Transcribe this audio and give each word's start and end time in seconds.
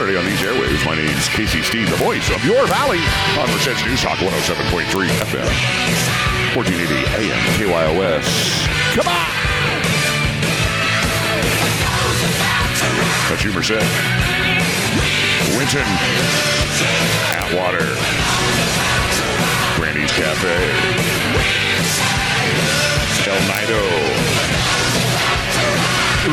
Saturday 0.00 0.16
on 0.16 0.24
these 0.24 0.40
airwaves. 0.40 0.82
My 0.86 0.94
name 0.94 1.10
is 1.10 1.28
Casey 1.28 1.60
Steed, 1.60 1.86
the 1.86 1.96
voice 1.96 2.30
of 2.30 2.42
your 2.42 2.66
valley 2.66 3.00
on 3.36 3.46
Merced's 3.50 3.84
News 3.84 4.00
Talk 4.00 4.16
107.3 4.16 4.88
FM, 5.28 5.44
1480 6.56 7.04
AM, 7.20 7.36
KYOS. 7.60 8.24
Come 8.96 9.08
on! 9.12 9.28
That's 13.28 13.44
you, 13.44 13.52
Merced. 13.52 13.84
Winton, 15.60 15.84
Atwater, 17.36 17.92
Granny's 19.76 20.12
Cafe, 20.16 20.56
El 23.28 23.40
Nido, 23.52 23.84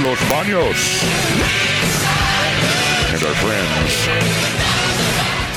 Los 0.07 0.19
Baños, 0.31 1.76
and 3.17 3.25
our 3.25 3.35
friends 3.35 4.07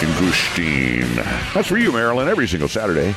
in 0.03 0.09
Gustine. 0.19 1.15
That's 1.53 1.69
for 1.69 1.77
you, 1.77 1.93
Marilyn, 1.93 2.27
every 2.27 2.49
single 2.49 2.69
Saturday 2.69 3.15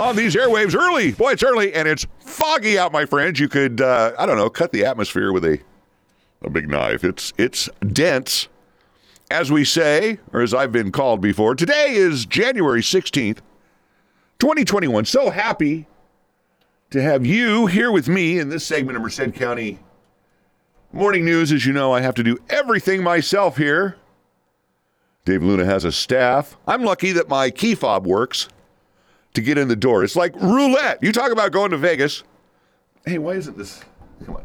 on 0.00 0.16
these 0.16 0.34
airwaves 0.34 0.74
early. 0.74 1.12
Boy, 1.12 1.32
it's 1.32 1.44
early 1.44 1.72
and 1.72 1.86
it's 1.86 2.06
foggy 2.18 2.76
out, 2.76 2.90
my 2.90 3.04
friends. 3.06 3.38
You 3.38 3.48
could, 3.48 3.80
uh, 3.80 4.12
I 4.18 4.26
don't 4.26 4.36
know, 4.36 4.50
cut 4.50 4.72
the 4.72 4.84
atmosphere 4.84 5.32
with 5.32 5.44
a 5.44 5.60
a 6.42 6.50
big 6.50 6.68
knife. 6.68 7.04
It's 7.04 7.32
it's 7.38 7.68
dense, 7.86 8.48
as 9.30 9.52
we 9.52 9.64
say, 9.64 10.18
or 10.32 10.40
as 10.40 10.52
I've 10.52 10.72
been 10.72 10.90
called 10.90 11.20
before. 11.20 11.54
Today 11.54 11.92
is 11.92 12.26
January 12.26 12.82
sixteenth, 12.82 13.42
twenty 14.40 14.64
twenty 14.64 14.88
one. 14.88 15.04
So 15.04 15.30
happy 15.30 15.86
to 16.90 17.00
have 17.00 17.24
you 17.24 17.66
here 17.66 17.92
with 17.92 18.08
me 18.08 18.40
in 18.40 18.48
this 18.48 18.66
segment 18.66 18.96
of 18.96 19.02
Merced 19.02 19.34
County 19.34 19.78
Morning 20.92 21.24
News. 21.24 21.52
As 21.52 21.66
you 21.66 21.72
know, 21.72 21.92
I 21.92 22.00
have 22.00 22.14
to 22.14 22.22
do 22.22 22.38
everything 22.48 23.02
myself 23.02 23.56
here. 23.56 23.96
Dave 25.24 25.42
Luna 25.42 25.64
has 25.64 25.84
a 25.84 25.92
staff. 25.92 26.56
I'm 26.66 26.84
lucky 26.84 27.12
that 27.12 27.28
my 27.28 27.50
key 27.50 27.74
fob 27.74 28.06
works 28.06 28.48
to 29.34 29.40
get 29.40 29.58
in 29.58 29.68
the 29.68 29.76
door. 29.76 30.04
It's 30.04 30.16
like 30.16 30.34
roulette. 30.36 31.02
You 31.02 31.12
talk 31.12 31.32
about 31.32 31.52
going 31.52 31.72
to 31.72 31.76
Vegas. 31.76 32.22
Hey, 33.04 33.18
why 33.18 33.32
isn't 33.32 33.58
this? 33.58 33.84
Come 34.24 34.36
on. 34.36 34.44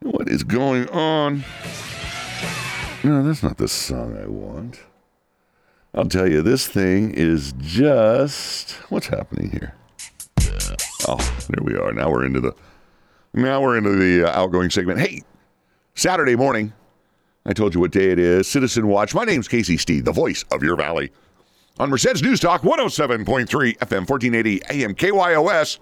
What 0.00 0.28
is 0.28 0.44
going 0.44 0.88
on? 0.90 1.44
No, 3.02 3.22
that's 3.22 3.42
not 3.42 3.56
the 3.56 3.68
song 3.68 4.16
I 4.22 4.26
want. 4.26 4.80
I'll 5.94 6.06
tell 6.06 6.30
you, 6.30 6.42
this 6.42 6.68
thing 6.68 7.12
is 7.12 7.52
just. 7.58 8.72
What's 8.90 9.08
happening 9.08 9.50
here? 9.50 9.74
Oh, 11.08 11.16
there 11.48 11.64
we 11.64 11.76
are. 11.76 11.92
Now 11.92 12.10
we're 12.10 12.24
into 12.24 12.40
the. 12.40 12.54
Now 13.32 13.60
we're 13.60 13.76
into 13.76 13.96
the 13.96 14.28
uh, 14.28 14.38
outgoing 14.40 14.70
segment. 14.70 15.00
Hey, 15.00 15.22
Saturday 15.94 16.36
morning. 16.36 16.72
I 17.46 17.52
told 17.52 17.74
you 17.74 17.80
what 17.80 17.90
day 17.90 18.10
it 18.10 18.18
is. 18.18 18.46
Citizen 18.46 18.86
Watch. 18.86 19.14
My 19.14 19.24
name's 19.24 19.48
Casey 19.48 19.76
Steed, 19.76 20.04
the 20.04 20.12
voice 20.12 20.44
of 20.52 20.62
your 20.62 20.76
valley. 20.76 21.10
On 21.78 21.88
Merced's 21.88 22.22
News 22.22 22.40
Talk 22.40 22.62
107.3 22.62 23.24
FM 23.46 24.08
1480 24.08 24.62
AM 24.70 24.94
KYOS. 24.94 25.78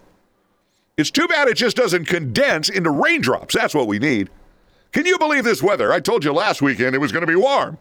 It's 0.97 1.11
too 1.11 1.27
bad 1.29 1.49
it 1.49 1.57
just 1.57 1.77
doesn't 1.77 2.07
condense 2.07 2.69
into 2.69 2.91
raindrops. 2.91 3.55
That's 3.55 3.75
what 3.75 3.87
we 3.87 3.99
need. 3.99 4.31
Can 4.93 5.07
you 5.07 5.19
believe 5.19 5.45
this 5.45 5.63
weather? 5.63 5.93
I 5.93 6.01
told 6.01 6.25
you 6.25 6.33
last 6.33 6.63
weekend 6.63 6.95
it 6.95 6.99
was 6.99 7.13
going 7.13 7.23
to 7.23 7.27
be 7.27 7.37
warm. 7.37 7.79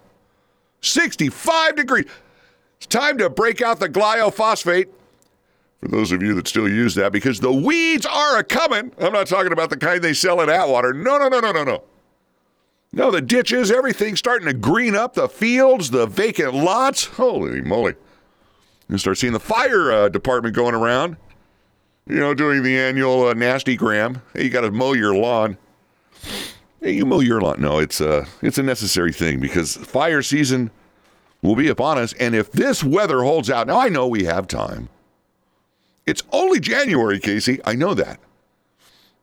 65 0.81 1.75
degrees. 1.75 2.05
It's 2.77 2.85
time 2.85 3.17
to 3.19 3.29
break 3.29 3.61
out 3.61 3.79
the 3.79 3.89
glyphosate. 3.89 4.87
For 5.79 5.87
those 5.87 6.11
of 6.11 6.21
you 6.23 6.33
that 6.35 6.47
still 6.47 6.67
use 6.67 6.95
that, 6.95 7.11
because 7.11 7.39
the 7.39 7.51
weeds 7.51 8.05
are 8.05 8.37
a 8.37 8.43
coming. 8.43 8.91
I'm 8.99 9.13
not 9.13 9.27
talking 9.27 9.51
about 9.51 9.69
the 9.69 9.77
kind 9.77 10.03
they 10.03 10.13
sell 10.13 10.41
in 10.41 10.49
Atwater. 10.49 10.93
No, 10.93 11.17
no, 11.17 11.27
no, 11.27 11.39
no, 11.39 11.51
no, 11.51 11.63
no. 11.63 11.83
No, 12.97 13.11
the 13.11 13.21
ditches, 13.21 13.71
everything's 13.71 14.19
starting 14.19 14.47
to 14.47 14.53
green 14.53 14.95
up. 14.95 15.13
The 15.13 15.29
fields, 15.29 15.91
the 15.91 16.05
vacant 16.05 16.53
lots. 16.53 17.05
Holy 17.05 17.61
moly! 17.61 17.95
You 18.89 18.97
start 18.97 19.17
seeing 19.17 19.33
the 19.33 19.39
fire 19.39 19.91
uh, 19.91 20.09
department 20.09 20.55
going 20.55 20.75
around 20.75 21.17
you 22.09 22.19
know, 22.19 22.33
doing 22.33 22.63
the 22.63 22.77
annual 22.77 23.27
uh, 23.27 23.33
nasty 23.33 23.75
gram. 23.75 24.21
Hey, 24.33 24.45
you 24.45 24.49
got 24.49 24.61
to 24.61 24.71
mow 24.71 24.93
your 24.93 25.15
lawn. 25.15 25.57
Hey, 26.81 26.91
you 26.91 27.05
mow 27.05 27.19
your 27.19 27.41
lawn. 27.41 27.59
No, 27.59 27.79
it's 27.79 27.99
a 27.99 28.25
it's 28.41 28.57
a 28.57 28.63
necessary 28.63 29.11
thing 29.11 29.39
because 29.39 29.75
fire 29.75 30.21
season 30.21 30.71
will 31.41 31.55
be 31.55 31.67
upon 31.67 31.97
us, 31.97 32.13
and 32.13 32.33
if 32.33 32.51
this 32.51 32.83
weather 32.83 33.23
holds 33.23 33.49
out, 33.49 33.67
now 33.67 33.79
I 33.79 33.89
know 33.89 34.07
we 34.07 34.23
have 34.23 34.47
time. 34.47 34.89
It's 36.05 36.23
only 36.31 36.59
January, 36.59 37.19
Casey. 37.19 37.59
I 37.65 37.73
know 37.73 37.93
that, 37.93 38.19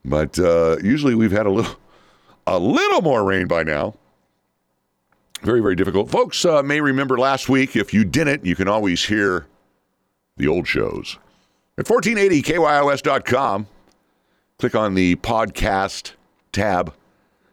but 0.05 0.39
uh, 0.39 0.77
usually 0.83 1.15
we've 1.15 1.33
had 1.33 1.47
a 1.47 1.51
little 1.51 1.77
a 2.47 2.59
little 2.59 3.03
more 3.03 3.25
rain 3.25 3.47
by 3.47 3.63
now. 3.63 3.95
Very 5.43 5.61
very 5.61 5.75
difficult. 5.75 6.11
Folks 6.11 6.45
uh, 6.45 6.63
may 6.63 6.81
remember 6.81 7.19
last 7.19 7.49
week. 7.49 7.77
If 7.77 7.93
you 7.93 8.05
didn't, 8.05 8.47
you 8.47 8.57
can 8.57 8.69
always 8.69 9.05
hear 9.05 9.47
the 10.37 10.49
old 10.49 10.67
shows 10.67 11.19
at 11.79 11.87
1480kyos.com. 11.87 13.67
Click 14.59 14.75
on 14.75 14.95
the 14.95 15.17
podcast 15.17 16.13
tab, 16.53 16.95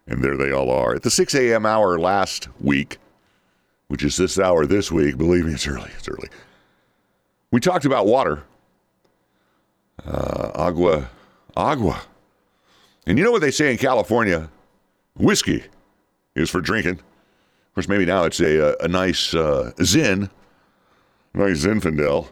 and 0.08 0.24
there 0.24 0.38
they 0.38 0.52
all 0.52 0.70
are. 0.70 0.96
At 0.96 1.04
the 1.04 1.10
6 1.10 1.34
a.m. 1.36 1.66
hour 1.66 2.00
last 2.00 2.48
week, 2.62 3.00
which 3.88 4.04
is 4.04 4.16
this 4.18 4.40
hour 4.40 4.66
this 4.66 4.92
week, 4.92 5.18
believe 5.18 5.46
me, 5.46 5.54
it's 5.54 5.68
early. 5.68 5.92
It's 5.98 6.08
early. 6.08 6.30
We 7.52 7.60
talked 7.60 7.86
about 7.86 8.06
water. 8.06 8.44
Uh, 10.06 10.52
agua, 10.56 11.10
agua. 11.58 12.02
And 13.06 13.18
you 13.18 13.24
know 13.24 13.32
what 13.32 13.42
they 13.42 13.52
say 13.52 13.72
in 13.72 13.78
California? 13.78 14.50
Whiskey 15.16 15.64
is 16.36 16.50
for 16.50 16.62
drinking. 16.62 17.00
Of 17.00 17.76
course, 17.76 17.88
maybe 17.88 18.06
now 18.06 18.24
it's 18.24 18.40
a, 18.40 18.74
a, 18.74 18.86
a 18.86 18.88
nice 18.88 19.34
uh, 19.34 19.72
Zin, 19.82 20.30
nice 21.34 21.66
Zinfandel. 21.66 22.30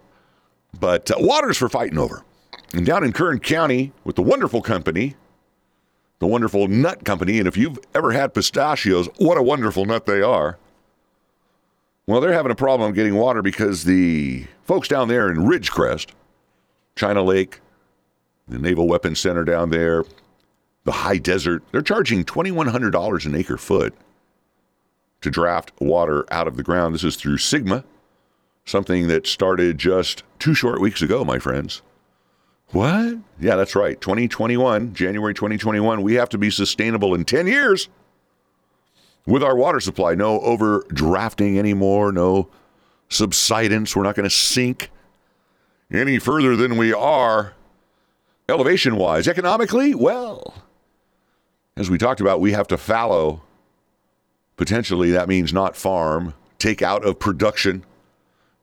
But 0.80 1.10
uh, 1.12 1.16
water's 1.20 1.58
for 1.58 1.70
fighting 1.70 1.98
over. 1.98 2.24
And 2.74 2.86
down 2.86 3.04
in 3.04 3.14
Kern 3.14 3.40
County 3.40 3.92
with 4.04 4.16
the 4.16 4.22
wonderful 4.22 4.62
company, 4.62 5.16
the 6.20 6.28
wonderful 6.28 6.68
nut 6.68 7.06
company, 7.06 7.40
and 7.40 7.48
if 7.48 7.58
you've 7.58 7.80
ever 7.96 8.12
had 8.12 8.34
pistachios, 8.34 9.08
what 9.18 9.38
a 9.38 9.44
wonderful 9.44 9.86
nut 9.86 10.06
they 10.06 10.22
are. 10.22 10.58
Well, 12.06 12.22
they're 12.22 12.34
having 12.34 12.52
a 12.52 12.56
problem 12.56 12.94
getting 12.94 13.16
water 13.16 13.42
because 13.42 13.84
the 13.84 14.46
folks 14.64 14.88
down 14.88 15.08
there 15.08 15.30
in 15.30 15.38
Ridgecrest, 15.38 16.10
China 16.96 17.24
Lake, 17.24 17.62
the 18.48 18.60
Naval 18.60 18.88
Weapons 18.88 19.20
Center 19.20 19.44
down 19.44 19.70
there, 19.70 20.04
the 20.84 20.92
high 20.92 21.18
desert, 21.18 21.64
they're 21.72 21.82
charging 21.82 22.24
$2,100 22.24 23.26
an 23.26 23.36
acre 23.36 23.58
foot 23.58 23.94
to 25.22 25.30
draft 25.30 25.72
water 25.80 26.26
out 26.32 26.48
of 26.48 26.58
the 26.58 26.64
ground. 26.64 26.96
This 26.96 27.04
is 27.04 27.16
through 27.16 27.38
SGMA, 27.38 27.84
something 28.66 29.08
that 29.08 29.28
started 29.28 29.78
just 29.78 30.24
two 30.40 30.54
short 30.54 30.80
weeks 30.80 31.02
ago, 31.02 31.24
my 31.26 31.40
friends. 31.40 31.82
What? 32.72 33.18
Yeah, 33.40 33.56
that's 33.56 33.76
right. 33.76 34.00
2021, 34.00 34.94
January 34.94 35.34
2021, 35.34 36.02
we 36.02 36.14
have 36.16 36.30
to 36.30 36.38
be 36.38 36.52
sustainable 36.52 37.16
in 37.16 37.26
10 37.26 37.48
years 37.48 37.90
with 39.26 39.44
our 39.44 39.56
water 39.56 39.80
supply. 39.80 40.16
No 40.16 40.40
overdrafting 40.40 41.58
anymore, 41.58 42.12
no 42.12 42.48
subsidence. 43.10 43.96
We're 43.96 44.04
not 44.04 44.16
going 44.16 44.30
to 44.30 44.36
sink 44.36 44.92
any 45.92 46.20
further 46.20 46.56
than 46.56 46.78
we 46.78 46.94
are 46.94 47.54
elevation 48.48 48.96
wise. 48.98 49.28
Economically, 49.28 49.96
well, 49.96 50.54
as 51.80 51.90
we 51.90 51.98
talked 51.98 52.22
about, 52.22 52.40
we 52.40 52.52
have 52.52 52.68
to 52.68 52.78
fallow. 52.78 53.42
Potentially, 54.58 55.12
that 55.12 55.30
means 55.30 55.54
not 55.54 55.76
farm, 55.76 56.34
take 56.60 56.82
out 56.82 57.06
of 57.06 57.18
production 57.18 57.86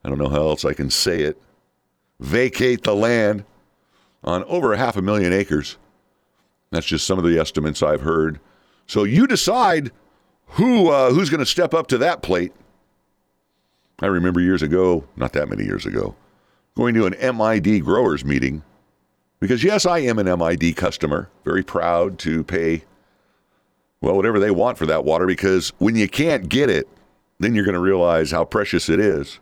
I 0.07 0.09
don't 0.09 0.19
know 0.19 0.29
how 0.29 0.47
else 0.47 0.63
I 0.63 0.71
can 0.71 0.89
say 0.89 1.23
it, 1.23 1.41
vacate 2.21 2.83
the 2.83 2.95
land 2.95 3.43
on 4.23 4.45
over 4.45 4.73
half 4.77 4.95
a 4.95 5.01
million 5.01 5.33
acres. 5.33 5.77
That's 6.71 6.85
just 6.85 7.05
some 7.05 7.17
of 7.17 7.25
the 7.25 7.37
estimates 7.37 7.83
I've 7.83 8.01
heard. 8.01 8.39
So 8.85 9.03
you 9.03 9.27
decide 9.27 9.91
who 10.51 10.89
uh, 10.89 11.11
who's 11.11 11.29
going 11.29 11.41
to 11.41 11.45
step 11.45 11.73
up 11.73 11.87
to 11.87 11.97
that 11.97 12.21
plate. 12.21 12.53
I 13.99 14.05
remember 14.05 14.39
years 14.39 14.61
ago, 14.61 15.03
not 15.17 15.33
that 15.33 15.49
many 15.49 15.65
years 15.65 15.85
ago, 15.85 16.15
going 16.73 16.93
to 16.93 17.05
an 17.05 17.37
MID 17.37 17.83
growers 17.83 18.23
meeting 18.23 18.63
because 19.41 19.61
yes, 19.61 19.85
I 19.85 19.99
am 19.99 20.19
an 20.19 20.39
MID 20.39 20.77
customer, 20.77 21.29
very 21.43 21.63
proud 21.63 22.17
to 22.19 22.45
pay 22.45 22.83
well 24.01 24.15
whatever 24.15 24.39
they 24.39 24.51
want 24.51 24.77
for 24.77 24.85
that 24.85 25.03
water 25.03 25.25
because 25.25 25.71
when 25.79 25.95
you 25.95 26.07
can't 26.07 26.49
get 26.49 26.69
it, 26.69 26.87
then 27.39 27.53
you're 27.53 27.65
going 27.65 27.73
to 27.73 27.79
realize 27.79 28.31
how 28.31 28.45
precious 28.45 28.89
it 28.89 28.99
is. 28.99 29.39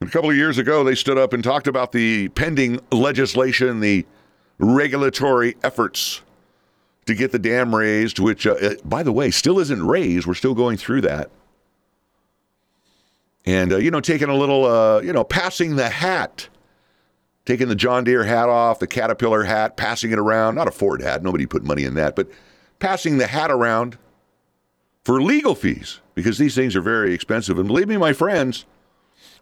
A 0.00 0.06
couple 0.06 0.30
of 0.30 0.36
years 0.36 0.58
ago, 0.58 0.84
they 0.84 0.94
stood 0.94 1.18
up 1.18 1.32
and 1.32 1.42
talked 1.42 1.66
about 1.66 1.92
the 1.92 2.28
pending 2.28 2.80
legislation, 2.92 3.80
the 3.80 4.06
regulatory 4.58 5.56
efforts 5.62 6.22
to 7.06 7.14
get 7.14 7.32
the 7.32 7.38
dam 7.38 7.74
raised, 7.74 8.18
which, 8.18 8.46
uh, 8.46 8.74
by 8.84 9.02
the 9.02 9.12
way, 9.12 9.30
still 9.30 9.58
isn't 9.58 9.84
raised. 9.86 10.26
We're 10.26 10.34
still 10.34 10.54
going 10.54 10.76
through 10.76 11.00
that. 11.02 11.30
And, 13.44 13.72
uh, 13.72 13.78
you 13.78 13.90
know, 13.90 14.00
taking 14.00 14.28
a 14.28 14.36
little, 14.36 14.66
uh, 14.66 15.00
you 15.00 15.12
know, 15.12 15.24
passing 15.24 15.76
the 15.76 15.88
hat, 15.88 16.48
taking 17.46 17.68
the 17.68 17.74
John 17.74 18.04
Deere 18.04 18.24
hat 18.24 18.48
off, 18.48 18.78
the 18.78 18.86
Caterpillar 18.86 19.44
hat, 19.44 19.76
passing 19.76 20.12
it 20.12 20.18
around. 20.18 20.54
Not 20.54 20.68
a 20.68 20.70
Ford 20.70 21.00
hat. 21.00 21.22
Nobody 21.22 21.46
put 21.46 21.64
money 21.64 21.84
in 21.84 21.94
that, 21.94 22.14
but 22.14 22.28
passing 22.78 23.18
the 23.18 23.26
hat 23.26 23.50
around 23.50 23.98
for 25.04 25.22
legal 25.22 25.54
fees 25.54 26.00
because 26.14 26.38
these 26.38 26.54
things 26.54 26.76
are 26.76 26.82
very 26.82 27.14
expensive. 27.14 27.58
And 27.58 27.66
believe 27.66 27.88
me, 27.88 27.96
my 27.96 28.12
friends, 28.12 28.66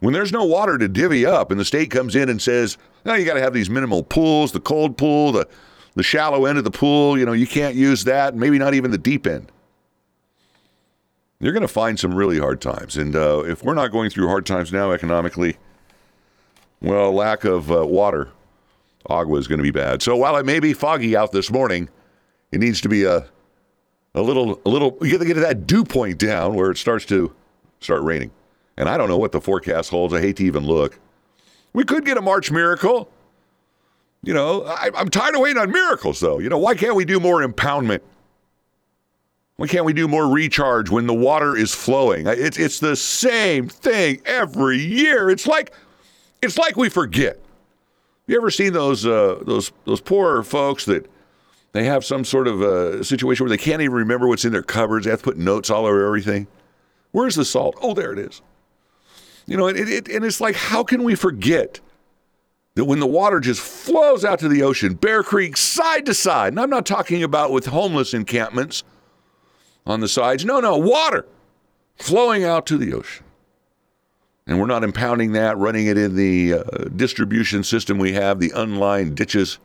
when 0.00 0.12
there's 0.12 0.32
no 0.32 0.44
water 0.44 0.78
to 0.78 0.88
divvy 0.88 1.24
up 1.26 1.50
and 1.50 1.58
the 1.58 1.64
state 1.64 1.90
comes 1.90 2.14
in 2.14 2.28
and 2.28 2.40
says, 2.40 2.78
no, 3.04 3.14
you 3.14 3.24
got 3.24 3.34
to 3.34 3.40
have 3.40 3.54
these 3.54 3.70
minimal 3.70 4.02
pools, 4.02 4.52
the 4.52 4.60
cold 4.60 4.96
pool, 4.96 5.32
the, 5.32 5.48
the 5.94 6.02
shallow 6.02 6.44
end 6.44 6.58
of 6.58 6.64
the 6.64 6.70
pool, 6.70 7.18
you 7.18 7.24
know, 7.24 7.32
you 7.32 7.46
can't 7.46 7.74
use 7.74 8.04
that, 8.04 8.34
maybe 8.34 8.58
not 8.58 8.74
even 8.74 8.90
the 8.90 8.98
deep 8.98 9.26
end. 9.26 9.50
You're 11.38 11.52
going 11.52 11.62
to 11.62 11.68
find 11.68 11.98
some 11.98 12.14
really 12.14 12.38
hard 12.38 12.60
times. 12.60 12.96
And 12.96 13.14
uh, 13.14 13.42
if 13.46 13.62
we're 13.62 13.74
not 13.74 13.92
going 13.92 14.10
through 14.10 14.28
hard 14.28 14.46
times 14.46 14.72
now 14.72 14.92
economically, 14.92 15.58
well, 16.80 17.12
lack 17.12 17.44
of 17.44 17.70
uh, 17.70 17.86
water, 17.86 18.30
agua 19.08 19.38
is 19.38 19.46
going 19.46 19.58
to 19.58 19.62
be 19.62 19.70
bad. 19.70 20.02
So 20.02 20.16
while 20.16 20.36
it 20.36 20.46
may 20.46 20.60
be 20.60 20.72
foggy 20.72 21.16
out 21.16 21.32
this 21.32 21.50
morning, 21.50 21.88
it 22.52 22.60
needs 22.60 22.80
to 22.82 22.88
be 22.88 23.04
a 23.04 23.26
a 24.14 24.22
little 24.22 24.60
a 24.64 24.68
little 24.68 24.96
you 25.02 25.12
got 25.12 25.18
to 25.18 25.24
get 25.26 25.34
that 25.34 25.66
dew 25.66 25.84
point 25.84 26.18
down 26.18 26.54
where 26.54 26.70
it 26.70 26.78
starts 26.78 27.04
to 27.06 27.34
start 27.80 28.02
raining. 28.02 28.30
And 28.76 28.88
I 28.88 28.96
don't 28.96 29.08
know 29.08 29.18
what 29.18 29.32
the 29.32 29.40
forecast 29.40 29.90
holds. 29.90 30.12
I 30.12 30.20
hate 30.20 30.36
to 30.36 30.44
even 30.44 30.66
look. 30.66 30.98
We 31.72 31.84
could 31.84 32.04
get 32.04 32.16
a 32.16 32.22
March 32.22 32.50
miracle. 32.50 33.10
You 34.22 34.34
know, 34.34 34.64
I, 34.64 34.90
I'm 34.94 35.08
tired 35.08 35.34
of 35.34 35.40
waiting 35.40 35.60
on 35.60 35.70
miracles, 35.70 36.20
though. 36.20 36.38
You 36.38 36.48
know, 36.48 36.58
why 36.58 36.74
can't 36.74 36.94
we 36.94 37.04
do 37.04 37.20
more 37.20 37.46
impoundment? 37.46 38.00
Why 39.56 39.66
can't 39.66 39.84
we 39.84 39.92
do 39.92 40.08
more 40.08 40.28
recharge 40.28 40.90
when 40.90 41.06
the 41.06 41.14
water 41.14 41.56
is 41.56 41.74
flowing? 41.74 42.26
It's 42.26 42.58
it's 42.58 42.80
the 42.80 42.96
same 42.96 43.68
thing 43.68 44.20
every 44.26 44.78
year. 44.78 45.30
It's 45.30 45.46
like 45.46 45.72
it's 46.42 46.58
like 46.58 46.76
we 46.76 46.88
forget. 46.88 47.40
You 48.26 48.36
ever 48.36 48.50
seen 48.50 48.72
those 48.72 49.06
uh, 49.06 49.42
those 49.42 49.72
those 49.84 50.00
poor 50.00 50.42
folks 50.42 50.84
that 50.86 51.08
they 51.72 51.84
have 51.84 52.04
some 52.04 52.24
sort 52.24 52.48
of 52.48 52.62
a 52.62 53.04
situation 53.04 53.44
where 53.44 53.50
they 53.50 53.62
can't 53.62 53.82
even 53.82 53.94
remember 53.94 54.28
what's 54.28 54.44
in 54.44 54.52
their 54.52 54.62
cupboards. 54.62 55.04
They 55.04 55.10
have 55.10 55.20
to 55.20 55.24
put 55.24 55.36
notes 55.36 55.68
all 55.70 55.84
over 55.86 56.06
everything. 56.06 56.46
Where's 57.12 57.34
the 57.34 57.44
salt? 57.44 57.76
Oh, 57.80 57.94
there 57.94 58.12
it 58.12 58.18
is. 58.18 58.42
You 59.46 59.56
know, 59.56 59.68
it, 59.68 59.76
it, 59.76 60.08
and 60.08 60.24
it's 60.24 60.40
like, 60.40 60.56
how 60.56 60.82
can 60.82 61.04
we 61.04 61.14
forget 61.14 61.80
that 62.74 62.84
when 62.84 63.00
the 63.00 63.06
water 63.06 63.40
just 63.40 63.60
flows 63.60 64.24
out 64.24 64.38
to 64.40 64.48
the 64.48 64.62
ocean, 64.62 64.94
Bear 64.94 65.22
Creek 65.22 65.56
side 65.56 66.06
to 66.06 66.14
side, 66.14 66.52
and 66.52 66.60
I'm 66.60 66.70
not 66.70 66.84
talking 66.84 67.22
about 67.22 67.50
with 67.50 67.66
homeless 67.66 68.12
encampments 68.12 68.84
on 69.86 70.00
the 70.00 70.08
sides. 70.08 70.44
No, 70.44 70.60
no, 70.60 70.76
water 70.76 71.26
flowing 71.96 72.44
out 72.44 72.66
to 72.66 72.76
the 72.76 72.92
ocean. 72.92 73.24
And 74.46 74.60
we're 74.60 74.66
not 74.66 74.84
impounding 74.84 75.32
that, 75.32 75.56
running 75.56 75.86
it 75.86 75.96
in 75.96 76.14
the 76.14 76.54
uh, 76.54 76.62
distribution 76.94 77.64
system 77.64 77.98
we 77.98 78.12
have, 78.12 78.38
the 78.38 78.52
unlined 78.54 79.16
ditches 79.16 79.58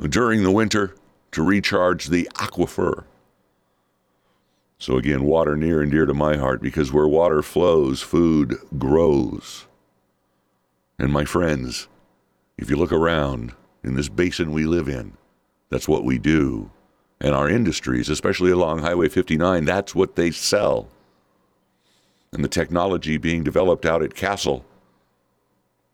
during 0.00 0.42
the 0.42 0.50
winter 0.50 0.94
to 1.32 1.42
recharge 1.42 2.06
the 2.06 2.28
aquifer. 2.34 3.04
So, 4.78 4.96
again, 4.96 5.22
water 5.22 5.56
near 5.56 5.80
and 5.80 5.92
dear 5.92 6.06
to 6.06 6.14
my 6.14 6.36
heart 6.36 6.60
because 6.60 6.92
where 6.92 7.06
water 7.06 7.42
flows, 7.42 8.02
food 8.02 8.56
grows. 8.78 9.66
And, 10.98 11.12
my 11.12 11.24
friends, 11.24 11.88
if 12.58 12.68
you 12.68 12.76
look 12.76 12.92
around 12.92 13.52
in 13.84 13.94
this 13.94 14.08
basin 14.08 14.52
we 14.52 14.64
live 14.64 14.88
in, 14.88 15.16
that's 15.70 15.88
what 15.88 16.04
we 16.04 16.18
do. 16.18 16.70
And 17.20 17.34
our 17.34 17.48
industries, 17.48 18.08
especially 18.08 18.50
along 18.50 18.80
Highway 18.80 19.08
59, 19.08 19.64
that's 19.64 19.94
what 19.94 20.16
they 20.16 20.32
sell. 20.32 20.88
And 22.32 22.42
the 22.42 22.48
technology 22.48 23.18
being 23.18 23.44
developed 23.44 23.86
out 23.86 24.02
at 24.02 24.14
Castle 24.14 24.64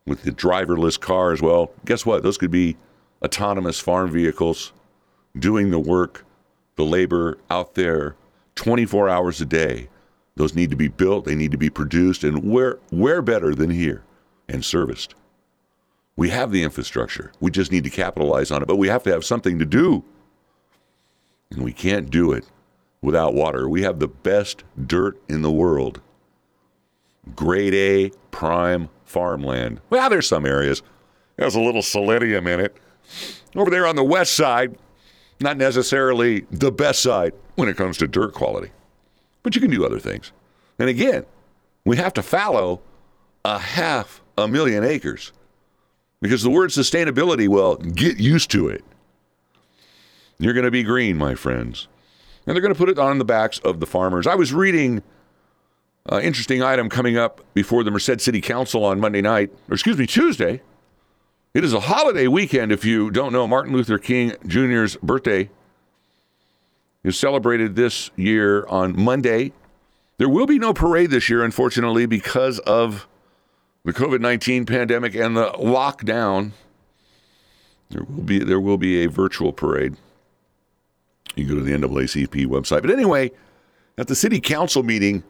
with 0.07 0.23
the 0.23 0.33
driverless 0.33 0.99
cars, 0.99 1.43
well, 1.43 1.71
guess 1.85 2.07
what? 2.07 2.23
Those 2.23 2.39
could 2.39 2.51
be 2.51 2.77
autonomous 3.23 3.81
farm 3.81 4.11
vehicles 4.11 4.73
doing 5.39 5.71
the 5.71 5.79
work, 5.79 6.25
the 6.77 6.85
labor 6.85 7.39
out 7.51 7.75
there 7.75 8.17
24 8.55 9.09
hours 9.09 9.41
a 9.41 9.47
day. 9.47 9.89
Those 10.37 10.55
need 10.55 10.71
to 10.71 10.77
be 10.77 10.89
built, 10.89 11.25
they 11.25 11.35
need 11.35 11.51
to 11.51 11.59
be 11.59 11.71
produced, 11.71 12.23
and 12.23 12.51
where, 12.51 12.79
where 12.91 13.23
better 13.23 13.55
than 13.55 13.71
here 13.71 14.03
and 14.49 14.65
serviced? 14.65 15.15
We 16.17 16.31
have 16.31 16.51
the 16.51 16.63
infrastructure. 16.63 17.33
We 17.41 17.51
just 17.51 17.71
need 17.71 17.85
to 17.85 17.91
capitalize 17.91 18.51
on 18.51 18.63
it, 18.63 18.67
but 18.67 18.77
we 18.77 18.89
have 18.89 19.03
to 19.05 19.11
have 19.11 19.25
something 19.25 19.59
to 19.59 19.65
do. 19.65 20.05
And 21.51 21.63
we 21.63 21.73
can't 21.73 22.11
do 22.11 22.33
it 22.33 22.45
without 23.01 23.35
water. 23.35 23.69
We 23.69 23.83
have 23.83 24.01
the 24.01 24.09
best 24.09 24.65
dirt 24.87 25.21
in 25.29 25.43
the 25.43 25.51
world. 25.51 26.01
Grade 27.35 27.75
A 27.75 28.11
prime 28.31 28.89
farmland. 29.05 29.81
Well, 29.91 30.11
there's 30.11 30.29
some 30.29 30.47
areas. 30.47 30.83
There's 31.37 31.55
a 31.55 31.61
little 31.61 31.83
selenium 31.83 32.47
in 32.47 32.61
it. 32.61 32.77
Over 33.55 33.71
there 33.71 33.87
on 33.87 33.97
the 33.97 34.05
west 34.05 34.35
side, 34.35 34.77
not 35.41 35.57
necessarily 35.57 36.47
the 36.51 36.73
best 36.73 37.03
side 37.03 37.33
when 37.55 37.69
it 37.69 37.77
comes 37.77 37.99
to 37.99 38.09
dirt 38.09 38.35
quality, 38.35 38.71
but 39.43 39.55
you 39.55 39.61
can 39.61 39.71
do 39.71 39.85
other 39.85 39.99
things. 39.99 40.33
And 40.79 40.89
again, 40.89 41.25
we 41.85 41.97
have 41.97 42.13
to 42.15 42.23
fallow 42.23 42.81
a 43.45 43.59
half 43.59 44.21
a 44.37 44.47
million 44.47 44.85
acres 44.85 45.33
because 46.21 46.43
the 46.43 46.51
word 46.51 46.71
sustainability, 46.71 47.49
well, 47.49 47.77
get 47.77 48.19
used 48.19 48.51
to 48.51 48.69
it. 48.69 48.85
You're 50.39 50.55
going 50.55 50.65
to 50.65 50.71
be 50.71 50.83
green, 50.83 51.17
my 51.17 51.35
friends. 51.35 51.89
And 52.47 52.55
they're 52.55 52.63
going 52.63 52.75
to 52.75 52.79
put 52.79 52.89
it 52.89 52.99
on 52.99 53.19
the 53.19 53.25
backs 53.25 53.59
of 53.61 53.81
the 53.81 53.87
farmers. 53.87 54.27
I 54.27 54.35
was 54.35 54.53
reading 54.53 55.03
an 56.07 56.23
interesting 56.23 56.63
item 56.63 56.89
coming 56.89 57.17
up 57.17 57.45
before 57.55 57.85
the 57.85 57.91
Merced 57.91 58.21
City 58.21 58.41
Council 58.41 58.85
on 58.85 59.01
Monday 59.01 59.21
night, 59.21 59.51
or 59.69 59.75
excuse 59.75 59.99
me, 59.99 60.07
Tuesday. 60.07 60.63
It 61.55 61.65
is 61.65 61.73
a 61.73 61.81
holiday 61.81 62.29
weekend 62.29 62.73
if 62.73 62.85
you 62.85 63.11
don't 63.11 63.33
know. 63.33 63.47
Martin 63.47 63.73
Luther 63.73 63.99
King 63.99 64.35
Jr.'s 64.47 64.97
birthday 64.97 65.49
is 67.03 67.19
celebrated 67.19 67.75
this 67.75 68.11
year 68.17 68.67
on 68.67 69.01
Monday. 69.01 69.53
There 70.19 70.29
will 70.29 70.47
be 70.47 70.59
no 70.59 70.75
parade 70.75 71.11
this 71.11 71.31
year, 71.31 71.43
unfortunately, 71.43 72.05
because 72.07 72.59
of 72.61 73.09
the 73.85 73.93
COVID 73.93 74.21
19 74.21 74.67
pandemic 74.67 75.15
and 75.15 75.37
the 75.37 75.51
lockdown. 75.53 76.53
There 77.91 78.03
will 78.03 78.23
be 78.23 78.39
there 78.41 78.61
will 78.61 78.79
be 78.79 79.05
a 79.05 79.09
virtual 79.09 79.53
parade. 79.53 79.97
You 81.35 81.47
go 81.47 81.55
to 81.55 81.63
the 81.63 81.73
NAACP 81.73 82.47
website. 82.47 82.83
But 82.83 82.91
anyway, 82.91 83.31
at 83.97 84.09
the 84.09 84.15
city 84.15 84.41
council 84.41 84.83
meeting 84.83 85.23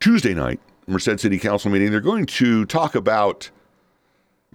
Tuesday 0.00 0.34
night, 0.34 0.60
Merced 0.88 1.20
City 1.20 1.38
Council 1.38 1.70
meeting, 1.70 1.90
they're 1.90 2.00
going 2.00 2.26
to 2.26 2.64
talk 2.64 2.94
about 2.94 3.50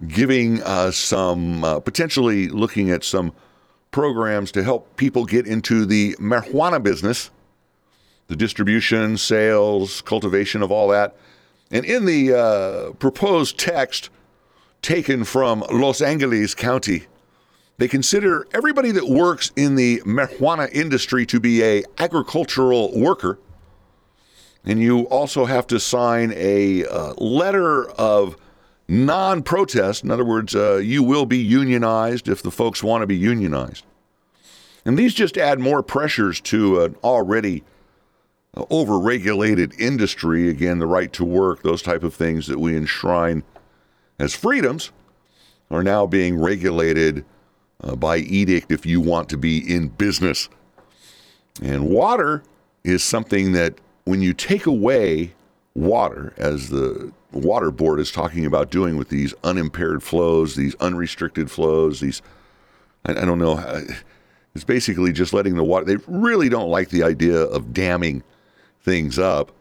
giving 0.06 0.62
uh, 0.62 0.90
some 0.90 1.64
uh, 1.64 1.80
potentially 1.80 2.48
looking 2.48 2.90
at 2.90 3.04
some 3.04 3.32
programs 3.90 4.50
to 4.52 4.62
help 4.62 4.96
people 4.96 5.24
get 5.24 5.46
into 5.46 5.84
the 5.84 6.14
marijuana 6.14 6.82
business, 6.82 7.30
the 8.28 8.36
distribution, 8.36 9.16
sales, 9.16 10.02
cultivation 10.02 10.62
of 10.62 10.72
all 10.72 10.88
that. 10.88 11.14
And 11.70 11.84
in 11.84 12.04
the 12.04 12.32
uh, 12.32 12.92
proposed 12.94 13.58
text 13.58 14.10
taken 14.80 15.24
from 15.24 15.64
Los 15.70 16.00
Angeles 16.00 16.54
County, 16.54 17.06
they 17.78 17.88
consider 17.88 18.46
everybody 18.52 18.90
that 18.92 19.08
works 19.08 19.52
in 19.56 19.76
the 19.76 20.00
marijuana 20.00 20.70
industry 20.72 21.24
to 21.26 21.40
be 21.40 21.62
a 21.62 21.82
agricultural 21.98 22.98
worker. 22.98 23.38
And 24.64 24.80
you 24.80 25.02
also 25.04 25.46
have 25.46 25.66
to 25.68 25.80
sign 25.80 26.32
a 26.36 26.84
uh, 26.86 27.14
letter 27.14 27.90
of 27.92 28.36
non 28.92 29.42
protest. 29.42 30.04
In 30.04 30.10
other 30.10 30.24
words, 30.24 30.54
uh, 30.54 30.76
you 30.76 31.02
will 31.02 31.24
be 31.24 31.38
unionized 31.38 32.28
if 32.28 32.42
the 32.42 32.50
folks 32.50 32.82
want 32.82 33.02
to 33.02 33.06
be 33.06 33.16
unionized. 33.16 33.84
And 34.84 34.98
these 34.98 35.14
just 35.14 35.38
add 35.38 35.58
more 35.58 35.82
pressures 35.82 36.40
to 36.42 36.82
an 36.82 36.96
already 37.02 37.64
uh, 38.54 38.64
overregulated 38.66 39.78
industry. 39.80 40.50
Again, 40.50 40.78
the 40.78 40.86
right 40.86 41.12
to 41.14 41.24
work, 41.24 41.62
those 41.62 41.80
type 41.80 42.02
of 42.02 42.14
things 42.14 42.46
that 42.48 42.58
we 42.58 42.76
enshrine 42.76 43.44
as 44.18 44.34
freedoms 44.34 44.92
are 45.70 45.82
now 45.82 46.06
being 46.06 46.38
regulated 46.38 47.24
uh, 47.82 47.96
by 47.96 48.18
edict 48.18 48.70
if 48.70 48.84
you 48.84 49.00
want 49.00 49.30
to 49.30 49.38
be 49.38 49.58
in 49.58 49.88
business. 49.88 50.50
And 51.62 51.88
water 51.88 52.42
is 52.84 53.02
something 53.02 53.52
that 53.52 53.76
when 54.04 54.20
you 54.20 54.34
take 54.34 54.66
away 54.66 55.32
water, 55.74 56.34
as 56.36 56.68
the 56.68 57.12
water 57.32 57.70
board 57.70 58.00
is 58.00 58.10
talking 58.10 58.46
about 58.46 58.70
doing 58.70 58.96
with 58.96 59.08
these 59.08 59.34
unimpaired 59.44 60.02
flows, 60.02 60.54
these 60.54 60.74
unrestricted 60.76 61.50
flows, 61.50 62.00
these, 62.00 62.22
I, 63.04 63.12
I 63.12 63.24
don't 63.24 63.38
know, 63.38 63.84
it's 64.54 64.64
basically 64.64 65.12
just 65.12 65.32
letting 65.32 65.54
the 65.54 65.64
water, 65.64 65.84
they 65.84 65.96
really 66.06 66.48
don't 66.48 66.68
like 66.68 66.90
the 66.90 67.02
idea 67.02 67.40
of 67.40 67.72
damming 67.72 68.22
things 68.82 69.18
up. 69.18 69.52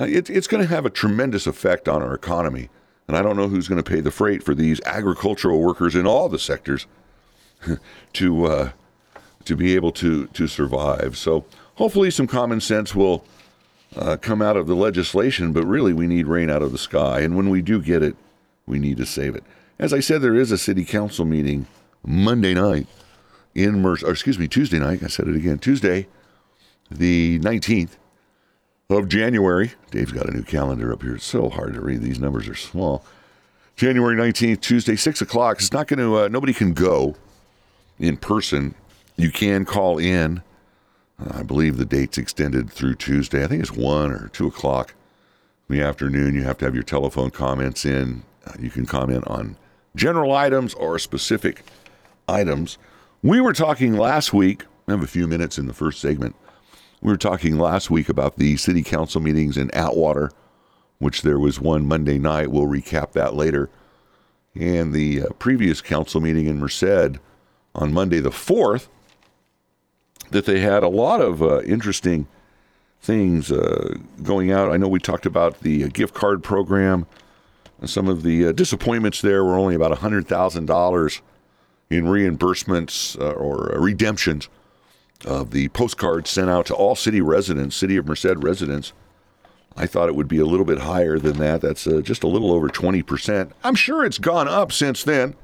Uh, 0.00 0.04
it, 0.04 0.30
it's 0.30 0.46
going 0.46 0.62
to 0.62 0.68
have 0.68 0.86
a 0.86 0.90
tremendous 0.90 1.46
effect 1.46 1.88
on 1.88 2.02
our 2.02 2.14
economy. 2.14 2.68
And 3.08 3.16
I 3.16 3.22
don't 3.22 3.36
know 3.36 3.48
who's 3.48 3.68
going 3.68 3.82
to 3.82 3.90
pay 3.90 4.00
the 4.00 4.10
freight 4.10 4.42
for 4.42 4.54
these 4.54 4.80
agricultural 4.86 5.60
workers 5.60 5.94
in 5.94 6.06
all 6.06 6.28
the 6.28 6.38
sectors 6.38 6.86
to 8.14 8.44
uh, 8.46 8.70
to 9.44 9.56
be 9.56 9.74
able 9.74 9.92
to 9.92 10.28
to 10.28 10.46
survive. 10.46 11.16
So 11.16 11.44
hopefully, 11.74 12.10
some 12.10 12.26
common 12.26 12.60
sense 12.60 12.94
will 12.94 13.24
uh, 13.96 14.16
come 14.16 14.42
out 14.42 14.56
of 14.56 14.66
the 14.66 14.74
legislation, 14.74 15.52
but 15.52 15.64
really 15.64 15.92
we 15.92 16.06
need 16.06 16.26
rain 16.26 16.50
out 16.50 16.62
of 16.62 16.72
the 16.72 16.78
sky. 16.78 17.20
And 17.20 17.36
when 17.36 17.50
we 17.50 17.62
do 17.62 17.80
get 17.80 18.02
it, 18.02 18.16
we 18.66 18.78
need 18.78 18.96
to 18.98 19.06
save 19.06 19.34
it. 19.34 19.44
As 19.78 19.92
I 19.92 20.00
said, 20.00 20.22
there 20.22 20.34
is 20.34 20.50
a 20.50 20.58
city 20.58 20.84
council 20.84 21.24
meeting 21.24 21.66
Monday 22.04 22.54
night 22.54 22.86
in 23.54 23.82
Merced, 23.82 24.04
or 24.04 24.12
excuse 24.12 24.38
me, 24.38 24.48
Tuesday 24.48 24.78
night. 24.78 25.02
I 25.02 25.08
said 25.08 25.28
it 25.28 25.36
again, 25.36 25.58
Tuesday, 25.58 26.06
the 26.90 27.38
19th 27.40 27.96
of 28.90 29.08
January. 29.08 29.72
Dave's 29.90 30.12
got 30.12 30.28
a 30.28 30.32
new 30.32 30.42
calendar 30.42 30.92
up 30.92 31.02
here. 31.02 31.16
It's 31.16 31.24
so 31.24 31.48
hard 31.48 31.74
to 31.74 31.80
read. 31.80 32.02
These 32.02 32.18
numbers 32.18 32.48
are 32.48 32.54
small. 32.54 33.04
January 33.76 34.16
19th, 34.16 34.60
Tuesday, 34.60 34.96
6 34.96 35.22
o'clock. 35.22 35.58
It's 35.58 35.72
not 35.72 35.88
going 35.88 35.98
to, 35.98 36.24
uh, 36.24 36.28
nobody 36.28 36.52
can 36.52 36.72
go 36.72 37.16
in 37.98 38.16
person. 38.16 38.74
You 39.16 39.30
can 39.30 39.64
call 39.64 39.98
in. 39.98 40.42
I 41.18 41.42
believe 41.42 41.76
the 41.76 41.84
date's 41.84 42.18
extended 42.18 42.70
through 42.70 42.96
Tuesday. 42.96 43.44
I 43.44 43.46
think 43.46 43.62
it's 43.62 43.72
1 43.72 44.10
or 44.10 44.28
2 44.28 44.46
o'clock 44.48 44.94
in 45.68 45.76
the 45.76 45.82
afternoon. 45.82 46.34
You 46.34 46.42
have 46.42 46.58
to 46.58 46.64
have 46.64 46.74
your 46.74 46.82
telephone 46.82 47.30
comments 47.30 47.84
in. 47.84 48.22
Uh, 48.46 48.52
you 48.58 48.70
can 48.70 48.86
comment 48.86 49.26
on 49.26 49.56
general 49.94 50.32
items 50.32 50.74
or 50.74 50.98
specific 50.98 51.64
items. 52.28 52.78
We 53.22 53.40
were 53.40 53.52
talking 53.52 53.96
last 53.96 54.32
week, 54.32 54.64
I 54.88 54.92
have 54.92 55.02
a 55.02 55.06
few 55.06 55.28
minutes 55.28 55.58
in 55.58 55.66
the 55.66 55.74
first 55.74 56.00
segment. 56.00 56.34
We 57.00 57.10
were 57.10 57.18
talking 57.18 57.58
last 57.58 57.90
week 57.90 58.08
about 58.08 58.36
the 58.36 58.56
city 58.56 58.82
council 58.82 59.20
meetings 59.20 59.56
in 59.56 59.70
Atwater, 59.72 60.30
which 60.98 61.22
there 61.22 61.38
was 61.38 61.60
one 61.60 61.86
Monday 61.86 62.18
night. 62.18 62.50
We'll 62.50 62.66
recap 62.66 63.12
that 63.12 63.34
later. 63.34 63.70
And 64.54 64.92
the 64.92 65.22
uh, 65.22 65.26
previous 65.38 65.80
council 65.80 66.20
meeting 66.20 66.46
in 66.46 66.58
Merced 66.58 67.18
on 67.74 67.92
Monday 67.92 68.20
the 68.20 68.30
4th, 68.30 68.88
that 70.32 70.46
they 70.46 70.60
had 70.60 70.82
a 70.82 70.88
lot 70.88 71.20
of 71.20 71.42
uh, 71.42 71.62
interesting 71.62 72.26
things 73.00 73.50
uh, 73.50 73.96
going 74.22 74.52
out. 74.52 74.70
I 74.70 74.76
know 74.76 74.88
we 74.88 75.00
talked 75.00 75.26
about 75.26 75.60
the 75.60 75.84
uh, 75.84 75.88
gift 75.88 76.14
card 76.14 76.42
program. 76.42 77.06
Some 77.84 78.06
of 78.06 78.22
the 78.22 78.46
uh, 78.46 78.52
disappointments 78.52 79.20
there 79.20 79.44
were 79.44 79.56
only 79.56 79.74
about 79.74 79.96
$100,000 79.98 81.20
in 81.90 82.04
reimbursements 82.04 83.20
uh, 83.20 83.32
or 83.32 83.74
redemptions 83.78 84.48
of 85.24 85.50
the 85.50 85.68
postcards 85.68 86.30
sent 86.30 86.48
out 86.48 86.66
to 86.66 86.74
all 86.74 86.94
city 86.94 87.20
residents, 87.20 87.76
City 87.76 87.96
of 87.96 88.06
Merced 88.06 88.36
residents. 88.36 88.92
I 89.76 89.86
thought 89.86 90.08
it 90.08 90.14
would 90.14 90.28
be 90.28 90.38
a 90.38 90.44
little 90.44 90.66
bit 90.66 90.80
higher 90.80 91.18
than 91.18 91.38
that. 91.38 91.60
That's 91.60 91.86
uh, 91.86 92.00
just 92.02 92.22
a 92.22 92.28
little 92.28 92.52
over 92.52 92.68
20%. 92.68 93.50
I'm 93.64 93.74
sure 93.74 94.04
it's 94.04 94.18
gone 94.18 94.48
up 94.48 94.70
since 94.70 95.02
then. 95.02 95.34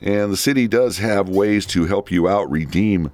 And 0.00 0.32
the 0.32 0.36
city 0.36 0.66
does 0.66 0.98
have 0.98 1.28
ways 1.28 1.66
to 1.66 1.84
help 1.84 2.10
you 2.10 2.26
out 2.28 2.50
redeem 2.50 3.12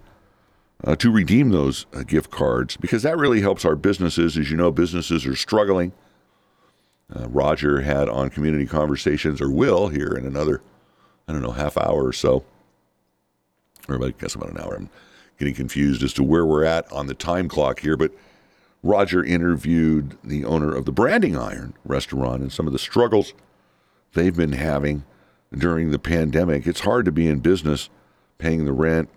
uh, 0.85 0.97
to 0.97 1.11
redeem 1.11 1.51
those 1.51 1.87
uh, 1.93 2.03
gift 2.03 2.31
cards 2.31 2.77
because 2.77 3.03
that 3.03 3.17
really 3.17 3.41
helps 3.41 3.65
our 3.65 3.77
businesses. 3.77 4.37
As 4.37 4.51
you 4.51 4.57
know, 4.57 4.71
businesses 4.71 5.27
are 5.27 5.37
struggling. 5.37 5.93
Uh, 7.15 7.29
Roger 7.29 7.83
had 7.83 8.09
on 8.09 8.31
Community 8.31 8.67
Conversations, 8.67 9.41
or 9.41 9.51
will 9.51 9.89
here 9.89 10.13
in 10.13 10.27
another, 10.27 10.61
I 11.29 11.33
don't 11.33 11.43
know, 11.43 11.53
half 11.53 11.77
hour 11.77 12.05
or 12.05 12.13
so, 12.13 12.45
or 13.89 14.05
I 14.05 14.11
guess 14.19 14.35
about 14.35 14.51
an 14.51 14.61
hour. 14.61 14.75
I'm 14.75 14.91
getting 15.39 15.55
confused 15.55 16.03
as 16.03 16.13
to 16.15 16.23
where 16.23 16.45
we're 16.45 16.65
at 16.65 16.91
on 16.93 17.07
the 17.07 17.15
time 17.15 17.49
clock 17.49 17.81
here, 17.81 17.97
but 17.97 18.13
Roger 18.83 19.23
interviewed 19.23 20.17
the 20.25 20.45
owner 20.45 20.75
of 20.75 20.85
the 20.85 20.93
Branding 20.93 21.37
Iron 21.37 21.75
restaurant 21.85 22.43
and 22.43 22.53
some 22.53 22.67
of 22.67 22.73
the 22.73 22.79
struggles 22.79 23.35
they've 24.15 24.37
been 24.37 24.53
having 24.53 25.05
during 25.57 25.91
the 25.91 25.99
pandemic. 25.99 26.67
It's 26.67 26.81
hard 26.81 27.05
to 27.05 27.13
be 27.13 27.29
in 27.29 27.39
business, 27.39 27.89
paying 28.39 28.65
the 28.65 28.73
rent, 28.73 29.09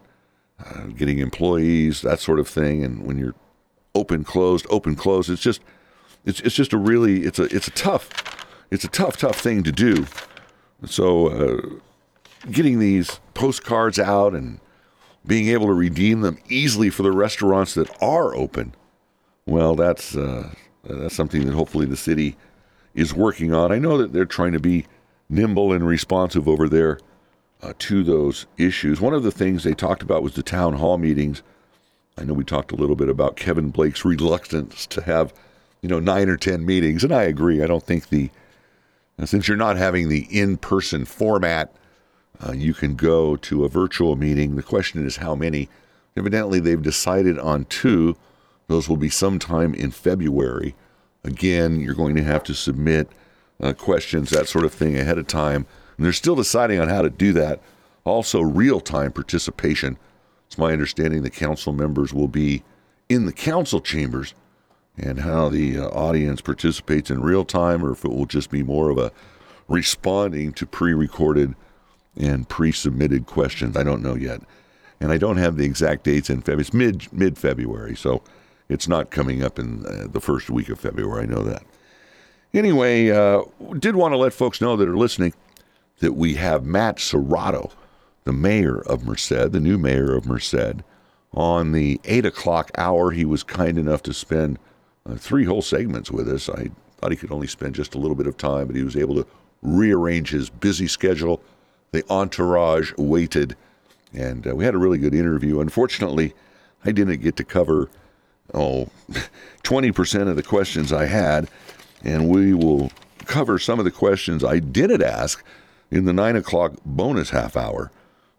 uh, 0.66 0.88
getting 0.88 1.20
employees, 1.20 2.02
that 2.02 2.20
sort 2.20 2.40
of 2.40 2.48
thing. 2.48 2.84
And 2.84 3.06
when 3.06 3.18
you're 3.18 3.36
open, 3.96 4.24
closed, 4.24 4.66
open, 4.70 4.96
closed, 4.96 5.30
it's 5.30 5.42
just 5.42 5.62
it's 6.26 6.40
it's 6.42 6.56
just 6.56 6.74
a 6.74 6.78
really 6.78 7.24
it's 7.24 7.40
a 7.40 7.44
it's 7.44 7.68
a 7.68 7.72
tough 7.72 8.10
it's 8.72 8.84
a 8.84 8.90
tough 8.90 9.18
tough 9.18 9.40
thing 9.40 9.64
to 9.64 9.72
do. 9.72 10.06
So 10.86 11.28
uh, 11.28 11.62
getting 12.52 12.80
these 12.80 13.20
postcards 13.34 14.00
out 14.00 14.34
and 14.34 14.60
being 15.26 15.48
able 15.50 15.68
to 15.68 15.74
redeem 15.74 16.22
them 16.22 16.38
easily 16.48 16.90
for 16.90 17.04
the 17.04 17.12
restaurants 17.12 17.74
that 17.74 17.90
are 18.02 18.36
open, 18.36 18.74
well, 19.46 19.76
that's 19.76 20.16
uh, 20.16 20.54
that's 20.84 21.16
something 21.16 21.46
that 21.46 21.54
hopefully 21.54 21.86
the 21.86 21.98
city 21.98 22.38
is 22.94 23.14
working 23.14 23.54
on. 23.54 23.72
I 23.72 23.80
know 23.80 23.98
that 23.98 24.14
they're 24.14 24.26
trying 24.26 24.54
to 24.54 24.60
be 24.60 24.86
nimble 25.30 25.74
and 25.74 25.86
responsive 25.86 26.48
over 26.48 26.68
there 26.68 27.00
uh, 27.62 27.74
to 27.80 28.04
those 28.04 28.46
issues. 28.58 29.02
One 29.02 29.14
of 29.14 29.24
the 29.24 29.32
things 29.32 29.64
they 29.64 29.74
talked 29.74 30.02
about 30.02 30.24
was 30.24 30.34
the 30.34 30.44
town 30.44 30.74
hall 30.74 30.98
meetings. 30.98 31.42
I 32.18 32.24
know 32.24 32.34
we 32.34 32.44
talked 32.44 32.72
a 32.72 32.76
little 32.76 32.96
bit 32.96 33.10
about 33.10 33.36
Kevin 33.36 33.70
Blake's 33.70 34.06
reluctance 34.06 34.86
to 34.88 35.02
have, 35.04 35.34
you 35.82 35.90
know, 35.90 36.00
nine 36.00 36.30
or 36.30 36.38
ten 36.38 36.66
meetings, 36.66 37.04
and 37.04 37.14
I 37.14 37.24
agree. 37.24 37.64
I 37.64 37.68
don't 37.68 37.86
think 37.86 38.10
the 38.10 38.30
since 39.26 39.48
you're 39.50 39.58
not 39.58 39.76
having 39.76 40.08
the 40.08 40.28
in-person 40.32 41.04
format, 41.04 41.74
uh, 42.46 42.54
you 42.54 42.74
can 42.74 42.96
go 42.96 43.36
to 43.36 43.66
a 43.66 43.70
virtual 43.70 44.16
meeting. 44.16 44.56
The 44.56 44.64
question 44.64 45.06
is 45.06 45.18
how 45.18 45.36
many. 45.36 45.68
Evidently, 46.16 46.60
they've 46.60 46.82
decided 46.82 47.38
on 47.38 47.66
two. 47.66 48.16
Those 48.68 48.88
will 48.88 48.98
be 48.98 49.10
sometime 49.10 49.74
in 49.74 49.92
February. 49.92 50.76
Again, 51.24 51.82
you're 51.82 51.96
going 51.96 52.16
to 52.16 52.24
have 52.24 52.44
to 52.46 52.54
submit 52.54 53.10
uh, 53.60 53.74
questions, 53.74 54.30
that 54.30 54.48
sort 54.48 54.64
of 54.64 54.74
thing, 54.74 54.98
ahead 54.98 55.18
of 55.18 55.28
time. 55.28 55.66
And 56.00 56.06
they're 56.06 56.14
still 56.14 56.36
deciding 56.38 56.80
on 56.80 56.88
how 56.88 57.02
to 57.02 57.10
do 57.10 57.34
that. 57.34 57.60
Also, 58.06 58.40
real 58.40 58.80
time 58.80 59.12
participation. 59.12 59.98
It's 60.48 60.58
my 60.58 60.72
understanding 60.72 61.24
the 61.24 61.30
council 61.30 61.74
members 61.74 62.14
will 62.14 62.30
be 62.30 62.64
in 63.10 63.26
the 63.26 63.34
council 63.34 63.82
chambers 63.82 64.34
and 64.98 65.20
how 65.20 65.50
the 65.50 65.78
uh, 65.78 65.90
audience 65.90 66.40
participates 66.40 67.12
in 67.12 67.22
real 67.22 67.44
time 67.44 67.84
or 67.84 67.92
if 67.92 68.06
it 68.06 68.12
will 68.12 68.26
just 68.26 68.50
be 68.50 68.64
more 68.64 68.90
of 68.90 68.98
a 68.98 69.12
responding 69.68 70.54
to 70.54 70.66
pre 70.66 70.94
recorded 70.94 71.54
and 72.16 72.48
pre 72.48 72.72
submitted 72.72 73.26
questions. 73.26 73.76
I 73.76 73.84
don't 73.84 74.02
know 74.02 74.16
yet. 74.16 74.40
And 75.02 75.12
I 75.12 75.18
don't 75.18 75.36
have 75.36 75.58
the 75.58 75.66
exact 75.66 76.06
dates 76.06 76.30
in 76.30 76.40
February. 76.40 76.62
It's 76.62 76.74
mid 76.74 77.12
mid 77.12 77.38
February, 77.38 77.98
so 77.98 78.24
it's 78.70 78.88
not 78.88 79.12
coming 79.12 79.44
up 79.44 79.60
in 79.60 79.86
uh, 79.86 80.08
the 80.10 80.22
first 80.22 80.50
week 80.50 80.70
of 80.70 80.80
February. 80.80 81.24
I 81.24 81.26
know 81.26 81.44
that. 81.44 81.64
Anyway, 82.54 83.12
uh, 83.12 83.42
did 83.80 83.98
want 83.98 84.14
to 84.14 84.18
let 84.18 84.32
folks 84.32 84.62
know 84.62 84.78
that 84.78 84.88
are 84.88 84.96
listening 84.96 85.34
that 86.00 86.14
we 86.14 86.36
have 86.36 86.66
Matt 86.66 86.98
Serratto, 86.98 87.72
the 88.24 88.34
mayor 88.34 88.80
of 88.82 89.06
Merced, 89.06 89.52
the 89.52 89.60
new 89.60 89.78
mayor 89.78 90.16
of 90.16 90.26
Merced, 90.26 90.82
on 91.34 91.72
the 91.72 92.00
eight 92.06 92.26
o'clock 92.26 92.72
hour. 92.78 93.12
He 93.12 93.26
was 93.26 93.44
kind 93.44 93.78
enough 93.78 94.04
to 94.04 94.14
spend 94.14 94.60
uh, 95.06 95.16
three 95.16 95.46
whole 95.46 95.62
segments 95.62 96.12
with 96.12 96.28
us. 96.30 96.50
I 96.50 96.70
thought 96.98 97.12
he 97.12 97.18
could 97.18 97.32
only 97.32 97.48
spend 97.48 97.76
just 97.76 97.96
a 97.96 97.98
little 97.98 98.16
bit 98.16 98.28
of 98.28 98.38
time, 98.38 98.68
but 98.68 98.76
he 98.76 98.84
was 98.84 98.96
able 98.96 99.16
to 99.16 99.28
rearrange 99.62 100.30
his 100.30 100.50
busy 100.50 100.88
schedule. 100.88 101.42
The 101.92 102.04
entourage 102.10 102.94
waited, 102.98 103.56
and 104.14 104.48
uh, 104.48 104.56
we 104.56 104.66
had 104.66 104.76
a 104.76 104.80
really 104.80 104.98
good 104.98 105.16
interview. 105.16 105.60
Unfortunately, 105.60 106.34
I 106.86 106.92
didn't 106.92 107.22
get 107.22 107.36
to 107.38 107.44
cover 107.44 107.90
oh 108.54 108.90
20% 109.64 110.28
of 110.28 110.36
the 110.36 110.44
questions 110.44 110.94
I 110.94 111.06
had, 111.06 111.50
and 112.04 112.30
we 112.30 112.54
will 112.54 112.92
cover 113.26 113.60
some 113.60 113.80
of 113.80 113.86
the 113.86 113.92
questions 113.92 114.44
I 114.44 114.60
didn't 114.60 115.04
ask 115.04 115.44
in 115.92 116.06
the 116.06 116.14
nine 116.14 116.36
o'clock 116.36 116.74
bonus 116.86 117.32
half 117.32 117.56
hour. 117.58 117.92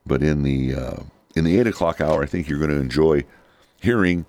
But 0.06 0.22
in 0.22 0.42
the 0.42 0.74
uh, 0.74 1.02
in 1.36 1.44
the 1.44 1.58
eight 1.58 1.66
o'clock 1.66 2.00
hour, 2.00 2.22
I 2.22 2.26
think 2.26 2.48
you're 2.48 2.58
going 2.58 2.70
to 2.70 2.76
enjoy 2.80 3.24
hearing 3.80 4.26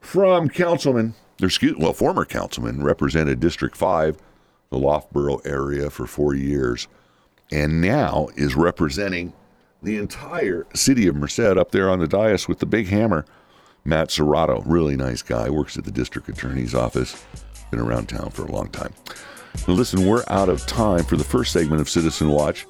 from 0.00 0.48
Councilman, 0.48 1.14
excuse, 1.40 1.76
well, 1.78 1.92
former 1.92 2.24
Councilman, 2.24 2.82
represented 2.82 3.40
District 3.40 3.76
Five, 3.76 4.18
the 4.70 4.78
Loughborough 4.78 5.38
area 5.44 5.88
for 5.90 6.06
four 6.06 6.34
years, 6.34 6.88
and 7.50 7.80
now 7.80 8.28
is 8.36 8.54
representing 8.54 9.32
the 9.82 9.98
entire 9.98 10.66
city 10.74 11.06
of 11.06 11.14
Merced 11.14 11.40
up 11.40 11.70
there 11.70 11.90
on 11.90 12.00
the 12.00 12.08
dais 12.08 12.48
with 12.48 12.58
the 12.58 12.66
big 12.66 12.88
hammer. 12.88 13.24
Matt 13.84 14.08
Serratto, 14.08 14.62
really 14.64 14.96
nice 14.96 15.22
guy, 15.22 15.50
works 15.50 15.76
at 15.76 15.84
the 15.84 15.90
district 15.90 16.28
attorney's 16.28 16.74
office, 16.74 17.22
been 17.70 17.80
around 17.80 18.08
town 18.08 18.30
for 18.30 18.44
a 18.44 18.50
long 18.50 18.70
time. 18.70 18.94
Now, 19.66 19.74
listen, 19.74 20.06
we're 20.06 20.24
out 20.28 20.48
of 20.48 20.66
time 20.66 21.04
for 21.04 21.16
the 21.16 21.24
first 21.24 21.52
segment 21.52 21.80
of 21.80 21.88
Citizen 21.88 22.28
Watch. 22.28 22.66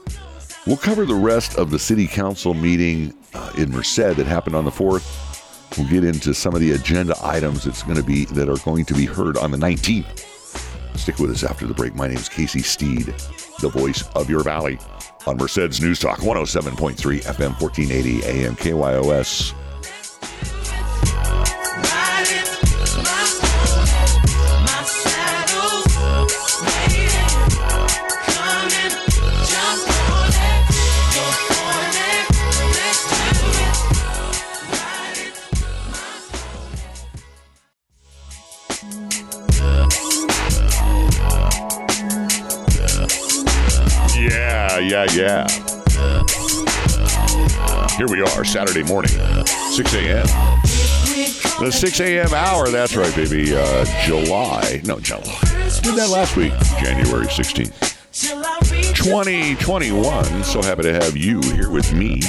We'll 0.67 0.77
cover 0.77 1.05
the 1.05 1.15
rest 1.15 1.59
of 1.59 1.71
the 1.71 1.79
city 1.79 2.07
council 2.07 2.55
meeting 2.55 3.13
uh, 3.35 3.53
in 3.59 3.71
Merced 3.71 3.97
that 3.97 4.27
happened 4.27 4.57
on 4.57 4.65
the 4.65 4.71
4th. 4.71 5.77
We'll 5.77 5.89
get 5.89 6.05
into 6.05 6.33
some 6.35 6.55
of 6.55 6.61
the 6.61 6.73
agenda 6.73 7.15
items 7.23 7.65
that's 7.65 7.83
going 7.83 7.97
to 7.97 8.03
be 8.03 8.27
that 8.27 8.49
are 8.49 8.59
going 8.65 8.85
to 8.87 8.95
be 8.95 9.07
heard 9.07 9.37
on 9.37 9.51
the 9.51 9.59
19th. 9.59 10.25
Stick 10.97 11.19
with 11.19 11.31
us 11.31 11.43
after 11.43 11.67
the 11.67 11.75
break. 11.75 11.95
My 11.95 12.07
name 12.07 12.17
is 12.17 12.29
Casey 12.29 12.61
Steed, 12.61 13.07
the 13.61 13.69
voice 13.69 14.05
of 14.15 14.31
your 14.31 14.43
valley 14.43 14.79
on 15.27 15.37
Merced's 15.37 15.81
News 15.81 15.99
Talk 15.99 16.21
107.3 16.21 16.95
FM 17.25 17.61
1480 17.61 18.25
AM 18.25 18.55
KYOS. 18.57 19.55
Yeah, 44.87 45.07
yeah. 45.15 45.49
Here 47.97 48.07
we 48.07 48.21
are, 48.21 48.45
Saturday 48.45 48.83
morning, 48.83 49.13
6 49.13 49.95
a.m. 49.95 50.27
The 51.59 51.71
6 51.71 52.01
a.m. 52.01 52.35
hour. 52.35 52.69
That's 52.69 52.95
right, 52.95 53.15
baby. 53.17 53.55
Uh, 53.57 53.87
July. 54.05 54.83
No, 54.85 55.01
July. 55.01 55.23
Did 55.83 55.95
that 55.97 56.11
last 56.11 56.37
week, 56.37 56.53
January 56.79 57.25
16th. 57.27 57.95
2021. 58.95 60.45
So 60.45 60.61
happy 60.61 60.83
to 60.83 60.93
have 60.93 61.17
you 61.17 61.41
here 61.41 61.71
with 61.71 61.91
me. 61.95 62.21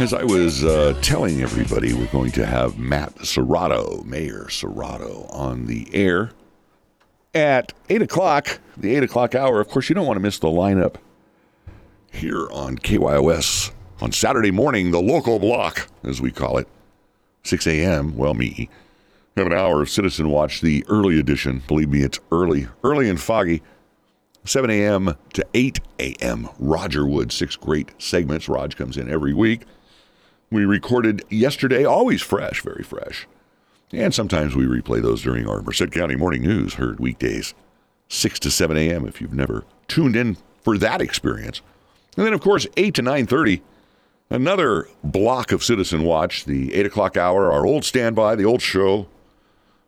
As 0.00 0.12
I 0.12 0.22
was 0.22 0.64
uh, 0.64 0.98
telling 1.00 1.40
everybody, 1.40 1.94
we're 1.94 2.06
going 2.06 2.32
to 2.32 2.44
have 2.44 2.78
Matt 2.78 3.14
Serratto, 3.20 4.04
Mayor 4.04 4.48
Serratto, 4.50 5.32
on 5.34 5.64
the 5.64 5.88
air 5.94 6.30
at 7.34 7.72
8 7.88 8.02
o'clock, 8.02 8.60
the 8.76 8.94
8 8.96 9.04
o'clock 9.04 9.34
hour. 9.34 9.60
Of 9.60 9.68
course, 9.68 9.88
you 9.88 9.94
don't 9.94 10.06
want 10.06 10.16
to 10.16 10.22
miss 10.22 10.38
the 10.38 10.48
lineup 10.48 10.96
here 12.12 12.48
on 12.52 12.76
KYOS 12.78 13.72
on 14.00 14.12
Saturday 14.12 14.50
morning, 14.50 14.90
the 14.90 15.00
local 15.00 15.38
block, 15.38 15.88
as 16.04 16.20
we 16.20 16.30
call 16.30 16.58
it, 16.58 16.68
6 17.44 17.66
a.m. 17.66 18.16
Well, 18.16 18.34
me. 18.34 18.68
Have 19.36 19.46
an 19.46 19.54
hour 19.54 19.80
of 19.80 19.88
Citizen 19.88 20.28
Watch, 20.28 20.60
the 20.60 20.84
early 20.88 21.18
edition. 21.18 21.62
Believe 21.66 21.88
me, 21.88 22.02
it's 22.02 22.20
early, 22.30 22.68
early 22.84 23.08
and 23.08 23.18
foggy. 23.18 23.62
7 24.44 24.68
a.m. 24.70 25.16
to 25.32 25.46
8 25.54 25.80
a.m. 26.00 26.48
Roger 26.58 27.06
Wood, 27.06 27.32
six 27.32 27.56
great 27.56 27.92
segments. 27.98 28.48
Raj 28.48 28.76
comes 28.76 28.96
in 28.96 29.08
every 29.08 29.32
week. 29.32 29.62
We 30.50 30.64
recorded 30.64 31.24
yesterday, 31.30 31.84
always 31.84 32.20
fresh, 32.20 32.60
very 32.60 32.82
fresh. 32.82 33.26
And 33.92 34.14
sometimes 34.14 34.56
we 34.56 34.64
replay 34.64 35.02
those 35.02 35.22
during 35.22 35.46
our 35.46 35.60
Merced 35.60 35.90
County 35.92 36.16
Morning 36.16 36.42
News, 36.42 36.74
heard 36.74 36.98
weekdays, 36.98 37.52
6 38.08 38.38
to 38.40 38.50
7 38.50 38.76
a.m. 38.76 39.06
if 39.06 39.20
you've 39.20 39.34
never 39.34 39.64
tuned 39.86 40.16
in 40.16 40.38
for 40.62 40.78
that 40.78 41.02
experience. 41.02 41.60
And 42.16 42.24
then, 42.24 42.32
of 42.32 42.40
course, 42.40 42.66
8 42.76 42.94
to 42.94 43.02
9.30, 43.02 43.60
another 44.30 44.88
block 45.04 45.52
of 45.52 45.62
Citizen 45.62 46.04
Watch, 46.04 46.46
the 46.46 46.72
8 46.74 46.86
o'clock 46.86 47.16
hour, 47.18 47.52
our 47.52 47.66
old 47.66 47.84
standby, 47.84 48.34
the 48.34 48.44
old 48.44 48.62
show, 48.62 49.08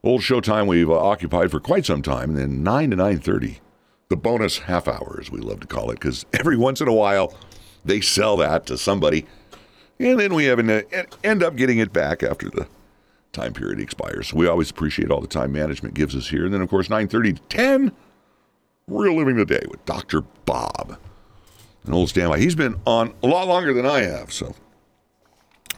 old 0.02 0.22
show 0.22 0.40
time 0.40 0.66
we've 0.66 0.90
uh, 0.90 0.98
occupied 0.98 1.50
for 1.50 1.60
quite 1.60 1.86
some 1.86 2.02
time. 2.02 2.30
And 2.30 2.38
then 2.38 2.62
9 2.62 2.90
to 2.90 2.96
9.30, 2.96 3.58
the 4.08 4.16
bonus 4.16 4.58
half 4.58 4.86
hour, 4.86 5.18
as 5.18 5.30
we 5.30 5.40
love 5.40 5.60
to 5.60 5.66
call 5.66 5.90
it, 5.90 5.94
because 5.94 6.26
every 6.34 6.58
once 6.58 6.82
in 6.82 6.88
a 6.88 6.94
while 6.94 7.34
they 7.86 8.02
sell 8.02 8.36
that 8.36 8.66
to 8.66 8.76
somebody, 8.76 9.26
and 9.98 10.20
then 10.20 10.34
we 10.34 10.44
have 10.44 10.58
an, 10.58 10.84
end 11.22 11.42
up 11.42 11.56
getting 11.56 11.78
it 11.78 11.92
back 11.92 12.22
after 12.22 12.50
the 12.50 12.66
time 13.34 13.52
period 13.52 13.80
expires. 13.80 14.28
So 14.28 14.36
we 14.36 14.46
always 14.46 14.70
appreciate 14.70 15.10
all 15.10 15.20
the 15.20 15.26
time 15.26 15.52
management 15.52 15.94
gives 15.94 16.16
us 16.16 16.28
here. 16.28 16.44
And 16.44 16.54
then, 16.54 16.62
of 16.62 16.70
course, 16.70 16.88
9.30 16.88 17.36
to 17.36 17.42
10, 17.48 17.92
Real 18.86 19.16
Living 19.16 19.36
the 19.36 19.44
Day 19.44 19.62
with 19.70 19.84
Dr. 19.84 20.22
Bob, 20.46 20.98
an 21.84 21.92
old 21.92 22.08
standby. 22.08 22.38
He's 22.38 22.54
been 22.54 22.76
on 22.86 23.14
a 23.22 23.26
lot 23.26 23.46
longer 23.46 23.72
than 23.72 23.84
I 23.84 24.02
have, 24.02 24.32
so 24.32 24.54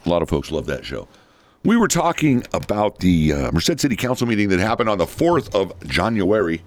a 0.05 0.09
lot 0.09 0.21
of 0.21 0.29
folks 0.29 0.51
love 0.51 0.65
that 0.67 0.85
show. 0.85 1.07
We 1.63 1.75
were 1.75 1.87
talking 1.87 2.45
about 2.53 2.99
the 2.99 3.33
uh, 3.33 3.51
Merced 3.51 3.79
City 3.79 3.95
Council 3.95 4.27
meeting 4.27 4.49
that 4.49 4.59
happened 4.59 4.89
on 4.89 4.97
the 4.97 5.05
4th 5.05 5.53
of 5.53 5.77
January 5.87 6.61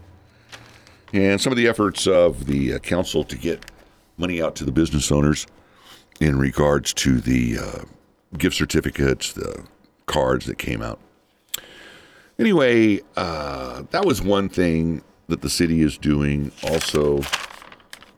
and 1.12 1.40
some 1.40 1.52
of 1.52 1.56
the 1.56 1.68
efforts 1.68 2.06
of 2.06 2.46
the 2.46 2.74
uh, 2.74 2.78
council 2.80 3.24
to 3.24 3.36
get 3.36 3.70
money 4.18 4.42
out 4.42 4.54
to 4.56 4.64
the 4.64 4.72
business 4.72 5.10
owners 5.10 5.46
in 6.20 6.38
regards 6.38 6.92
to 6.92 7.20
the 7.20 7.58
uh, 7.58 7.84
gift 8.36 8.56
certificates, 8.56 9.32
the 9.32 9.64
cards 10.10 10.46
that 10.46 10.58
came 10.58 10.82
out. 10.82 10.98
Anyway, 12.38 13.00
uh, 13.16 13.82
that 13.90 14.04
was 14.04 14.20
one 14.20 14.48
thing 14.48 15.02
that 15.28 15.40
the 15.42 15.50
city 15.50 15.82
is 15.82 15.96
doing. 15.98 16.50
Also, 16.64 17.20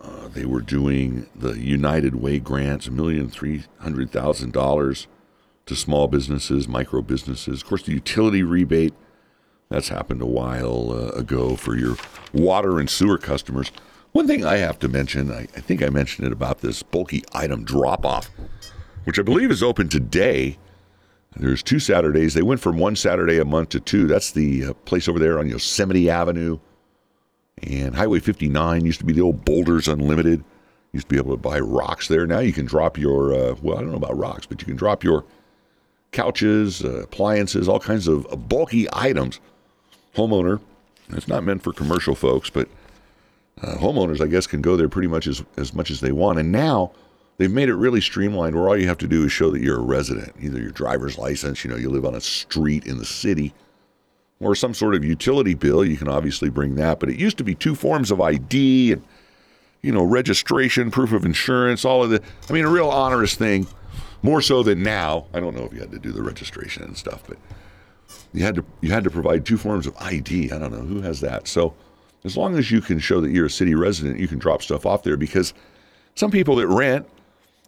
uh, 0.00 0.28
they 0.28 0.46
were 0.46 0.62
doing 0.62 1.26
the 1.34 1.58
United 1.58 2.14
Way 2.14 2.38
grants, 2.38 2.86
a 2.86 2.90
million 2.90 3.28
three 3.28 3.64
hundred 3.80 4.10
thousand 4.10 4.52
dollars 4.52 5.06
to 5.66 5.76
small 5.76 6.08
businesses, 6.08 6.66
micro 6.66 7.02
businesses. 7.02 7.62
Of 7.62 7.68
course, 7.68 7.82
the 7.82 7.92
utility 7.92 8.42
rebate 8.42 8.94
that's 9.68 9.88
happened 9.88 10.22
a 10.22 10.26
while 10.26 10.90
uh, 10.90 11.18
ago 11.18 11.56
for 11.56 11.76
your 11.76 11.96
water 12.32 12.78
and 12.80 12.88
sewer 12.88 13.18
customers. 13.18 13.70
One 14.12 14.26
thing 14.26 14.44
I 14.44 14.58
have 14.58 14.78
to 14.80 14.88
mention, 14.88 15.32
I, 15.32 15.42
I 15.56 15.60
think 15.60 15.82
I 15.82 15.88
mentioned 15.88 16.26
it 16.26 16.32
about 16.32 16.60
this 16.60 16.82
bulky 16.82 17.24
item 17.32 17.64
drop 17.64 18.04
off, 18.04 18.30
which 19.04 19.18
I 19.18 19.22
believe 19.22 19.50
is 19.50 19.62
open 19.62 19.88
today. 19.88 20.58
There's 21.36 21.62
two 21.62 21.78
Saturdays. 21.78 22.34
They 22.34 22.42
went 22.42 22.60
from 22.60 22.78
one 22.78 22.96
Saturday 22.96 23.38
a 23.38 23.44
month 23.44 23.70
to 23.70 23.80
two. 23.80 24.06
That's 24.06 24.32
the 24.32 24.66
uh, 24.66 24.72
place 24.84 25.08
over 25.08 25.18
there 25.18 25.38
on 25.38 25.48
Yosemite 25.48 26.10
Avenue 26.10 26.58
and 27.62 27.94
Highway 27.94 28.20
59 28.20 28.84
used 28.84 28.98
to 29.00 29.04
be 29.04 29.12
the 29.12 29.20
old 29.20 29.44
Boulders 29.44 29.88
Unlimited. 29.88 30.44
Used 30.92 31.08
to 31.08 31.14
be 31.14 31.18
able 31.18 31.32
to 31.32 31.40
buy 31.40 31.58
rocks 31.58 32.08
there. 32.08 32.26
Now 32.26 32.40
you 32.40 32.52
can 32.52 32.66
drop 32.66 32.98
your, 32.98 33.32
uh, 33.32 33.54
well, 33.62 33.78
I 33.78 33.80
don't 33.80 33.90
know 33.90 33.96
about 33.96 34.16
rocks, 34.16 34.46
but 34.46 34.60
you 34.60 34.66
can 34.66 34.76
drop 34.76 35.02
your 35.02 35.24
couches, 36.10 36.84
uh, 36.84 37.02
appliances, 37.04 37.68
all 37.68 37.80
kinds 37.80 38.08
of 38.08 38.26
bulky 38.48 38.86
items 38.92 39.40
homeowner. 40.14 40.60
It's 41.10 41.28
not 41.28 41.44
meant 41.44 41.62
for 41.62 41.72
commercial 41.72 42.14
folks, 42.14 42.50
but 42.50 42.68
uh, 43.62 43.76
homeowners, 43.76 44.20
I 44.20 44.26
guess, 44.26 44.46
can 44.46 44.60
go 44.60 44.76
there 44.76 44.88
pretty 44.88 45.08
much 45.08 45.26
as, 45.26 45.42
as 45.56 45.72
much 45.72 45.90
as 45.90 46.00
they 46.00 46.12
want. 46.12 46.38
And 46.38 46.52
now 46.52 46.92
they've 47.38 47.50
made 47.50 47.68
it 47.68 47.74
really 47.74 48.00
streamlined 48.00 48.54
where 48.54 48.68
all 48.68 48.76
you 48.76 48.88
have 48.88 48.98
to 48.98 49.08
do 49.08 49.24
is 49.24 49.32
show 49.32 49.50
that 49.50 49.60
you're 49.60 49.78
a 49.78 49.82
resident, 49.82 50.34
either 50.40 50.60
your 50.60 50.70
driver's 50.70 51.18
license, 51.18 51.64
you 51.64 51.70
know, 51.70 51.76
you 51.76 51.90
live 51.90 52.04
on 52.04 52.14
a 52.14 52.20
street 52.20 52.86
in 52.86 52.98
the 52.98 53.04
city, 53.04 53.54
or 54.40 54.54
some 54.54 54.74
sort 54.74 54.94
of 54.94 55.04
utility 55.04 55.54
bill. 55.54 55.84
You 55.84 55.96
can 55.96 56.08
obviously 56.08 56.50
bring 56.50 56.74
that. 56.76 57.00
But 57.00 57.08
it 57.08 57.18
used 57.18 57.38
to 57.38 57.44
be 57.44 57.54
two 57.54 57.74
forms 57.74 58.10
of 58.10 58.20
ID 58.20 58.92
and, 58.92 59.04
you 59.82 59.92
know, 59.92 60.02
registration, 60.02 60.90
proof 60.90 61.12
of 61.12 61.24
insurance, 61.24 61.84
all 61.84 62.02
of 62.02 62.10
the, 62.10 62.20
I 62.48 62.52
mean, 62.52 62.64
a 62.64 62.70
real 62.70 62.90
onerous 62.90 63.34
thing, 63.34 63.66
more 64.22 64.40
so 64.40 64.62
than 64.62 64.82
now. 64.82 65.26
I 65.32 65.40
don't 65.40 65.56
know 65.56 65.64
if 65.64 65.72
you 65.72 65.80
had 65.80 65.92
to 65.92 65.98
do 65.98 66.12
the 66.12 66.22
registration 66.22 66.82
and 66.82 66.96
stuff, 66.96 67.22
but 67.26 67.38
you 68.32 68.42
had 68.42 68.54
to 68.56 68.64
you 68.80 68.90
had 68.90 69.04
to 69.04 69.10
provide 69.10 69.44
two 69.44 69.58
forms 69.58 69.86
of 69.86 69.96
ID. 69.98 70.52
I 70.52 70.58
don't 70.58 70.72
know 70.72 70.80
who 70.80 71.02
has 71.02 71.20
that. 71.20 71.48
So 71.48 71.74
as 72.24 72.36
long 72.36 72.56
as 72.56 72.70
you 72.70 72.80
can 72.80 72.98
show 72.98 73.20
that 73.20 73.30
you're 73.30 73.46
a 73.46 73.50
city 73.50 73.74
resident, 73.74 74.20
you 74.20 74.28
can 74.28 74.38
drop 74.38 74.62
stuff 74.62 74.86
off 74.86 75.02
there 75.02 75.16
because 75.16 75.54
some 76.14 76.30
people 76.30 76.56
that 76.56 76.66
rent, 76.66 77.06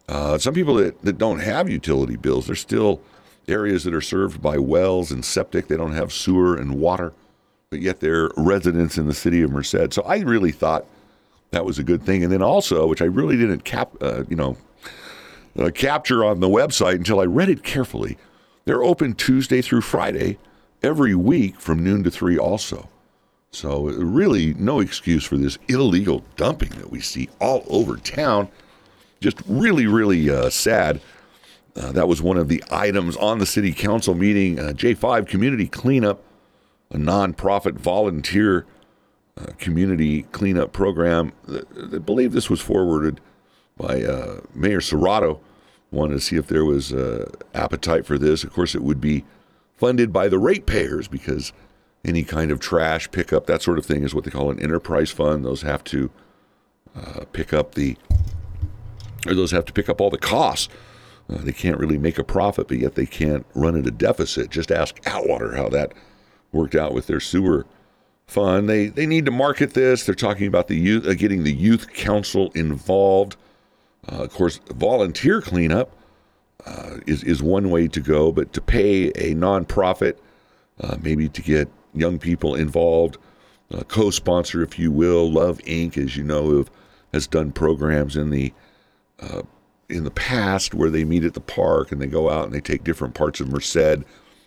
uh, 0.08 0.38
some 0.38 0.54
people 0.54 0.74
that, 0.74 1.00
that 1.02 1.18
don't 1.18 1.40
have 1.40 1.68
utility 1.68 2.16
bills, 2.16 2.46
there's 2.46 2.60
still 2.60 3.00
areas 3.48 3.84
that 3.84 3.94
are 3.94 4.00
served 4.00 4.42
by 4.42 4.58
wells 4.58 5.10
and 5.10 5.24
septic. 5.24 5.68
They 5.68 5.76
don't 5.76 5.92
have 5.92 6.12
sewer 6.12 6.56
and 6.56 6.78
water, 6.78 7.12
but 7.70 7.80
yet 7.80 8.00
they're 8.00 8.30
residents 8.36 8.98
in 8.98 9.06
the 9.06 9.14
city 9.14 9.42
of 9.42 9.50
Merced. 9.50 9.92
So 9.92 10.02
I 10.02 10.18
really 10.18 10.52
thought 10.52 10.86
that 11.50 11.64
was 11.64 11.78
a 11.78 11.84
good 11.84 12.02
thing. 12.02 12.22
And 12.22 12.32
then 12.32 12.42
also, 12.42 12.86
which 12.86 13.02
I 13.02 13.06
really 13.06 13.36
didn't 13.36 13.64
cap, 13.64 13.92
uh, 14.00 14.24
you 14.28 14.36
know, 14.36 14.56
uh, 15.58 15.70
capture 15.70 16.24
on 16.24 16.40
the 16.40 16.48
website 16.48 16.96
until 16.96 17.20
I 17.20 17.24
read 17.24 17.48
it 17.48 17.62
carefully, 17.62 18.18
they're 18.64 18.82
open 18.82 19.14
Tuesday 19.14 19.62
through 19.62 19.82
Friday 19.82 20.38
every 20.82 21.14
week 21.14 21.60
from 21.60 21.82
noon 21.82 22.02
to 22.04 22.10
three 22.10 22.38
also. 22.38 22.88
So 23.50 23.84
really 23.84 24.54
no 24.54 24.80
excuse 24.80 25.24
for 25.24 25.36
this 25.36 25.58
illegal 25.68 26.24
dumping 26.36 26.70
that 26.70 26.90
we 26.90 27.00
see 27.00 27.28
all 27.40 27.64
over 27.68 27.96
town. 27.96 28.48
Just 29.24 29.40
really, 29.48 29.86
really 29.86 30.28
uh, 30.28 30.50
sad. 30.50 31.00
Uh, 31.74 31.92
that 31.92 32.06
was 32.06 32.20
one 32.20 32.36
of 32.36 32.48
the 32.48 32.62
items 32.70 33.16
on 33.16 33.38
the 33.38 33.46
city 33.46 33.72
council 33.72 34.14
meeting. 34.14 34.60
Uh, 34.60 34.72
J5 34.72 35.26
Community 35.26 35.66
Cleanup, 35.66 36.22
a 36.90 36.98
nonprofit 36.98 37.72
volunteer 37.78 38.66
uh, 39.38 39.46
community 39.56 40.24
cleanup 40.24 40.74
program. 40.74 41.32
I 41.50 41.96
believe 41.96 42.32
this 42.32 42.50
was 42.50 42.60
forwarded 42.60 43.18
by 43.78 44.02
uh, 44.02 44.40
Mayor 44.54 44.80
Serratto. 44.80 45.40
Wanted 45.90 46.16
to 46.16 46.20
see 46.20 46.36
if 46.36 46.48
there 46.48 46.66
was 46.66 46.92
uh, 46.92 47.32
appetite 47.54 48.04
for 48.04 48.18
this. 48.18 48.44
Of 48.44 48.52
course, 48.52 48.74
it 48.74 48.82
would 48.82 49.00
be 49.00 49.24
funded 49.78 50.12
by 50.12 50.28
the 50.28 50.38
ratepayers 50.38 51.08
because 51.08 51.54
any 52.04 52.24
kind 52.24 52.50
of 52.50 52.60
trash 52.60 53.10
pickup, 53.10 53.46
that 53.46 53.62
sort 53.62 53.78
of 53.78 53.86
thing, 53.86 54.04
is 54.04 54.14
what 54.14 54.24
they 54.24 54.30
call 54.30 54.50
an 54.50 54.60
enterprise 54.60 55.10
fund. 55.10 55.46
Those 55.46 55.62
have 55.62 55.82
to 55.84 56.10
uh, 56.94 57.24
pick 57.32 57.54
up 57.54 57.74
the, 57.74 57.96
or 59.26 59.34
those 59.34 59.50
have 59.50 59.64
to 59.66 59.72
pick 59.72 59.88
up 59.88 60.00
all 60.00 60.10
the 60.10 60.18
costs. 60.18 60.68
Uh, 61.30 61.38
they 61.38 61.52
can't 61.52 61.78
really 61.78 61.98
make 61.98 62.18
a 62.18 62.24
profit, 62.24 62.68
but 62.68 62.78
yet 62.78 62.94
they 62.94 63.06
can't 63.06 63.46
run 63.54 63.78
at 63.78 63.86
a 63.86 63.90
deficit. 63.90 64.50
Just 64.50 64.70
ask 64.70 65.00
Atwater 65.06 65.56
how 65.56 65.68
that 65.70 65.92
worked 66.52 66.74
out 66.74 66.92
with 66.92 67.06
their 67.06 67.20
sewer 67.20 67.66
fund. 68.26 68.68
They 68.68 68.86
they 68.88 69.06
need 69.06 69.24
to 69.26 69.30
market 69.30 69.74
this. 69.74 70.04
They're 70.04 70.14
talking 70.14 70.46
about 70.46 70.68
the 70.68 70.76
youth, 70.76 71.06
uh, 71.06 71.14
getting 71.14 71.44
the 71.44 71.52
youth 71.52 71.92
council 71.92 72.50
involved. 72.54 73.36
Uh, 74.10 74.24
of 74.24 74.34
course, 74.34 74.60
volunteer 74.68 75.40
cleanup 75.40 75.90
uh, 76.66 76.98
is, 77.06 77.22
is 77.24 77.42
one 77.42 77.70
way 77.70 77.88
to 77.88 78.00
go, 78.00 78.32
but 78.32 78.52
to 78.52 78.60
pay 78.60 79.08
a 79.08 79.34
nonprofit, 79.34 80.16
uh, 80.80 80.96
maybe 81.00 81.28
to 81.28 81.42
get 81.42 81.68
young 81.94 82.18
people 82.18 82.54
involved, 82.54 83.18
uh, 83.72 83.82
co 83.84 84.10
sponsor, 84.10 84.62
if 84.62 84.78
you 84.78 84.90
will. 84.90 85.30
Love 85.30 85.58
Inc., 85.60 85.96
as 85.96 86.16
you 86.16 86.24
know, 86.24 86.58
have, 86.58 86.70
has 87.12 87.26
done 87.26 87.52
programs 87.52 88.16
in 88.16 88.30
the 88.30 88.52
uh, 89.20 89.42
in 89.88 90.04
the 90.04 90.10
past 90.10 90.74
where 90.74 90.90
they 90.90 91.04
meet 91.04 91.24
at 91.24 91.34
the 91.34 91.40
park 91.40 91.92
and 91.92 92.00
they 92.00 92.06
go 92.06 92.30
out 92.30 92.44
and 92.44 92.54
they 92.54 92.60
take 92.60 92.84
different 92.84 93.14
parts 93.14 93.40
of 93.40 93.48
Merced 93.48 94.02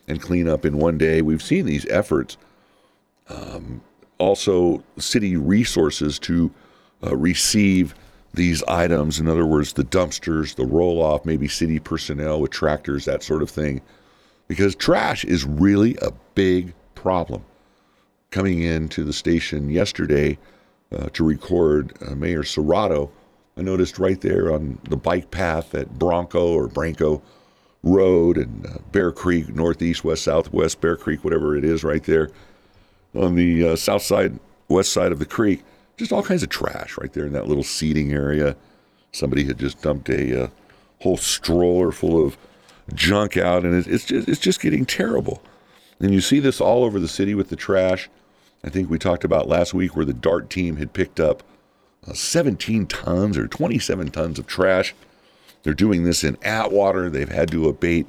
and 0.08 0.22
clean 0.22 0.48
up 0.48 0.66
in 0.66 0.78
one 0.78 0.98
day. 0.98 1.22
We've 1.22 1.44
seen 1.44 1.66
these 1.66 1.86
efforts. 1.88 2.38
Um, 3.30 3.82
also, 4.18 4.84
city 4.98 5.38
resources 5.38 6.18
to 6.20 6.52
uh, 7.04 7.16
receive 7.16 7.94
these 8.34 8.64
items. 8.64 9.20
In 9.20 9.28
other 9.28 9.46
words, 9.46 9.74
the 9.74 9.84
dumpsters, 9.84 10.56
the 10.56 10.66
roll 10.66 11.02
off, 11.02 11.26
maybe 11.26 11.48
city 11.48 11.80
personnel 11.80 12.42
with 12.42 12.52
tractors, 12.52 13.06
that 13.06 13.24
sort 13.24 13.42
of 13.42 13.50
thing. 13.50 13.82
because 14.48 14.76
trash 14.76 15.26
is 15.26 15.46
really 15.46 15.96
a 16.02 16.12
big 16.36 16.74
problem. 16.96 17.44
Coming 18.32 18.62
into 18.62 19.04
the 19.04 19.14
station 19.14 19.70
yesterday 19.70 20.38
uh, 20.92 21.10
to 21.14 21.24
record 21.24 21.94
uh, 22.06 22.16
Mayor 22.16 22.44
Serratto, 22.44 23.10
I 23.58 23.62
noticed 23.62 23.98
right 23.98 24.20
there 24.22 24.54
on 24.54 24.78
the 24.84 24.98
bike 24.98 25.32
path 25.32 25.74
at 25.74 25.98
Bronco 25.98 26.54
or 26.54 26.68
Branco 26.68 27.22
Road 27.84 28.38
and 28.38 28.66
uh, 28.66 28.78
Bear 28.92 29.12
Creek, 29.12 29.50
northeast, 29.50 30.04
west, 30.04 30.24
southwest, 30.24 30.80
Bear 30.82 30.96
Creek, 30.96 31.24
whatever 31.24 31.56
it 31.56 31.64
is, 31.64 31.84
right 31.84 32.04
there 32.04 32.30
on 33.16 33.36
the 33.36 33.70
uh, 33.70 33.76
south 33.76 34.04
side, 34.04 34.40
west 34.68 34.92
side 34.92 35.12
of 35.12 35.20
the 35.20 35.26
creek, 35.26 35.64
just 35.98 36.12
all 36.12 36.24
kinds 36.24 36.44
of 36.44 36.50
trash 36.50 36.98
right 36.98 37.14
there 37.14 37.26
in 37.26 37.34
that 37.34 37.48
little 37.48 37.64
seating 37.64 38.14
area. 38.14 38.56
Somebody 39.12 39.46
had 39.46 39.58
just 39.58 39.82
dumped 39.82 40.10
a 40.10 40.44
uh, 40.44 40.48
whole 41.02 41.18
stroller 41.18 41.92
full 41.92 42.24
of 42.24 42.38
junk 42.94 43.38
out, 43.38 43.64
and 43.64 43.74
it's 43.88 44.06
just 44.06 44.28
it's 44.28 44.40
just 44.40 44.62
getting 44.62 44.86
terrible. 44.86 45.42
And 46.00 46.14
you 46.14 46.22
see 46.22 46.40
this 46.40 46.62
all 46.62 46.84
over 46.84 47.00
the 47.00 47.08
city 47.08 47.34
with 47.34 47.50
the 47.50 47.56
trash. 47.56 48.10
I 48.64 48.70
think 48.70 48.90
we 48.90 49.00
talked 49.00 49.24
about 49.24 49.48
last 49.48 49.74
week 49.74 49.96
where 49.96 50.06
the 50.06 50.14
DART 50.14 50.50
team 50.50 50.76
had 50.76 50.94
picked 50.94 51.20
up 51.20 51.42
17 52.16 52.86
tons 52.88 53.38
or 53.38 53.48
27 53.48 54.12
tons 54.12 54.40
of 54.40 54.48
trash. 54.48 54.96
They're 55.64 55.74
doing 55.74 56.04
this 56.04 56.24
in 56.24 56.38
Atwater. 56.44 57.10
They've 57.10 57.30
had 57.30 57.52
to 57.52 57.68
abate 57.68 58.08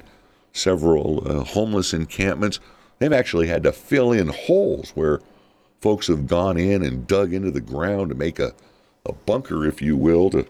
several 0.53 1.27
uh, 1.27 1.43
homeless 1.43 1.93
encampments. 1.93 2.59
They've 2.99 3.13
actually 3.13 3.47
had 3.47 3.63
to 3.63 3.71
fill 3.71 4.11
in 4.11 4.27
holes 4.27 4.91
where 4.91 5.21
folks 5.81 6.07
have 6.07 6.27
gone 6.27 6.57
in 6.57 6.83
and 6.83 7.07
dug 7.07 7.33
into 7.33 7.51
the 7.51 7.61
ground 7.61 8.09
to 8.09 8.15
make 8.15 8.39
a, 8.39 8.53
a 9.05 9.13
bunker, 9.13 9.65
if 9.65 9.81
you 9.81 9.95
will, 9.95 10.29
to 10.31 10.45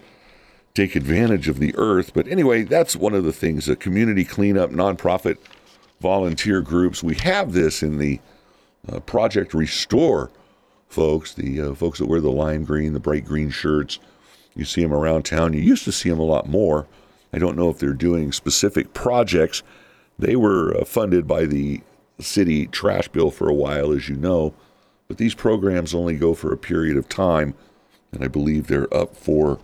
take 0.74 0.96
advantage 0.96 1.48
of 1.48 1.60
the 1.60 1.74
earth. 1.78 2.14
But 2.14 2.28
anyway, 2.28 2.64
that's 2.64 2.96
one 2.96 3.14
of 3.14 3.24
the 3.24 3.34
things 3.34 3.66
the 3.66 3.76
community 3.76 4.24
cleanup, 4.26 4.72
nonprofit 4.72 5.38
volunteer 6.02 6.62
groups. 6.62 7.04
We 7.04 7.16
have 7.16 7.54
this 7.54 7.84
in 7.84 7.98
the 7.98 8.20
uh, 8.88 9.00
Project 9.02 9.54
Restore 9.54 10.32
folks, 10.90 11.34
the 11.34 11.62
uh, 11.62 11.74
folks 11.76 12.00
that 12.00 12.08
wear 12.08 12.20
the 12.20 12.32
lime 12.32 12.66
green, 12.66 12.94
the 12.94 13.00
bright 13.00 13.26
green 13.26 13.50
shirts. 13.50 14.00
You 14.56 14.66
see 14.66 14.82
them 14.82 14.94
around 14.94 15.24
town. 15.24 15.54
You 15.54 15.62
used 15.62 15.86
to 15.86 15.92
see 15.92 16.10
them 16.10 16.20
a 16.20 16.24
lot 16.24 16.50
more. 16.50 16.88
I 17.32 17.38
don't 17.38 17.56
know 17.56 17.70
if 17.70 17.78
they're 17.78 17.94
doing 17.94 18.32
specific 18.32 18.94
projects. 18.94 19.64
They 20.18 20.36
were 20.36 20.76
uh, 20.76 20.86
funded 20.86 21.28
by 21.28 21.46
the 21.46 21.82
city 22.20 22.68
trash 22.68 23.08
bill 23.08 23.32
for 23.32 23.48
a 23.48 23.54
while, 23.54 23.92
as 23.92 24.10
you 24.10 24.16
know, 24.16 24.54
but 25.08 25.18
these 25.18 25.36
programs 25.36 25.96
only 25.96 26.16
go 26.18 26.34
for 26.34 26.52
a 26.52 26.58
period 26.58 26.98
of 26.98 27.08
time, 27.08 27.54
and 28.12 28.24
I 28.24 28.28
believe 28.28 28.68
they're 28.68 28.94
up 28.94 29.16
for 29.16 29.60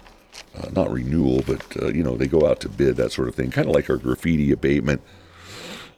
uh, 0.58 0.70
not 0.72 0.92
renewal, 0.92 1.44
but 1.46 1.62
uh, 1.82 1.88
you 1.88 2.04
know 2.04 2.16
they 2.16 2.28
go 2.28 2.48
out 2.48 2.60
to 2.62 2.70
bid, 2.70 2.96
that 2.98 3.12
sort 3.12 3.28
of 3.28 3.36
thing, 3.36 3.52
kind 3.52 3.68
of 3.68 3.76
like 3.76 3.90
our 3.90 3.98
graffiti 3.98 4.52
abatement, 4.52 5.02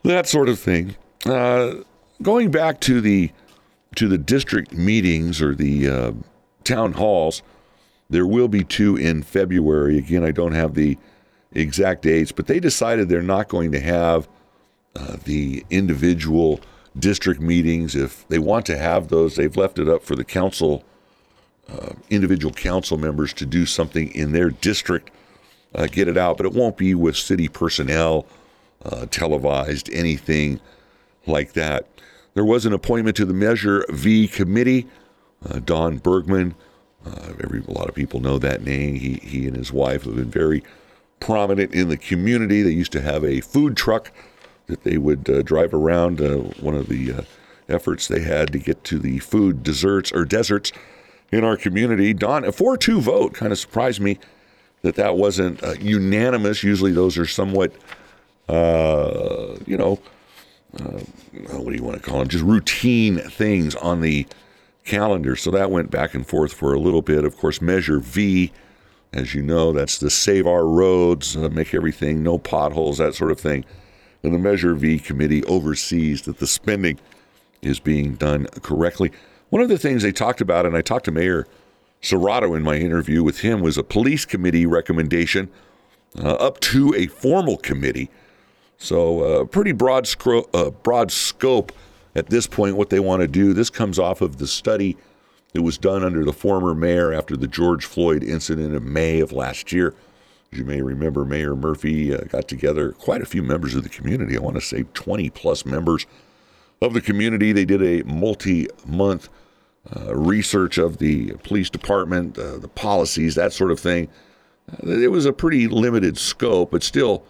that 0.02 0.26
sort 0.26 0.48
of 0.48 0.58
thing. 0.58 0.96
Uh, 1.24 1.74
going 2.22 2.50
back 2.50 2.80
to 2.80 3.00
the 3.00 3.30
to 3.98 4.06
the 4.06 4.16
district 4.16 4.72
meetings 4.72 5.42
or 5.42 5.56
the 5.56 5.88
uh, 5.88 6.12
town 6.62 6.92
halls, 6.92 7.42
there 8.08 8.28
will 8.28 8.46
be 8.46 8.62
two 8.62 8.94
in 8.94 9.24
February. 9.24 9.98
Again, 9.98 10.22
I 10.22 10.30
don't 10.30 10.52
have 10.52 10.74
the 10.74 10.96
exact 11.50 12.02
dates, 12.02 12.30
but 12.30 12.46
they 12.46 12.60
decided 12.60 13.08
they're 13.08 13.22
not 13.22 13.48
going 13.48 13.72
to 13.72 13.80
have 13.80 14.28
uh, 14.94 15.16
the 15.24 15.66
individual 15.68 16.60
district 16.96 17.40
meetings. 17.40 17.96
If 17.96 18.26
they 18.28 18.38
want 18.38 18.66
to 18.66 18.78
have 18.78 19.08
those, 19.08 19.34
they've 19.34 19.56
left 19.56 19.80
it 19.80 19.88
up 19.88 20.04
for 20.04 20.14
the 20.14 20.24
council, 20.24 20.84
uh, 21.68 21.94
individual 22.08 22.54
council 22.54 22.98
members 22.98 23.32
to 23.32 23.46
do 23.46 23.66
something 23.66 24.14
in 24.14 24.30
their 24.30 24.50
district, 24.50 25.10
uh, 25.74 25.88
get 25.88 26.06
it 26.06 26.16
out, 26.16 26.36
but 26.36 26.46
it 26.46 26.52
won't 26.52 26.76
be 26.76 26.94
with 26.94 27.16
city 27.16 27.48
personnel, 27.48 28.26
uh, 28.84 29.06
televised, 29.06 29.90
anything 29.92 30.60
like 31.26 31.54
that. 31.54 31.88
There 32.38 32.44
was 32.44 32.66
an 32.66 32.72
appointment 32.72 33.16
to 33.16 33.24
the 33.24 33.34
Measure 33.34 33.84
V 33.88 34.28
committee. 34.28 34.86
Uh, 35.44 35.58
Don 35.58 35.98
Bergman, 35.98 36.54
every, 37.42 37.64
a 37.66 37.72
lot 37.72 37.88
of 37.88 37.96
people 37.96 38.20
know 38.20 38.38
that 38.38 38.62
name. 38.62 38.94
He, 38.94 39.14
he 39.14 39.48
and 39.48 39.56
his 39.56 39.72
wife 39.72 40.04
have 40.04 40.14
been 40.14 40.30
very 40.30 40.62
prominent 41.18 41.74
in 41.74 41.88
the 41.88 41.96
community. 41.96 42.62
They 42.62 42.70
used 42.70 42.92
to 42.92 43.00
have 43.00 43.24
a 43.24 43.40
food 43.40 43.76
truck 43.76 44.12
that 44.68 44.84
they 44.84 44.98
would 44.98 45.28
uh, 45.28 45.42
drive 45.42 45.74
around. 45.74 46.20
Uh, 46.20 46.36
one 46.60 46.76
of 46.76 46.86
the 46.88 47.12
uh, 47.12 47.22
efforts 47.68 48.06
they 48.06 48.20
had 48.20 48.52
to 48.52 48.60
get 48.60 48.84
to 48.84 49.00
the 49.00 49.18
food 49.18 49.64
desserts 49.64 50.12
or 50.12 50.24
deserts 50.24 50.70
in 51.32 51.42
our 51.42 51.56
community. 51.56 52.14
Don, 52.14 52.44
a 52.44 52.52
4 52.52 52.76
2 52.76 53.00
vote 53.00 53.34
kind 53.34 53.50
of 53.50 53.58
surprised 53.58 54.00
me 54.00 54.16
that 54.82 54.94
that 54.94 55.16
wasn't 55.16 55.60
uh, 55.64 55.72
unanimous. 55.80 56.62
Usually 56.62 56.92
those 56.92 57.18
are 57.18 57.26
somewhat, 57.26 57.72
uh, 58.48 59.56
you 59.66 59.76
know, 59.76 59.98
uh, 60.78 61.00
what 61.56 61.70
do 61.70 61.76
you 61.76 61.82
want 61.82 62.02
to 62.02 62.02
call 62.02 62.20
them? 62.20 62.28
Just 62.28 62.44
routine 62.44 63.18
things 63.18 63.74
on 63.76 64.00
the 64.00 64.26
calendar. 64.84 65.36
So 65.36 65.50
that 65.50 65.70
went 65.70 65.90
back 65.90 66.14
and 66.14 66.26
forth 66.26 66.52
for 66.52 66.74
a 66.74 66.80
little 66.80 67.02
bit. 67.02 67.24
Of 67.24 67.36
course, 67.36 67.60
Measure 67.60 67.98
V, 68.00 68.52
as 69.12 69.34
you 69.34 69.42
know, 69.42 69.72
that's 69.72 69.98
the 69.98 70.10
save 70.10 70.46
our 70.46 70.66
roads, 70.66 71.36
make 71.36 71.74
everything, 71.74 72.22
no 72.22 72.38
potholes, 72.38 72.98
that 72.98 73.14
sort 73.14 73.30
of 73.30 73.40
thing 73.40 73.64
and 74.22 74.34
the 74.34 74.38
Measure 74.38 74.74
V 74.74 74.98
committee 74.98 75.44
oversees 75.44 76.22
that 76.22 76.38
the 76.38 76.46
spending 76.46 76.98
is 77.62 77.80
being 77.80 78.14
done 78.14 78.46
correctly. 78.62 79.12
One 79.50 79.62
of 79.62 79.68
the 79.68 79.78
things 79.78 80.02
they 80.02 80.12
talked 80.12 80.40
about, 80.40 80.66
and 80.66 80.76
I 80.76 80.82
talked 80.82 81.06
to 81.06 81.10
Mayor 81.10 81.46
Serratto 82.02 82.56
in 82.56 82.62
my 82.62 82.76
interview 82.76 83.22
with 83.22 83.40
him, 83.40 83.60
was 83.60 83.78
a 83.78 83.82
police 83.82 84.24
committee 84.24 84.66
recommendation 84.66 85.50
uh, 86.18 86.34
up 86.34 86.60
to 86.60 86.94
a 86.94 87.06
formal 87.06 87.56
committee. 87.56 88.10
So, 88.78 89.20
uh, 89.20 89.44
pretty 89.44 89.72
broad, 89.72 90.06
scro- 90.06 90.48
uh, 90.54 90.70
broad 90.70 91.10
scope 91.10 91.72
at 92.14 92.30
this 92.30 92.46
point, 92.46 92.76
what 92.76 92.90
they 92.90 93.00
want 93.00 93.22
to 93.22 93.28
do. 93.28 93.52
This 93.52 93.70
comes 93.70 93.98
off 93.98 94.20
of 94.20 94.38
the 94.38 94.46
study 94.46 94.96
that 95.52 95.62
was 95.62 95.78
done 95.78 96.04
under 96.04 96.24
the 96.24 96.32
former 96.32 96.74
mayor 96.74 97.12
after 97.12 97.36
the 97.36 97.48
George 97.48 97.84
Floyd 97.84 98.22
incident 98.22 98.74
in 98.74 98.92
May 98.92 99.20
of 99.20 99.32
last 99.32 99.72
year. 99.72 99.94
As 100.52 100.58
you 100.58 100.64
may 100.64 100.80
remember, 100.80 101.24
Mayor 101.24 101.54
Murphy 101.54 102.14
uh, 102.14 102.20
got 102.28 102.48
together 102.48 102.92
quite 102.92 103.20
a 103.20 103.26
few 103.26 103.42
members 103.42 103.74
of 103.74 103.82
the 103.82 103.88
community. 103.88 104.36
I 104.36 104.40
want 104.40 104.54
to 104.54 104.62
say 104.62 104.84
20 104.94 105.28
plus 105.30 105.66
members 105.66 106.06
of 106.80 106.94
the 106.94 107.00
community. 107.00 107.52
They 107.52 107.64
did 107.64 107.82
a 107.82 108.08
multi 108.08 108.68
month 108.86 109.28
uh, 109.94 110.14
research 110.14 110.78
of 110.78 110.98
the 110.98 111.32
police 111.42 111.68
department, 111.68 112.38
uh, 112.38 112.58
the 112.58 112.68
policies, 112.68 113.34
that 113.34 113.52
sort 113.52 113.70
of 113.70 113.80
thing. 113.80 114.08
Uh, 114.72 114.90
it 114.90 115.10
was 115.10 115.26
a 115.26 115.32
pretty 115.32 115.66
limited 115.66 116.16
scope, 116.16 116.70
but 116.70 116.82
still 116.82 117.24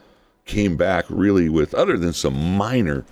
came 0.48 0.76
back 0.76 1.04
really 1.08 1.48
with, 1.48 1.74
other 1.74 1.96
than 1.96 2.12
some 2.12 2.56
minor 2.56 3.04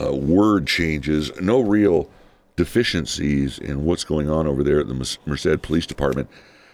uh, 0.00 0.14
word 0.14 0.66
changes, 0.66 1.32
no 1.40 1.60
real 1.60 2.08
deficiencies 2.54 3.58
in 3.58 3.84
what's 3.84 4.04
going 4.04 4.30
on 4.30 4.46
over 4.46 4.62
there 4.62 4.78
at 4.80 4.88
the 4.88 5.18
Merced 5.26 5.62
Police 5.62 5.86
Department. 5.86 6.28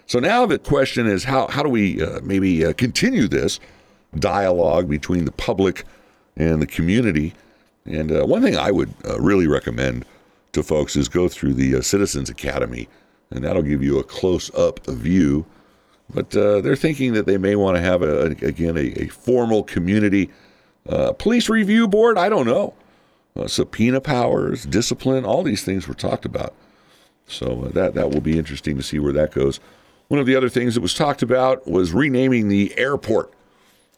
So 0.06 0.18
now 0.18 0.44
the 0.44 0.58
question 0.58 1.06
is 1.06 1.24
how, 1.24 1.46
how 1.46 1.62
do 1.62 1.68
we 1.68 2.02
uh, 2.02 2.20
maybe 2.22 2.66
uh, 2.66 2.72
continue 2.74 3.28
this 3.28 3.58
dialogue 4.18 4.88
between 4.88 5.24
the 5.24 5.32
public 5.32 5.84
and 6.36 6.60
the 6.60 6.66
community? 6.66 7.32
And 7.86 8.12
uh, 8.12 8.26
one 8.26 8.42
thing 8.42 8.56
I 8.56 8.70
would 8.70 8.92
uh, 9.08 9.18
really 9.20 9.46
recommend 9.46 10.04
to 10.52 10.62
folks 10.62 10.96
is 10.96 11.08
go 11.08 11.28
through 11.28 11.54
the 11.54 11.76
uh, 11.76 11.80
Citizens 11.80 12.28
Academy, 12.28 12.88
and 13.30 13.42
that'll 13.42 13.62
give 13.62 13.82
you 13.82 13.98
a 13.98 14.04
close 14.04 14.54
up 14.54 14.84
view. 14.86 15.46
But 16.14 16.36
uh, 16.36 16.60
they're 16.60 16.76
thinking 16.76 17.14
that 17.14 17.26
they 17.26 17.38
may 17.38 17.56
want 17.56 17.76
to 17.76 17.82
have, 17.82 18.02
a, 18.02 18.26
again, 18.26 18.76
a, 18.76 19.02
a 19.02 19.08
formal 19.08 19.62
community 19.62 20.30
police 21.18 21.48
review 21.48 21.88
board. 21.88 22.18
I 22.18 22.28
don't 22.28 22.46
know. 22.46 22.74
subpoena 23.46 24.00
powers, 24.00 24.64
discipline, 24.64 25.24
all 25.24 25.42
these 25.42 25.64
things 25.64 25.88
were 25.88 25.94
talked 25.94 26.24
about. 26.24 26.54
So 27.26 27.70
that, 27.72 27.94
that 27.94 28.10
will 28.10 28.20
be 28.20 28.38
interesting 28.38 28.76
to 28.76 28.82
see 28.82 28.98
where 28.98 29.12
that 29.12 29.32
goes. 29.32 29.60
One 30.08 30.20
of 30.20 30.26
the 30.26 30.36
other 30.36 30.50
things 30.50 30.74
that 30.74 30.82
was 30.82 30.92
talked 30.92 31.22
about 31.22 31.66
was 31.66 31.92
renaming 31.92 32.48
the 32.48 32.76
airport 32.76 33.32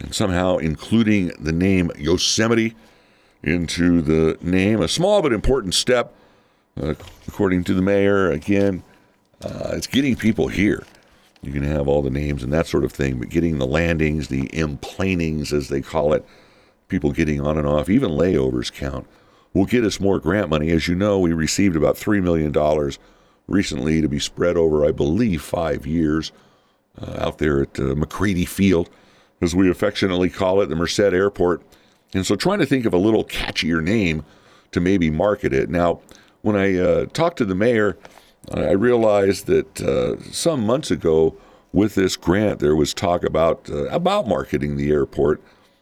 and 0.01 0.15
somehow 0.15 0.59
including 0.59 1.33
the 1.41 1.53
name 1.53 1.91
Yosemite 1.99 2.77
into 3.43 4.01
the 4.01 4.39
name. 4.41 4.81
A 4.81 4.89
small 4.89 5.23
but 5.23 5.33
important 5.33 5.75
step, 5.75 6.15
uh, 6.81 6.95
according 7.27 7.65
to 7.65 7.75
the 7.75 7.83
mayor. 7.83 8.31
Again, 8.31 8.83
uh, 9.43 9.71
it's 9.73 9.87
getting 9.87 10.17
people 10.17 10.49
here. 10.49 10.85
You 11.47 11.53
can 11.53 11.63
have 11.63 11.89
all 11.89 12.03
the 12.03 12.11
names 12.11 12.43
and 12.43 12.53
that 12.53 12.67
sort 12.67 12.85
of 12.85 12.93
thing, 12.93 13.19
but 13.19 13.29
getting 13.29 13.59
the 13.59 13.67
landings, 13.67 14.29
the 14.29 14.49
emplanings, 14.49 15.53
as 15.53 15.69
they 15.69 15.81
call 15.81 16.13
it, 16.13 16.25
people 16.89 17.13
getting 17.13 17.41
on 17.41 17.59
and 17.59 17.67
off, 17.67 17.89
even 17.89 18.11
layovers 18.11 18.73
count, 18.73 19.07
will 19.53 19.65
get 19.65 19.85
us 19.85 20.01
more 20.01 20.19
grant 20.19 20.49
money. 20.49 20.71
As 20.71 20.89
you 20.89 20.95
know, 20.95 21.19
we 21.19 21.33
received 21.33 21.77
about 21.77 21.97
$3 21.97 22.23
million 22.23 22.53
recently 23.47 24.01
to 24.01 24.09
be 24.09 24.19
spread 24.19 24.57
over, 24.57 24.85
I 24.85 24.93
believe, 24.93 25.43
five 25.43 25.87
years 25.87 26.33
uh, 27.01 27.17
out 27.19 27.39
there 27.39 27.63
at 27.63 27.79
uh, 27.79 27.95
MacReady 27.95 28.45
Field, 28.45 28.91
as 29.41 29.55
we 29.55 29.71
affectionately 29.71 30.31
call 30.31 30.61
it, 30.61 30.67
the 30.67 30.77
Merced 30.77 31.01
Airport. 31.01 31.63
And 32.13 32.25
so 32.27 32.37
trying 32.37 32.61
to 32.61 32.67
think 32.67 32.87
of 32.87 32.95
a 32.95 32.99
little 32.99 33.25
catchier 33.25 33.83
name 33.83 34.25
to 34.73 34.81
maybe 34.81 35.11
market 35.11 35.53
it. 35.53 35.69
Now, 35.69 36.01
when 36.43 36.57
I 36.57 36.77
uh, 36.79 37.07
talked 37.07 37.39
to 37.39 37.45
the 37.45 37.55
mayor, 37.55 37.97
I 38.53 38.73
realized 38.73 39.47
that 39.47 39.81
uh, 39.81 40.21
some 40.33 40.67
months 40.67 40.91
ago 40.91 41.35
with 41.73 41.95
this 41.95 42.17
grant, 42.17 42.61
there 42.61 42.77
was 42.77 42.93
talk 42.95 43.25
about 43.25 43.69
uh, 43.71 43.87
about 43.87 44.29
marketing 44.29 44.77
the 44.77 44.91
airport 44.91 45.41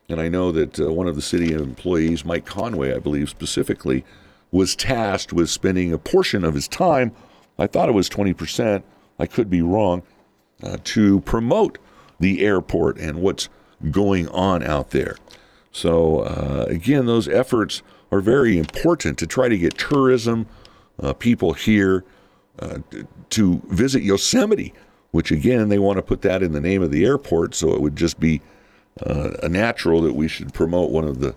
And 0.08 0.20
I 0.20 0.28
know 0.28 0.52
that 0.52 0.78
uh, 0.78 0.92
one 0.92 1.08
of 1.08 1.16
the 1.16 1.22
city 1.22 1.52
employees, 1.52 2.24
Mike 2.24 2.44
Conway, 2.44 2.94
I 2.94 2.98
believe 2.98 3.30
specifically, 3.30 4.04
was 4.50 4.76
tasked 4.76 5.32
with 5.32 5.48
spending 5.48 5.92
a 5.92 5.98
portion 5.98 6.44
of 6.44 6.54
his 6.54 6.68
time, 6.68 7.12
I 7.58 7.66
thought 7.66 7.88
it 7.88 7.92
was 7.92 8.10
20%, 8.10 8.82
I 9.18 9.26
could 9.26 9.48
be 9.48 9.62
wrong, 9.62 10.02
uh, 10.62 10.76
to 10.84 11.20
promote 11.20 11.78
the 12.20 12.44
airport 12.44 12.98
and 12.98 13.22
what's 13.22 13.48
going 13.90 14.28
on 14.28 14.62
out 14.62 14.90
there. 14.90 15.16
So, 15.72 16.20
uh, 16.20 16.66
again, 16.68 17.06
those 17.06 17.28
efforts 17.28 17.82
are 18.10 18.20
very 18.20 18.58
important 18.58 19.18
to 19.18 19.26
try 19.26 19.48
to 19.48 19.56
get 19.56 19.78
tourism, 19.78 20.46
uh, 21.02 21.14
people 21.14 21.54
here 21.54 22.04
uh, 22.58 22.78
to 23.30 23.62
visit 23.68 24.02
Yosemite, 24.02 24.72
which 25.10 25.30
again, 25.30 25.68
they 25.68 25.78
want 25.78 25.96
to 25.96 26.02
put 26.02 26.22
that 26.22 26.42
in 26.42 26.52
the 26.52 26.60
name 26.60 26.82
of 26.82 26.90
the 26.90 27.04
airport. 27.04 27.54
So 27.54 27.74
it 27.74 27.80
would 27.80 27.96
just 27.96 28.20
be 28.20 28.40
uh, 29.06 29.30
a 29.42 29.48
natural 29.48 30.02
that 30.02 30.14
we 30.14 30.28
should 30.28 30.52
promote 30.52 30.90
one 30.90 31.04
of 31.04 31.20
the 31.20 31.34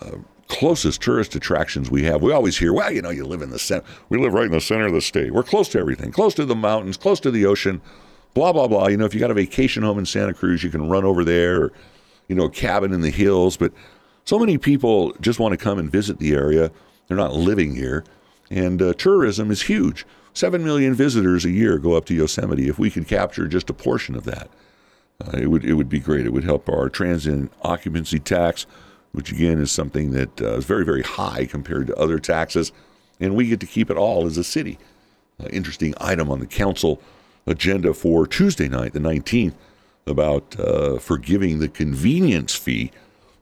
uh, 0.00 0.16
closest 0.48 1.00
tourist 1.00 1.34
attractions 1.34 1.90
we 1.90 2.04
have. 2.04 2.22
We 2.22 2.32
always 2.32 2.58
hear, 2.58 2.72
well, 2.72 2.92
you 2.92 3.02
know, 3.02 3.10
you 3.10 3.24
live 3.24 3.42
in 3.42 3.50
the 3.50 3.58
center. 3.58 3.84
We 4.08 4.18
live 4.18 4.32
right 4.32 4.46
in 4.46 4.52
the 4.52 4.60
center 4.60 4.86
of 4.86 4.92
the 4.92 5.00
state. 5.00 5.32
We're 5.32 5.42
close 5.42 5.68
to 5.70 5.78
everything, 5.78 6.12
close 6.12 6.34
to 6.34 6.44
the 6.44 6.54
mountains, 6.54 6.96
close 6.96 7.18
to 7.20 7.30
the 7.30 7.46
ocean, 7.46 7.80
blah, 8.34 8.52
blah, 8.52 8.68
blah. 8.68 8.88
You 8.88 8.96
know, 8.96 9.04
if 9.04 9.14
you 9.14 9.20
got 9.20 9.30
a 9.30 9.34
vacation 9.34 9.82
home 9.82 9.98
in 9.98 10.06
Santa 10.06 10.34
Cruz, 10.34 10.62
you 10.62 10.70
can 10.70 10.88
run 10.88 11.04
over 11.04 11.24
there, 11.24 11.62
or, 11.62 11.72
you 12.28 12.34
know, 12.34 12.44
a 12.44 12.50
cabin 12.50 12.92
in 12.92 13.00
the 13.00 13.10
hills. 13.10 13.56
But 13.56 13.72
so 14.24 14.38
many 14.38 14.58
people 14.58 15.12
just 15.20 15.38
want 15.38 15.52
to 15.52 15.56
come 15.56 15.78
and 15.78 15.90
visit 15.90 16.18
the 16.18 16.34
area. 16.34 16.70
They're 17.08 17.16
not 17.16 17.34
living 17.34 17.74
here. 17.74 18.04
And 18.50 18.80
uh, 18.80 18.92
tourism 18.94 19.50
is 19.50 19.62
huge. 19.62 20.06
Seven 20.34 20.64
million 20.64 20.94
visitors 20.94 21.44
a 21.44 21.50
year 21.50 21.78
go 21.78 21.94
up 21.94 22.06
to 22.06 22.14
Yosemite. 22.14 22.68
If 22.68 22.76
we 22.76 22.90
could 22.90 23.06
capture 23.06 23.46
just 23.46 23.70
a 23.70 23.72
portion 23.72 24.16
of 24.16 24.24
that, 24.24 24.50
uh, 25.24 25.38
it 25.38 25.46
would 25.46 25.64
it 25.64 25.74
would 25.74 25.88
be 25.88 26.00
great. 26.00 26.26
It 26.26 26.32
would 26.32 26.42
help 26.42 26.68
our 26.68 26.88
transient 26.88 27.52
occupancy 27.62 28.18
tax, 28.18 28.66
which 29.12 29.30
again 29.30 29.60
is 29.60 29.70
something 29.70 30.10
that 30.10 30.42
uh, 30.42 30.56
is 30.56 30.64
very 30.64 30.84
very 30.84 31.02
high 31.02 31.46
compared 31.46 31.86
to 31.86 31.94
other 31.96 32.18
taxes, 32.18 32.72
and 33.20 33.36
we 33.36 33.46
get 33.46 33.60
to 33.60 33.66
keep 33.66 33.90
it 33.90 33.96
all 33.96 34.26
as 34.26 34.36
a 34.36 34.42
city. 34.42 34.76
Uh, 35.40 35.46
interesting 35.50 35.94
item 36.00 36.28
on 36.28 36.40
the 36.40 36.46
council 36.46 37.00
agenda 37.46 37.94
for 37.94 38.26
Tuesday 38.26 38.68
night, 38.68 38.92
the 38.92 38.98
19th, 38.98 39.54
about 40.04 40.58
uh, 40.58 40.98
forgiving 40.98 41.60
the 41.60 41.68
convenience 41.68 42.56
fee. 42.56 42.90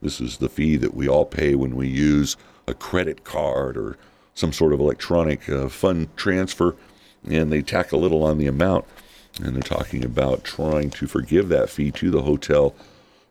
This 0.01 0.21
is 0.21 0.37
the 0.37 0.49
fee 0.49 0.77
that 0.77 0.93
we 0.93 1.07
all 1.07 1.25
pay 1.25 1.55
when 1.55 1.75
we 1.75 1.87
use 1.87 2.37
a 2.67 2.73
credit 2.75 3.23
card 3.23 3.77
or 3.77 3.97
some 4.35 4.51
sort 4.51 4.73
of 4.73 4.79
electronic 4.79 5.47
uh, 5.49 5.69
fund 5.69 6.15
transfer, 6.17 6.75
and 7.29 7.51
they 7.51 7.61
tack 7.61 7.91
a 7.91 7.97
little 7.97 8.23
on 8.23 8.37
the 8.37 8.47
amount. 8.47 8.85
And 9.41 9.55
they're 9.55 9.61
talking 9.63 10.03
about 10.03 10.43
trying 10.43 10.91
to 10.91 11.07
forgive 11.07 11.49
that 11.49 11.69
fee 11.69 11.91
to 11.91 12.11
the 12.11 12.21
hotel 12.21 12.75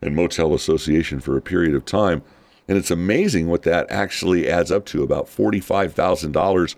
and 0.01 0.17
motel 0.17 0.55
association 0.55 1.21
for 1.21 1.37
a 1.37 1.43
period 1.43 1.75
of 1.75 1.85
time. 1.85 2.23
And 2.67 2.77
it's 2.77 2.91
amazing 2.91 3.49
what 3.49 3.63
that 3.63 3.91
actually 3.91 4.49
adds 4.49 4.73
up 4.73 4.85
to 4.87 5.03
about 5.03 5.27
$45,000 5.27 6.75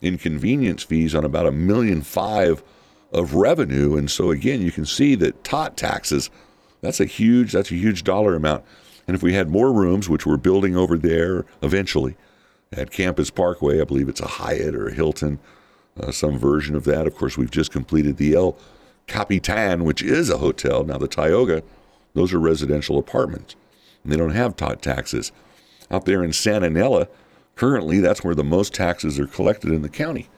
in 0.00 0.18
convenience 0.18 0.82
fees 0.82 1.14
on 1.14 1.24
about 1.24 1.46
a 1.46 1.52
million 1.52 2.02
five 2.02 2.62
of 3.12 3.34
revenue. 3.34 3.96
And 3.96 4.10
so 4.10 4.30
again, 4.30 4.60
you 4.60 4.70
can 4.70 4.84
see 4.84 5.14
that 5.16 5.44
TOT 5.44 5.76
taxes, 5.76 6.30
that's 6.80 7.00
a 7.00 7.06
huge, 7.06 7.52
that's 7.52 7.70
a 7.70 7.76
huge 7.76 8.04
dollar 8.04 8.34
amount. 8.34 8.64
And 9.06 9.14
if 9.14 9.22
we 9.22 9.34
had 9.34 9.50
more 9.50 9.72
rooms, 9.72 10.08
which 10.08 10.26
we're 10.26 10.36
building 10.36 10.76
over 10.76 10.96
there 10.96 11.44
eventually, 11.62 12.16
at 12.72 12.90
Campus 12.90 13.30
Parkway. 13.30 13.80
I 13.80 13.84
believe 13.84 14.08
it's 14.08 14.20
a 14.20 14.26
Hyatt 14.26 14.74
or 14.74 14.88
a 14.88 14.92
Hilton, 14.92 15.38
uh, 16.00 16.10
some 16.10 16.38
version 16.38 16.74
of 16.74 16.84
that. 16.84 17.06
Of 17.06 17.14
course, 17.14 17.36
we've 17.36 17.50
just 17.50 17.72
completed 17.72 18.16
the 18.16 18.34
El 18.34 18.56
Capitan, 19.06 19.84
which 19.84 20.02
is 20.02 20.30
a 20.30 20.38
hotel. 20.38 20.84
Now, 20.84 20.98
the 20.98 21.08
Tioga, 21.08 21.62
those 22.14 22.32
are 22.32 22.40
residential 22.40 22.98
apartments, 22.98 23.54
and 24.02 24.12
they 24.12 24.16
don't 24.16 24.30
have 24.30 24.56
TOT 24.56 24.82
taxes. 24.82 25.32
Out 25.90 26.06
there 26.06 26.24
in 26.24 26.32
Santa 26.32 26.70
Nella, 26.70 27.08
currently, 27.54 28.00
that's 28.00 28.24
where 28.24 28.34
the 28.34 28.44
most 28.44 28.74
taxes 28.74 29.20
are 29.20 29.26
collected 29.26 29.70
in 29.70 29.82
the 29.82 29.88
county. 29.88 30.28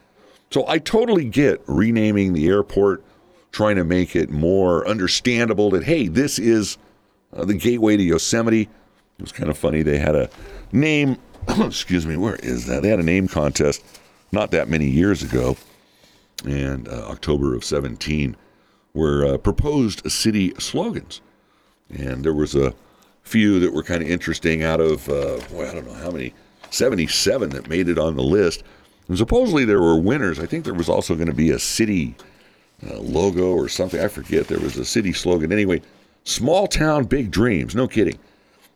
So 0.51 0.67
I 0.69 0.79
totally 0.79 1.25
get 1.25 1.63
renaming 1.67 2.33
the 2.33 2.47
airport, 2.47 3.05
trying 3.53 3.77
to 3.77 3.85
make 3.85 4.15
it 4.15 4.31
more 4.31 4.87
understandable 4.87 5.71
that, 5.71 5.85
hey, 5.85 6.09
this 6.09 6.39
is 6.39 6.79
uh, 7.33 7.45
the 7.45 7.55
gateway 7.55 7.97
to 7.97 8.03
Yosemite. 8.03 8.63
It 8.63 9.23
was 9.23 9.33
kind 9.33 9.49
of 9.49 9.57
funny. 9.57 9.83
They 9.83 9.99
had 9.99 10.15
a 10.15 10.29
name 10.73 11.19
excuse 11.61 12.07
me, 12.07 12.17
where 12.17 12.37
is 12.37 12.67
that? 12.67 12.83
They 12.83 12.89
had 12.89 13.01
a 13.01 13.05
name 13.05 13.29
contest 13.29 13.85
not 14.33 14.51
that 14.51 14.69
many 14.69 14.87
years 14.87 15.23
ago, 15.23 15.57
and 16.45 16.89
uh, 16.89 17.09
October 17.09 17.55
of 17.55 17.65
17, 17.65 18.37
where 18.93 19.25
uh, 19.25 19.39
proposed 19.39 20.11
city 20.11 20.53
slogans. 20.59 21.21
And 21.91 22.25
there 22.25 22.35
was 22.35 22.55
a 22.55 22.75
few 23.23 23.61
that 23.61 23.73
were 23.73 23.83
kind 23.83 24.03
of 24.03 24.09
interesting 24.09 24.63
out 24.63 24.81
of, 24.81 25.09
uh, 25.09 25.37
I 25.37 25.73
don't 25.73 25.87
know 25.87 25.95
how 25.95 26.11
many, 26.11 26.35
77 26.71 27.51
that 27.51 27.69
made 27.69 27.89
it 27.89 27.99
on 27.99 28.17
the 28.17 28.23
list. 28.23 28.63
And 29.09 29.17
supposedly 29.17 29.65
there 29.65 29.81
were 29.81 29.99
winners. 29.99 30.39
I 30.39 30.47
think 30.47 30.65
there 30.65 30.75
was 30.75 30.89
also 30.89 31.15
going 31.15 31.29
to 31.29 31.35
be 31.35 31.51
a 31.51 31.59
city 31.59 32.17
uh, 32.89 32.99
logo 32.99 33.53
or 33.53 33.69
something. 33.69 34.01
I 34.01 34.09
forget. 34.09 34.49
There 34.49 34.59
was 34.59 34.77
a 34.77 34.85
city 34.85 35.13
slogan. 35.13 35.53
Anyway, 35.53 35.83
small 36.25 36.67
town, 36.67 37.05
big 37.05 37.31
dreams. 37.31 37.75
No 37.75 37.87
kidding. 37.87 38.19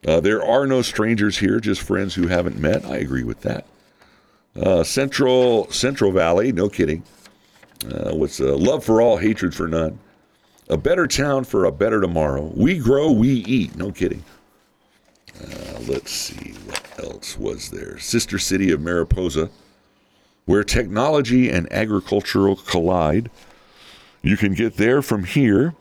Uh, 0.06 0.20
there 0.20 0.42
are 0.42 0.66
no 0.66 0.82
strangers 0.82 1.38
here, 1.38 1.60
just 1.60 1.82
friends 1.82 2.14
who 2.14 2.28
haven't 2.28 2.58
met. 2.58 2.84
I 2.84 2.96
agree 2.96 3.24
with 3.24 3.42
that. 3.42 3.66
Uh, 4.56 4.82
Central 4.82 5.70
Central 5.70 6.10
Valley, 6.10 6.52
no 6.52 6.68
kidding. 6.68 7.02
Uh, 7.84 8.14
what's 8.14 8.40
uh, 8.40 8.56
love 8.56 8.84
for 8.84 9.00
all, 9.00 9.18
hatred 9.18 9.54
for 9.54 9.68
none. 9.68 9.98
A 10.68 10.76
better 10.76 11.06
town 11.06 11.44
for 11.44 11.64
a 11.64 11.72
better 11.72 12.00
tomorrow. 12.00 12.52
We 12.54 12.78
grow, 12.78 13.10
we 13.10 13.28
eat. 13.28 13.76
No 13.76 13.90
kidding. 13.90 14.24
Uh, 15.40 15.80
let's 15.86 16.12
see 16.12 16.52
what 16.66 16.82
else 16.98 17.38
was 17.38 17.70
there. 17.70 17.98
Sister 17.98 18.38
city 18.38 18.70
of 18.70 18.80
Mariposa, 18.80 19.50
where 20.44 20.64
technology 20.64 21.50
and 21.50 21.70
agricultural 21.72 22.56
collide. 22.56 23.30
You 24.22 24.36
can 24.36 24.52
get 24.54 24.76
there 24.76 25.00
from 25.00 25.24
here. 25.24 25.74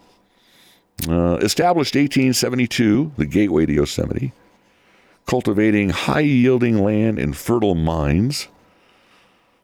Uh, 1.07 1.37
established 1.37 1.95
1872, 1.95 3.13
the 3.17 3.25
gateway 3.25 3.65
to 3.65 3.71
Yosemite, 3.71 4.33
cultivating 5.25 5.91
high 5.91 6.19
yielding 6.19 6.83
land 6.83 7.17
and 7.17 7.37
fertile 7.37 7.75
mines. 7.75 8.47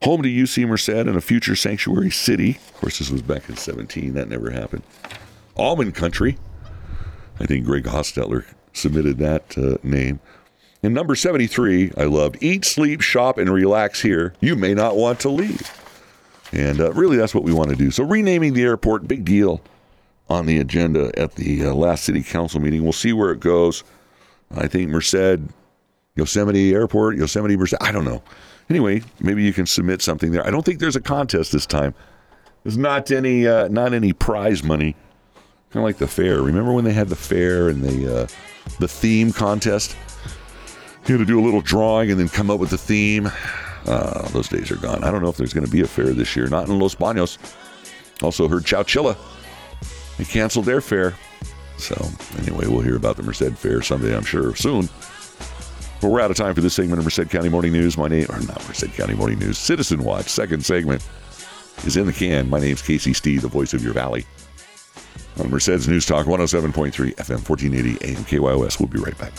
Home 0.04 0.22
to 0.22 0.30
UC 0.30 0.68
Merced 0.68 0.90
and 0.90 1.18
a 1.18 1.22
future 1.22 1.56
sanctuary 1.56 2.12
city. 2.12 2.52
Of 2.52 2.74
course, 2.76 3.00
this 3.00 3.10
was 3.10 3.22
back 3.22 3.50
in 3.50 3.58
17. 3.58 4.14
That 4.14 4.30
never 4.30 4.52
happened. 4.52 4.84
Almond 5.58 5.96
Country. 5.96 6.38
I 7.40 7.46
think 7.46 7.66
Greg 7.66 7.84
Hostetler 7.84 8.46
submitted 8.72 9.18
that 9.18 9.58
uh, 9.58 9.78
name. 9.84 10.20
And 10.84 10.94
number 10.94 11.16
73, 11.16 11.94
I 11.98 12.04
loved 12.04 12.38
Eat, 12.42 12.64
Sleep, 12.64 13.02
Shop, 13.02 13.38
and 13.38 13.50
Relax 13.50 14.02
here. 14.02 14.34
You 14.40 14.56
may 14.56 14.74
not 14.74 14.96
want 14.96 15.20
to 15.22 15.30
leave. 15.30 15.70
And 16.52 16.80
uh, 16.80 16.94
really, 16.94 17.18
that's 17.18 17.34
what 17.34 17.44
we 17.44 17.52
want 17.52 17.72
to 17.72 17.76
do. 17.76 17.90
So, 17.90 18.04
renaming 18.04 18.54
the 18.54 18.64
airport, 18.64 19.08
big 19.08 19.26
deal 19.26 19.62
on 20.30 20.46
the 20.46 20.60
agenda 20.60 21.12
at 21.18 21.36
the 21.36 21.66
uh, 21.66 21.74
last 21.74 22.04
city 22.04 22.24
council 22.24 22.60
meeting. 22.60 22.84
We'll 22.84 22.94
see 22.94 23.14
where 23.14 23.32
it 23.32 23.40
goes. 23.40 23.84
I 24.56 24.68
think 24.68 24.90
Merced, 24.90 25.40
Yosemite 26.16 26.74
Airport, 26.74 27.18
Yosemite 27.18 27.58
Merced. 27.58 27.76
I 27.82 27.92
don't 27.92 28.06
know. 28.06 28.24
Anyway, 28.70 29.04
maybe 29.20 29.44
you 29.44 29.54
can 29.54 29.66
submit 29.66 30.02
something 30.02 30.32
there. 30.32 30.46
I 30.46 30.50
don't 30.50 30.66
think 30.66 30.80
there's 30.80 30.96
a 30.96 31.02
contest 31.02 31.52
this 31.52 31.66
time. 31.66 31.94
There's 32.64 32.78
not 32.78 33.12
any 33.12 33.48
uh, 33.48 33.68
not 33.68 33.94
any 33.94 34.12
prize 34.14 34.64
money. 34.64 34.96
Kind 35.70 35.82
of 35.82 35.84
like 35.84 35.98
the 35.98 36.08
fair. 36.08 36.42
Remember 36.42 36.74
when 36.74 36.84
they 36.84 36.94
had 36.94 37.10
the 37.10 37.16
fair 37.16 37.70
and 37.70 37.84
the 37.84 38.22
uh, 38.22 38.28
the 38.80 38.88
theme 38.88 39.32
contest? 39.32 39.96
You 41.06 41.18
had 41.18 41.20
to 41.20 41.32
do 41.32 41.40
a 41.40 41.46
little 41.46 41.62
drawing 41.62 42.10
and 42.10 42.20
then 42.20 42.30
come 42.30 42.50
up 42.50 42.60
with 42.60 42.72
the 42.72 42.78
theme. 42.78 43.30
Uh, 43.86 44.28
those 44.30 44.48
days 44.48 44.72
are 44.72 44.78
gone. 44.78 45.04
I 45.04 45.12
don't 45.12 45.22
know 45.22 45.30
if 45.30 45.38
there's 45.38 45.54
going 45.54 45.66
to 45.66 45.72
be 45.72 45.82
a 45.82 45.88
fair 45.88 46.08
this 46.14 46.36
year. 46.36 46.48
Not 46.48 46.68
in 46.68 46.80
Los 46.80 46.96
Banos. 46.96 47.38
Also 48.24 48.48
heard 48.48 48.64
Chowchilla 48.64 49.16
they 50.18 50.26
canceled 50.26 50.66
their 50.66 50.82
fair. 50.82 51.14
So, 51.78 51.96
anyway, 52.38 52.68
we'll 52.68 52.82
hear 52.82 52.96
about 52.96 53.18
the 53.18 53.24
Merced 53.24 53.54
Fair 53.58 53.82
someday, 53.82 54.16
I'm 54.16 54.24
sure, 54.24 54.56
soon. 54.56 54.88
But 56.02 56.10
we're 56.10 56.22
out 56.22 56.32
of 56.32 56.38
time 56.38 56.56
for 56.56 56.62
this 56.62 56.74
segment 56.74 57.00
of 57.00 57.06
Merced 57.06 57.30
County 57.30 57.50
Morning 57.50 57.74
News. 57.74 57.98
My 57.98 58.08
name, 58.08 58.28
or 58.30 58.40
not 58.42 58.66
Merced 58.68 58.94
County 58.94 59.14
Morning 59.14 59.40
News, 59.40 59.58
Citizen 59.58 60.04
Watch, 60.04 60.28
second 60.28 60.66
segment 60.66 61.06
is 61.84 61.98
in 61.98 62.06
the 62.06 62.14
can. 62.14 62.50
My 62.50 62.60
name's 62.60 62.82
Casey 62.82 63.14
Steed, 63.14 63.42
the 63.42 63.48
voice 63.48 63.74
of 63.74 63.84
your 63.84 63.94
valley. 63.94 64.26
On 65.40 65.50
Merced's 65.50 65.88
News 65.88 66.06
Talk 66.06 66.26
107.3 66.28 66.94
FM 67.16 67.50
1480 67.50 68.06
AM 68.06 68.24
KYOS. 68.24 68.80
We'll 68.80 68.88
be 68.88 69.00
right 69.00 69.18
back. 69.18 69.34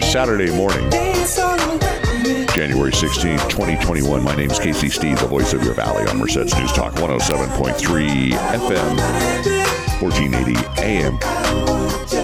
Saturday 0.00 0.50
morning, 0.54 0.90
January 2.50 2.90
16th, 2.90 3.48
2021. 3.48 4.22
My 4.22 4.34
name 4.34 4.50
is 4.50 4.58
Casey 4.58 4.88
Steed, 4.88 5.18
the 5.18 5.26
voice 5.26 5.52
of 5.52 5.62
your 5.62 5.74
valley 5.74 6.04
on 6.08 6.18
Merced's 6.18 6.56
News 6.58 6.72
Talk 6.72 6.94
107.3 6.94 8.30
FM, 8.32 8.96
1480 10.02 10.82
AM. 10.82 11.18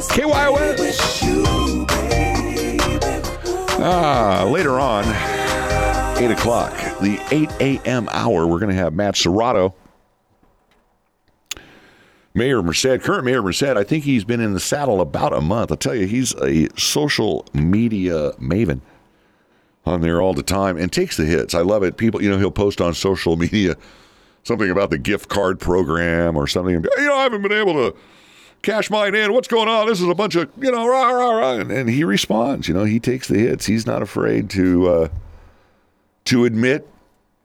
KYOS. 0.09 1.27
Ah, 3.79 4.45
later 4.51 4.81
on, 4.81 5.05
8 6.19 6.31
o'clock, 6.33 6.73
the 7.01 7.21
8 7.31 7.51
a.m. 7.85 8.09
hour, 8.11 8.47
we're 8.47 8.59
going 8.59 8.75
to 8.75 8.83
have 8.83 8.95
Matt 8.95 9.15
Serratto. 9.15 9.75
Mayor 12.37 12.63
Merced, 12.63 13.01
current 13.01 13.25
Mayor 13.25 13.43
Merced, 13.43 13.63
I 13.63 13.83
think 13.83 14.05
he's 14.05 14.23
been 14.23 14.41
in 14.41 14.53
the 14.53 14.61
saddle 14.61 15.01
about 15.01 15.33
a 15.33 15.41
month. 15.41 15.71
I'll 15.71 15.79
tell 15.79 15.95
you, 15.95 16.07
he's 16.07 16.35
a 16.35 16.69
social 16.79 17.47
media 17.55 18.33
maven 18.33 18.83
on 19.87 20.03
there 20.03 20.21
all 20.21 20.35
the 20.35 20.43
time 20.43 20.77
and 20.77 20.93
takes 20.93 21.17
the 21.17 21.25
hits. 21.25 21.55
I 21.55 21.63
love 21.63 21.83
it. 21.83 21.97
People, 21.97 22.23
you 22.23 22.29
know, 22.29 22.37
he'll 22.37 22.51
post 22.51 22.83
on 22.83 22.93
social 22.93 23.39
media 23.39 23.75
something 24.45 24.71
about 24.71 24.91
the 24.91 24.99
gift 24.99 25.31
card 25.31 25.59
program 25.59 26.37
or 26.37 26.47
something. 26.47 26.75
You 26.75 26.81
know, 26.81 27.15
I 27.15 27.23
haven't 27.23 27.41
been 27.41 27.53
able 27.53 27.73
to 27.73 27.97
cash 28.61 28.91
mine 28.91 29.15
in. 29.15 29.33
What's 29.33 29.49
going 29.49 29.69
on? 29.69 29.87
This 29.87 30.03
is 30.03 30.09
a 30.09 30.15
bunch 30.15 30.35
of, 30.35 30.51
you 30.61 30.71
know, 30.71 30.87
rah, 30.87 31.09
rah, 31.09 31.31
rah. 31.39 31.53
And, 31.53 31.73
and 31.73 31.89
he 31.89 32.05
responds. 32.05 32.69
You 32.69 32.75
know, 32.75 32.85
he 32.85 33.01
takes 33.01 33.29
the 33.29 33.39
hits. 33.39 33.65
He's 33.65 33.87
not 33.87 34.03
afraid 34.03 34.51
to 34.51 34.89
uh, 34.89 35.09
to 36.27 36.45
admit 36.45 36.87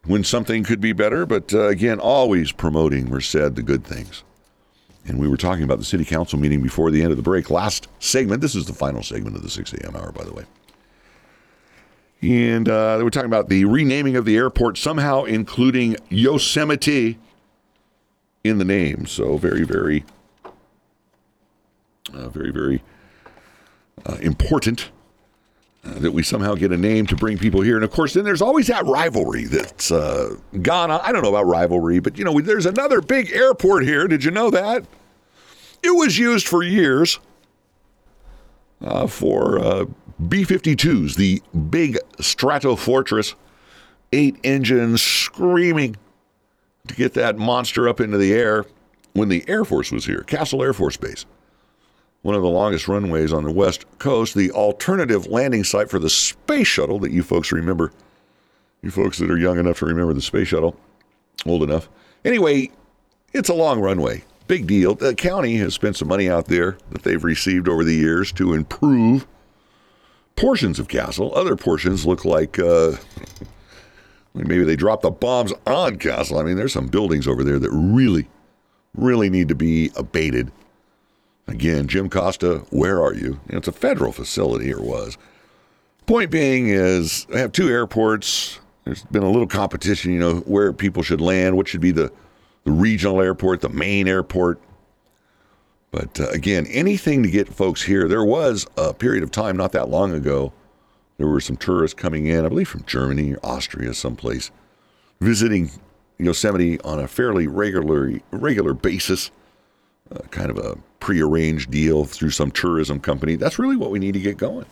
when 0.04 0.26
something 0.26 0.66
could 0.66 0.82
be 0.82 0.92
better. 0.92 1.26
But 1.26 1.54
uh, 1.54 1.70
again, 1.70 2.02
always 2.02 2.52
promoting 2.52 3.10
Merced 3.10 3.56
the 3.56 3.64
good 3.64 3.86
things. 3.86 4.26
And 5.08 5.20
we 5.20 5.28
were 5.28 5.38
talking 5.38 5.64
about 5.64 5.80
the 5.80 5.86
city 5.86 6.06
council 6.06 6.38
meeting 6.38 6.62
before 6.62 6.92
the 6.92 7.02
end 7.02 7.12
of 7.12 7.18
the 7.18 7.24
break. 7.24 7.50
Last 7.50 7.88
segment. 8.00 8.42
This 8.42 8.56
is 8.56 8.66
the 8.66 8.74
final 8.74 9.02
segment 9.02 9.36
of 9.36 9.42
the 9.42 9.50
6 9.50 9.74
a.m. 9.74 9.96
hour, 9.96 10.12
by 10.12 10.24
the 10.24 10.34
way. 10.34 10.46
And 12.22 12.70
uh, 12.70 12.98
they 12.98 13.04
were 13.04 13.10
talking 13.10 13.26
about 13.26 13.50
the 13.50 13.66
renaming 13.66 14.16
of 14.16 14.26
the 14.26 14.36
airport, 14.36 14.78
somehow 14.78 15.24
including 15.24 15.96
Yosemite 16.10 17.18
in 18.44 18.58
the 18.60 18.66
name. 18.66 19.08
So 19.08 19.38
very, 19.38 19.64
very, 19.64 20.06
uh, 22.14 22.30
very, 22.30 22.52
very 22.52 22.84
uh, 24.06 24.18
important 24.22 24.92
that 25.84 26.12
we 26.12 26.22
somehow 26.22 26.54
get 26.54 26.72
a 26.72 26.78
name 26.78 27.08
to 27.08 27.16
bring 27.16 27.38
people 27.38 27.62
here. 27.62 27.76
And 27.76 27.84
of 27.84 27.92
course, 27.92 28.14
then 28.14 28.24
there's 28.24 28.42
always 28.42 28.68
that 28.68 28.86
rivalry 28.86 29.46
that's 29.46 29.92
uh, 29.92 30.36
gone 30.62 30.92
on. 30.92 31.02
I 31.02 31.12
don't 31.12 31.24
know 31.24 31.30
about 31.30 31.48
rivalry, 31.48 32.00
but 32.00 32.18
you 32.18 32.24
know, 32.24 32.40
there's 32.40 32.66
another 32.68 33.02
big 33.02 33.32
airport 33.32 33.84
here. 33.84 34.08
Did 34.08 34.24
you 34.24 34.32
know 34.32 34.50
that? 34.52 34.86
It 35.84 35.96
was 35.96 36.18
used 36.20 36.48
for 36.48 36.62
years 36.62 37.20
uh, 38.82 39.08
for 39.08 39.60
uh, 39.60 39.86
B 40.28 40.44
52s, 40.44 41.16
the 41.16 41.42
big 41.70 41.98
Stratofortress, 42.20 43.34
eight 44.14 44.38
engines 44.44 45.02
screaming 45.02 45.96
to 46.88 46.96
get 46.96 47.14
that 47.16 47.38
monster 47.38 47.88
up 47.88 48.00
into 48.00 48.18
the 48.18 48.34
air 48.34 48.66
when 49.14 49.30
the 49.30 49.44
Air 49.48 49.66
Force 49.66 49.92
was 49.92 50.06
here, 50.06 50.22
Castle 50.22 50.64
Air 50.64 50.74
Force 50.74 50.98
Base. 50.98 51.26
One 52.22 52.36
of 52.36 52.44
the 52.44 52.50
longest 52.50 52.88
runways 52.88 53.34
on 53.34 53.44
the 53.44 53.52
West 53.52 53.86
Coast, 53.98 54.36
the 54.36 54.52
alternative 54.52 55.26
landing 55.28 55.64
site 55.64 55.90
for 55.90 55.98
the 55.98 56.10
space 56.10 56.68
shuttle 56.68 57.00
that 57.00 57.12
you 57.12 57.24
folks 57.24 57.52
remember. 57.52 57.92
You 58.84 58.92
folks 58.92 59.18
that 59.18 59.32
are 59.32 59.38
young 59.38 59.58
enough 59.58 59.80
to 59.80 59.86
remember 59.86 60.14
the 60.14 60.22
space 60.22 60.50
shuttle, 60.50 60.76
old 61.46 61.64
enough. 61.64 61.90
Anyway, 62.24 62.70
it's 63.34 63.50
a 63.50 63.54
long 63.54 63.80
runway. 63.80 64.24
Big 64.48 64.68
deal. 64.68 64.96
The 64.96 65.16
county 65.16 65.56
has 65.58 65.74
spent 65.74 65.96
some 65.96 66.08
money 66.08 66.30
out 66.30 66.46
there 66.46 66.78
that 66.92 67.04
they've 67.04 67.24
received 67.24 67.68
over 67.68 67.84
the 67.84 67.96
years 67.96 68.32
to 68.34 68.54
improve 68.54 69.26
portions 70.36 70.78
of 70.80 70.88
Castle. 70.88 71.34
Other 71.36 71.56
portions 71.56 72.06
look 72.06 72.26
like 72.26 72.60
uh, 72.60 72.98
maybe 74.34 74.64
they 74.64 74.76
dropped 74.76 75.04
the 75.04 75.12
bombs 75.12 75.54
on 75.66 75.98
Castle. 75.98 76.38
I 76.38 76.44
mean, 76.44 76.58
there's 76.58 76.74
some 76.74 76.88
buildings 76.88 77.28
over 77.28 77.44
there 77.44 77.60
that 77.60 77.72
really, 77.72 78.28
really 78.96 79.30
need 79.30 79.48
to 79.48 79.56
be 79.56 79.92
abated. 79.96 80.52
Again, 81.52 81.88
Jim 81.88 82.10
Costa, 82.10 82.60
where 82.70 83.04
are 83.04 83.14
you? 83.14 83.38
it's 83.50 83.68
a 83.68 83.74
federal 83.74 84.14
facility, 84.14 84.74
or 84.74 84.82
was. 84.82 85.18
Point 86.06 86.32
being 86.32 86.70
is, 86.70 87.28
I 87.34 87.40
have 87.40 87.52
two 87.52 87.68
airports. 87.68 88.60
There's 88.86 89.04
been 89.04 89.24
a 89.24 89.30
little 89.30 89.48
competition, 89.48 90.14
you 90.14 90.20
know, 90.20 90.36
where 90.46 90.72
people 90.72 91.04
should 91.04 91.20
land, 91.20 91.58
what 91.58 91.68
should 91.68 91.82
be 91.82 91.92
the, 91.92 92.10
the 92.64 92.72
regional 92.72 93.22
airport, 93.22 93.60
the 93.60 93.68
main 93.68 94.08
airport. 94.08 94.62
But 95.92 96.22
uh, 96.22 96.30
again, 96.30 96.68
anything 96.68 97.22
to 97.24 97.30
get 97.30 97.50
folks 97.50 97.84
here. 97.84 98.08
There 98.08 98.24
was 98.24 98.66
a 98.78 98.94
period 98.94 99.22
of 99.22 99.30
time 99.30 99.58
not 99.58 99.74
that 99.74 99.90
long 99.90 100.14
ago. 100.14 100.54
There 101.18 101.28
were 101.28 101.42
some 101.42 101.58
tourists 101.58 102.00
coming 102.00 102.28
in, 102.28 102.46
I 102.46 102.50
believe 102.50 102.70
from 102.70 102.86
Germany 102.86 103.36
Austria, 103.44 103.94
someplace, 103.94 104.52
visiting 105.20 105.70
Yosemite 106.18 106.80
on 106.82 107.00
a 107.00 107.10
fairly 107.10 107.46
regular 107.48 108.22
regular 108.32 108.74
basis, 108.74 109.32
uh, 110.16 110.20
kind 110.30 110.50
of 110.50 110.58
a 110.58 110.78
prearranged 111.02 111.70
deal 111.70 112.06
through 112.06 112.30
some 112.30 112.52
tourism 112.52 113.02
company. 113.02 113.36
That's 113.36 113.60
really 113.60 113.76
what 113.76 113.92
we 113.92 114.00
need 114.00 114.14
to 114.14 114.22
get 114.22 114.38
going. 114.38 114.66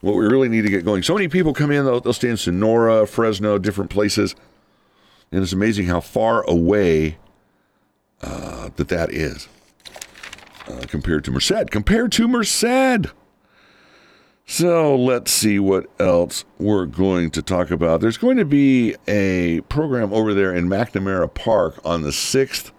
What 0.00 0.14
we 0.14 0.26
really 0.26 0.48
need 0.48 0.62
to 0.62 0.70
get 0.70 0.84
going. 0.84 1.02
So 1.02 1.14
many 1.14 1.26
people 1.26 1.52
come 1.52 1.72
in; 1.72 1.84
they'll, 1.84 2.00
they'll 2.00 2.12
stay 2.12 2.28
in 2.28 2.36
Sonora, 2.36 3.06
Fresno, 3.06 3.58
different 3.58 3.90
places, 3.90 4.36
and 5.32 5.42
it's 5.42 5.52
amazing 5.52 5.86
how 5.86 6.00
far 6.00 6.42
away 6.44 7.18
uh, 8.22 8.70
that 8.76 8.88
that 8.88 9.12
is 9.12 9.48
uh, 10.68 10.84
compared 10.86 11.24
to 11.24 11.32
Merced. 11.32 11.70
Compared 11.70 12.12
to 12.12 12.28
Merced. 12.28 13.12
So 14.46 14.96
let's 14.96 15.30
see 15.30 15.58
what 15.60 15.86
else 16.00 16.44
we're 16.58 16.86
going 16.86 17.30
to 17.32 17.42
talk 17.42 17.70
about. 17.70 18.00
There's 18.00 18.18
going 18.18 18.36
to 18.36 18.44
be 18.44 18.96
a 19.06 19.60
program 19.68 20.12
over 20.12 20.34
there 20.34 20.52
in 20.52 20.68
McNamara 20.68 21.32
Park 21.32 21.78
on 21.84 22.02
the 22.02 22.10
6th 22.10 22.72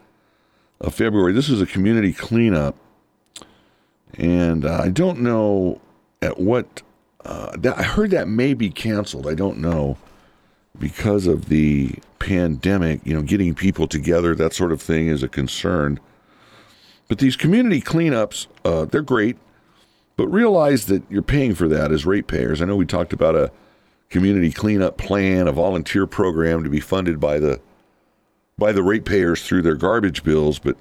of 0.81 0.93
February. 0.93 1.31
This 1.31 1.49
is 1.49 1.61
a 1.61 1.65
community 1.65 2.11
cleanup. 2.11 2.75
And 4.17 4.65
uh, 4.65 4.81
I 4.83 4.89
don't 4.89 5.21
know 5.21 5.79
at 6.21 6.39
what. 6.39 6.81
Uh, 7.23 7.55
that, 7.57 7.77
I 7.77 7.83
heard 7.83 8.09
that 8.11 8.27
may 8.27 8.55
be 8.55 8.71
canceled. 8.71 9.27
I 9.27 9.35
don't 9.35 9.59
know 9.59 9.97
because 10.77 11.27
of 11.27 11.49
the 11.49 11.93
pandemic. 12.19 12.99
You 13.05 13.13
know, 13.13 13.21
getting 13.21 13.53
people 13.53 13.87
together, 13.87 14.33
that 14.35 14.53
sort 14.53 14.71
of 14.71 14.81
thing, 14.81 15.07
is 15.07 15.21
a 15.21 15.27
concern. 15.27 15.99
But 17.07 17.19
these 17.19 17.35
community 17.35 17.79
cleanups, 17.79 18.47
uh, 18.65 18.85
they're 18.85 19.01
great, 19.01 19.37
but 20.15 20.27
realize 20.27 20.87
that 20.87 21.03
you're 21.09 21.21
paying 21.21 21.53
for 21.53 21.67
that 21.67 21.91
as 21.91 22.05
ratepayers. 22.05 22.61
I 22.61 22.65
know 22.65 22.75
we 22.75 22.85
talked 22.85 23.13
about 23.13 23.35
a 23.35 23.51
community 24.09 24.51
cleanup 24.51 24.97
plan, 24.97 25.47
a 25.47 25.51
volunteer 25.51 26.07
program 26.07 26.63
to 26.63 26.69
be 26.69 26.79
funded 26.79 27.19
by 27.19 27.37
the 27.37 27.61
by 28.61 28.71
the 28.71 28.83
ratepayers 28.83 29.41
through 29.41 29.63
their 29.63 29.75
garbage 29.75 30.23
bills, 30.23 30.59
but 30.59 30.77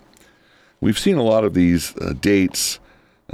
we've 0.83 0.99
seen 0.99 1.17
a 1.17 1.23
lot 1.23 1.45
of 1.45 1.55
these 1.55 1.97
uh, 1.97 2.13
dates, 2.21 2.79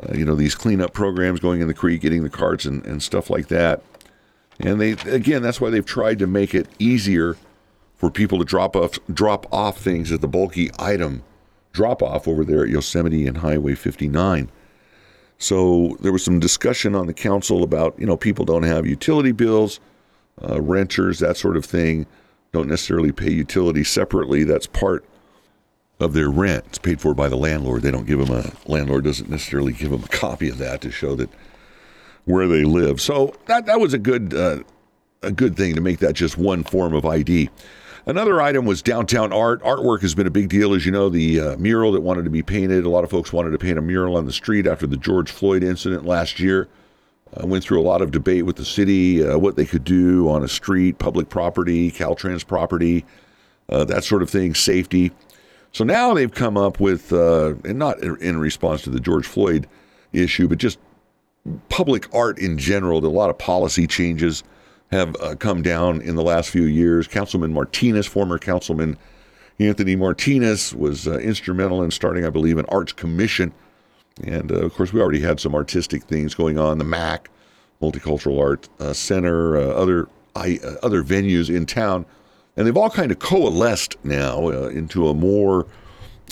uh, 0.00 0.14
you 0.14 0.24
know, 0.24 0.37
these 0.37 0.54
cleanup 0.54 0.92
programs 0.92 1.40
going 1.40 1.61
in 1.61 1.66
the 1.66 1.74
creek, 1.74 2.00
getting 2.00 2.22
the 2.22 2.30
carts 2.30 2.64
and, 2.64 2.87
and 2.87 3.02
stuff 3.02 3.28
like 3.28 3.48
that. 3.48 3.82
And 4.61 4.80
they 4.80 4.92
again, 4.92 5.42
that's 5.42 5.61
why 5.61 5.68
they've 5.68 5.85
tried 5.85 6.20
to 6.20 6.28
make 6.28 6.54
it 6.54 6.68
easier 6.78 7.37
for 7.96 8.09
people 8.09 8.38
to 8.38 8.44
drop 8.44 8.76
off 8.76 8.98
drop 9.12 9.52
off 9.52 9.78
things 9.78 10.12
at 10.12 10.20
the 10.20 10.28
bulky 10.28 10.70
item 10.78 11.24
drop 11.72 12.00
off 12.00 12.26
over 12.28 12.44
there 12.44 12.62
at 12.62 12.70
Yosemite 12.70 13.26
and 13.26 13.38
Highway 13.38 13.74
59. 13.74 14.48
So 15.38 15.98
there 16.00 16.12
was 16.12 16.24
some 16.24 16.40
discussion 16.40 16.94
on 16.94 17.06
the 17.06 17.12
council 17.12 17.62
about, 17.62 17.98
you 17.98 18.06
know, 18.06 18.16
people 18.16 18.46
don't 18.46 18.62
have 18.62 18.87
utility 18.87 19.32
bills, 19.32 19.79
uh, 20.48 20.62
renters, 20.62 21.18
that 21.18 21.37
sort 21.37 21.56
of 21.56 21.66
thing, 21.66 22.06
don't 22.53 22.69
necessarily 22.69 23.13
pay 23.13 23.31
utilities 23.31 23.88
separately. 23.88 24.44
That's 24.44 24.67
part 24.67 25.05
of 25.99 26.13
their 26.13 26.31
rent. 26.31 26.65
It's 26.69 26.79
paid 26.79 27.01
for 27.01 27.15
by 27.15 27.29
the 27.29 27.37
landlord. 27.37 27.83
They 27.83 27.90
don't 27.90 28.07
give 28.07 28.19
them 28.19 28.31
a 28.31 28.53
landlord 28.71 29.05
doesn't 29.05 29.31
necessarily 29.31 29.73
give 29.73 29.90
them 29.90 30.05
a 30.05 30.09
copy 30.09 30.49
of 30.49 30.59
that 30.59 30.81
to 30.83 30.90
show 30.90 31.15
that 31.17 31.31
where 32.25 32.47
they 32.47 32.65
live. 32.65 33.01
So 33.01 33.35
that 33.47 33.67
that 33.67 33.81
was 33.81 33.94
a 33.94 33.99
good 33.99 34.35
uh, 34.35 34.61
a 35.23 35.33
good 35.33 35.57
thing 35.57 35.75
to 35.75 35.81
make 35.81 35.99
that 36.01 36.15
just 36.15 36.37
one 36.37 36.65
form 36.65 36.94
of 36.94 37.05
ID. 37.07 37.51
Another 38.05 38.40
item 38.40 38.67
was 38.67 38.83
downtown 38.83 39.33
art. 39.33 39.61
Artwork 39.63 40.01
has 40.03 40.15
been 40.15 40.29
a 40.29 40.31
big 40.31 40.49
deal, 40.49 40.75
as 40.75 40.87
you 40.87 40.92
know. 40.92 41.09
The 41.09 41.40
uh, 41.40 41.57
mural 41.57 41.90
that 41.92 42.03
wanted 42.03 42.25
to 42.25 42.31
be 42.31 42.42
painted. 42.42 42.85
A 42.85 42.88
lot 42.88 43.03
of 43.03 43.11
folks 43.11 43.33
wanted 43.33 43.51
to 43.51 43.59
paint 43.59 43.79
a 43.79 43.83
mural 43.83 44.17
on 44.17 44.27
the 44.27 44.33
street 44.33 44.67
after 44.67 44.87
the 44.87 44.97
George 44.97 45.31
Floyd 45.31 45.65
incident 45.65 46.05
last 46.05 46.38
year. 46.38 46.69
I 47.38 47.44
went 47.44 47.64
through 47.64 47.80
a 47.80 47.82
lot 47.82 48.02
of 48.02 48.10
debate 48.10 48.46
with 48.46 48.56
the 48.56 48.64
city, 48.64 49.26
uh, 49.26 49.38
what 49.38 49.56
they 49.56 49.66
could 49.66 49.84
do 49.84 50.28
on 50.28 50.42
a 50.42 50.48
street, 50.48 50.98
public 50.98 51.28
property, 51.28 51.90
Caltrans 51.90 52.46
property, 52.46 53.04
uh, 53.68 53.84
that 53.84 54.04
sort 54.04 54.22
of 54.22 54.30
thing, 54.30 54.54
safety. 54.54 55.12
So 55.72 55.84
now 55.84 56.14
they've 56.14 56.32
come 56.32 56.56
up 56.56 56.80
with, 56.80 57.12
uh, 57.12 57.54
and 57.64 57.78
not 57.78 58.02
in 58.02 58.38
response 58.38 58.82
to 58.82 58.90
the 58.90 59.00
George 59.00 59.26
Floyd 59.26 59.68
issue, 60.12 60.48
but 60.48 60.58
just 60.58 60.78
public 61.68 62.12
art 62.14 62.38
in 62.38 62.56
general, 62.58 63.04
a 63.04 63.08
lot 63.08 63.30
of 63.30 63.38
policy 63.38 63.87
changes 63.87 64.42
have 64.90 65.16
uh, 65.20 65.34
come 65.34 65.62
down 65.62 66.00
in 66.00 66.14
the 66.16 66.22
last 66.22 66.50
few 66.50 66.64
years. 66.64 67.06
Councilman 67.06 67.52
Martinez, 67.52 68.06
former 68.06 68.38
Councilman 68.38 68.96
Anthony 69.58 69.96
Martinez, 69.96 70.74
was 70.74 71.06
uh, 71.06 71.18
instrumental 71.18 71.82
in 71.82 71.90
starting, 71.90 72.24
I 72.24 72.30
believe, 72.30 72.58
an 72.58 72.66
arts 72.68 72.92
commission. 72.92 73.52
And 74.25 74.50
uh, 74.50 74.56
of 74.56 74.75
course, 74.75 74.92
we 74.92 75.00
already 75.00 75.21
had 75.21 75.40
some 75.40 75.54
artistic 75.54 76.04
things 76.04 76.35
going 76.35 76.58
on. 76.58 76.79
The 76.79 76.85
MAC 76.85 77.29
Multicultural 77.83 78.40
Art 78.40 78.69
uh, 78.81 78.92
Center, 78.92 79.56
uh, 79.56 79.67
other 79.75 80.08
I, 80.35 80.58
uh, 80.64 80.77
other 80.83 81.02
venues 81.02 81.54
in 81.54 81.67
town, 81.67 82.06
and 82.56 82.67
they've 82.67 82.77
all 82.77 82.90
kind 82.90 83.12
of 83.12 83.19
coalesced 83.19 83.96
now 84.04 84.48
uh, 84.48 84.69
into 84.69 85.08
a 85.08 85.14
more 85.14 85.67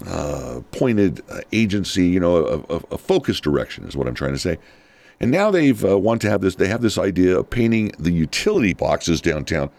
uh, 0.06 0.60
pointed 0.72 1.22
agency, 1.52 2.06
you 2.06 2.18
know, 2.18 2.36
a, 2.36 2.74
a, 2.74 2.80
a 2.92 2.98
focused 2.98 3.44
direction 3.44 3.84
is 3.84 3.96
what 3.96 4.08
I'm 4.08 4.14
trying 4.14 4.32
to 4.32 4.38
say. 4.38 4.58
And 5.20 5.30
now 5.30 5.50
they've 5.50 5.82
want 5.82 6.20
to 6.22 6.30
have 6.30 6.40
this. 6.40 6.56
They 6.56 6.66
have 6.68 6.82
this 6.82 6.98
idea 6.98 7.38
of 7.38 7.48
painting 7.48 7.92
the 7.98 8.10
utility 8.10 8.74
boxes 8.74 9.20
downtown. 9.20 9.70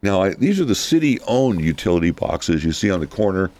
Now 0.00 0.22
I, 0.22 0.34
these 0.34 0.60
are 0.60 0.64
the 0.64 0.74
city-owned 0.74 1.60
utility 1.60 2.10
boxes 2.12 2.64
you 2.64 2.72
see 2.72 2.90
on 2.90 3.00
the 3.00 3.06
corner, 3.06 3.50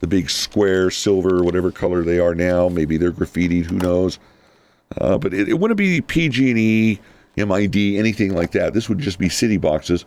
the 0.00 0.06
big 0.06 0.28
square, 0.28 0.90
silver, 0.90 1.42
whatever 1.42 1.70
color 1.70 2.02
they 2.02 2.18
are 2.18 2.34
now. 2.34 2.68
Maybe 2.68 2.96
they're 2.96 3.12
graffitied. 3.12 3.66
Who 3.66 3.76
knows? 3.76 4.18
Uh, 4.98 5.18
but 5.18 5.32
it, 5.32 5.48
it, 5.48 5.54
wouldn't 5.54 5.78
be 5.78 6.00
PG&E, 6.00 6.98
MID, 7.36 7.76
anything 7.76 8.34
like 8.34 8.52
that. 8.52 8.74
This 8.74 8.88
would 8.88 8.98
just 8.98 9.18
be 9.18 9.28
city 9.28 9.56
boxes. 9.56 10.04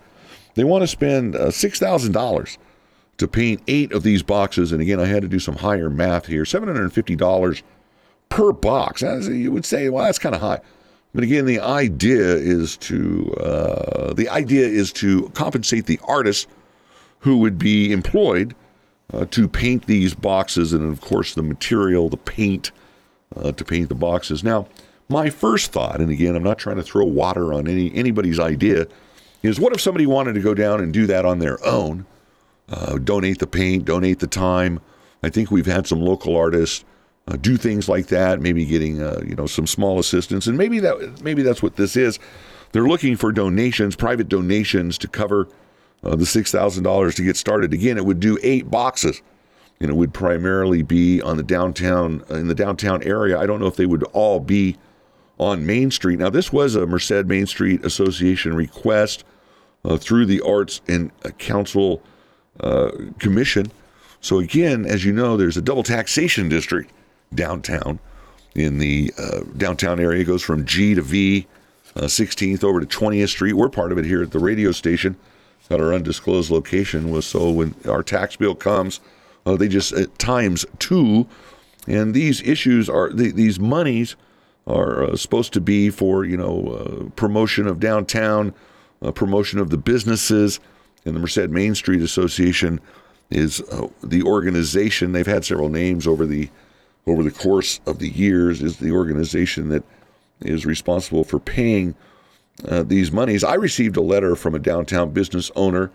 They 0.55 0.63
want 0.63 0.81
to 0.81 0.87
spend 0.87 1.35
uh, 1.35 1.47
$6,000 1.47 2.57
to 3.17 3.27
paint 3.27 3.61
eight 3.67 3.91
of 3.91 4.03
these 4.03 4.23
boxes. 4.23 4.71
And 4.71 4.81
again, 4.81 4.99
I 4.99 5.05
had 5.05 5.21
to 5.21 5.29
do 5.29 5.39
some 5.39 5.55
higher 5.55 5.89
math 5.89 6.25
here. 6.25 6.43
$750 6.43 7.61
per 8.29 8.51
box. 8.51 9.01
You 9.01 9.51
would 9.51 9.65
say, 9.65 9.89
well, 9.89 10.03
that's 10.03 10.19
kind 10.19 10.35
of 10.35 10.41
high. 10.41 10.59
But 11.13 11.23
again, 11.23 11.45
the 11.45 11.59
idea 11.59 12.35
is 12.35 12.75
to 12.77 13.31
uh, 13.35 14.13
the 14.13 14.27
idea 14.29 14.65
is 14.65 14.91
to 14.93 15.29
compensate 15.35 15.85
the 15.85 15.99
artists 16.07 16.47
who 17.19 17.37
would 17.37 17.59
be 17.59 17.91
employed 17.91 18.55
uh, 19.11 19.25
to 19.25 19.47
paint 19.47 19.85
these 19.85 20.13
boxes, 20.13 20.73
and 20.73 20.91
of 20.91 21.01
course, 21.01 21.33
the 21.33 21.43
material, 21.43 22.09
the 22.09 22.17
paint 22.17 22.71
uh, 23.35 23.51
to 23.51 23.65
paint 23.65 23.89
the 23.89 23.95
boxes. 23.95 24.43
Now, 24.43 24.67
my 25.09 25.29
first 25.29 25.71
thought, 25.71 25.99
and 25.99 26.09
again, 26.09 26.35
I'm 26.35 26.43
not 26.43 26.57
trying 26.57 26.77
to 26.77 26.83
throw 26.83 27.05
water 27.05 27.53
on 27.53 27.67
any 27.67 27.93
anybody's 27.93 28.39
idea, 28.39 28.87
is 29.41 29.59
what 29.59 29.73
if 29.73 29.81
somebody 29.81 30.05
wanted 30.05 30.33
to 30.33 30.39
go 30.41 30.53
down 30.53 30.79
and 30.81 30.93
do 30.93 31.05
that 31.07 31.25
on 31.25 31.39
their 31.39 31.63
own, 31.65 32.05
uh, 32.69 32.97
donate 32.97 33.39
the 33.39 33.47
paint, 33.47 33.85
donate 33.85 34.19
the 34.19 34.27
time. 34.27 34.79
I 35.21 35.29
think 35.29 35.51
we've 35.51 35.65
had 35.65 35.87
some 35.87 36.01
local 36.01 36.35
artists 36.35 36.83
uh, 37.27 37.37
do 37.37 37.57
things 37.57 37.87
like 37.87 38.07
that, 38.07 38.41
maybe 38.41 38.65
getting 38.65 39.01
uh, 39.01 39.21
you 39.25 39.35
know 39.35 39.47
some 39.47 39.67
small 39.67 39.99
assistance, 39.99 40.47
and 40.47 40.57
maybe 40.57 40.79
that 40.79 41.21
maybe 41.21 41.41
that's 41.41 41.63
what 41.63 41.75
this 41.75 41.95
is. 41.95 42.19
They're 42.71 42.87
looking 42.87 43.15
for 43.15 43.31
donations, 43.31 43.95
private 43.95 44.27
donations, 44.29 44.97
to 44.99 45.07
cover 45.07 45.47
uh, 46.03 46.15
the 46.15 46.25
six 46.25 46.51
thousand 46.51 46.83
dollars 46.83 47.15
to 47.15 47.23
get 47.23 47.37
started. 47.37 47.73
Again, 47.73 47.97
it 47.97 48.05
would 48.05 48.19
do 48.19 48.37
eight 48.43 48.69
boxes 48.69 49.21
and 49.79 49.89
it 49.89 49.95
would 49.95 50.13
primarily 50.13 50.81
be 50.81 51.21
on 51.21 51.37
the 51.37 51.43
downtown 51.43 52.23
in 52.29 52.47
the 52.47 52.55
downtown 52.55 53.03
area. 53.03 53.37
I 53.37 53.45
don't 53.45 53.59
know 53.59 53.67
if 53.67 53.75
they 53.75 53.85
would 53.85 54.03
all 54.13 54.39
be 54.39 54.77
on 55.39 55.65
Main 55.65 55.91
Street. 55.91 56.19
Now, 56.19 56.29
this 56.29 56.53
was 56.53 56.75
a 56.75 56.85
Merced 56.85 57.25
Main 57.25 57.45
Street 57.45 57.83
Association 57.83 58.55
request 58.55 59.25
uh, 59.83 59.97
through 59.97 60.25
the 60.25 60.41
Arts 60.41 60.81
and 60.87 61.11
Council 61.37 62.01
uh, 62.59 62.91
Commission. 63.19 63.71
So 64.21 64.39
again, 64.39 64.85
as 64.85 65.03
you 65.03 65.11
know, 65.11 65.35
there's 65.35 65.57
a 65.57 65.61
double 65.61 65.83
taxation 65.83 66.49
district 66.49 66.91
downtown. 67.33 67.99
In 68.55 68.77
the 68.77 69.11
uh, 69.17 69.41
downtown 69.57 69.99
area, 69.99 70.21
it 70.21 70.25
goes 70.25 70.43
from 70.43 70.63
G 70.65 70.93
to 70.93 71.01
V, 71.01 71.47
16th 71.95 72.63
uh, 72.63 72.67
over 72.67 72.79
to 72.79 72.85
20th 72.85 73.29
Street. 73.29 73.53
We're 73.53 73.67
part 73.67 73.91
of 73.91 73.97
it 73.97 74.05
here 74.05 74.21
at 74.21 74.31
the 74.31 74.39
radio 74.39 74.71
station. 74.71 75.17
Got 75.73 75.81
our 75.81 75.93
undisclosed 75.95 76.51
location 76.51 77.09
was 77.09 77.25
so 77.25 77.49
when 77.49 77.73
our 77.89 78.03
tax 78.03 78.35
bill 78.35 78.53
comes, 78.53 78.99
uh, 79.43 79.55
they 79.55 79.67
just 79.67 79.91
at 79.91 80.19
times 80.19 80.67
two, 80.77 81.27
and 81.87 82.13
these 82.13 82.43
issues 82.43 82.87
are 82.87 83.11
these 83.11 83.59
monies 83.59 84.15
are 84.67 85.03
uh, 85.03 85.15
supposed 85.15 85.51
to 85.53 85.59
be 85.59 85.89
for 85.89 86.25
you 86.25 86.37
know 86.37 86.67
uh, 86.67 87.09
promotion 87.15 87.65
of 87.65 87.79
downtown, 87.79 88.53
uh, 89.01 89.11
promotion 89.11 89.57
of 89.57 89.71
the 89.71 89.77
businesses, 89.79 90.59
and 91.05 91.15
the 91.15 91.19
Merced 91.19 91.49
Main 91.49 91.73
Street 91.73 92.03
Association 92.03 92.79
is 93.31 93.59
uh, 93.71 93.87
the 94.03 94.21
organization. 94.21 95.11
They've 95.11 95.25
had 95.25 95.43
several 95.43 95.69
names 95.69 96.05
over 96.05 96.27
the 96.27 96.51
over 97.07 97.23
the 97.23 97.31
course 97.31 97.79
of 97.87 97.97
the 97.97 98.09
years. 98.09 98.61
Is 98.61 98.77
the 98.77 98.91
organization 98.91 99.69
that 99.69 99.83
is 100.39 100.67
responsible 100.67 101.23
for 101.23 101.39
paying 101.39 101.95
uh, 102.67 102.83
these 102.83 103.11
monies. 103.11 103.43
I 103.43 103.55
received 103.55 103.97
a 103.97 104.01
letter 104.01 104.35
from 104.35 104.55
a 104.55 104.59
downtown 104.59 105.11
business 105.11 105.51
owner 105.55 105.91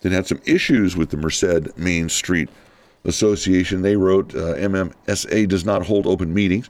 that 0.00 0.12
had 0.12 0.26
some 0.26 0.40
issues 0.44 0.96
with 0.96 1.10
the 1.10 1.16
Merced 1.16 1.76
Main 1.76 2.08
Street 2.08 2.48
Association, 3.04 3.82
they 3.82 3.96
wrote 3.96 4.34
uh, 4.34 4.54
MMSA 4.54 5.48
does 5.48 5.64
not 5.64 5.86
hold 5.86 6.06
open 6.06 6.34
meetings 6.34 6.68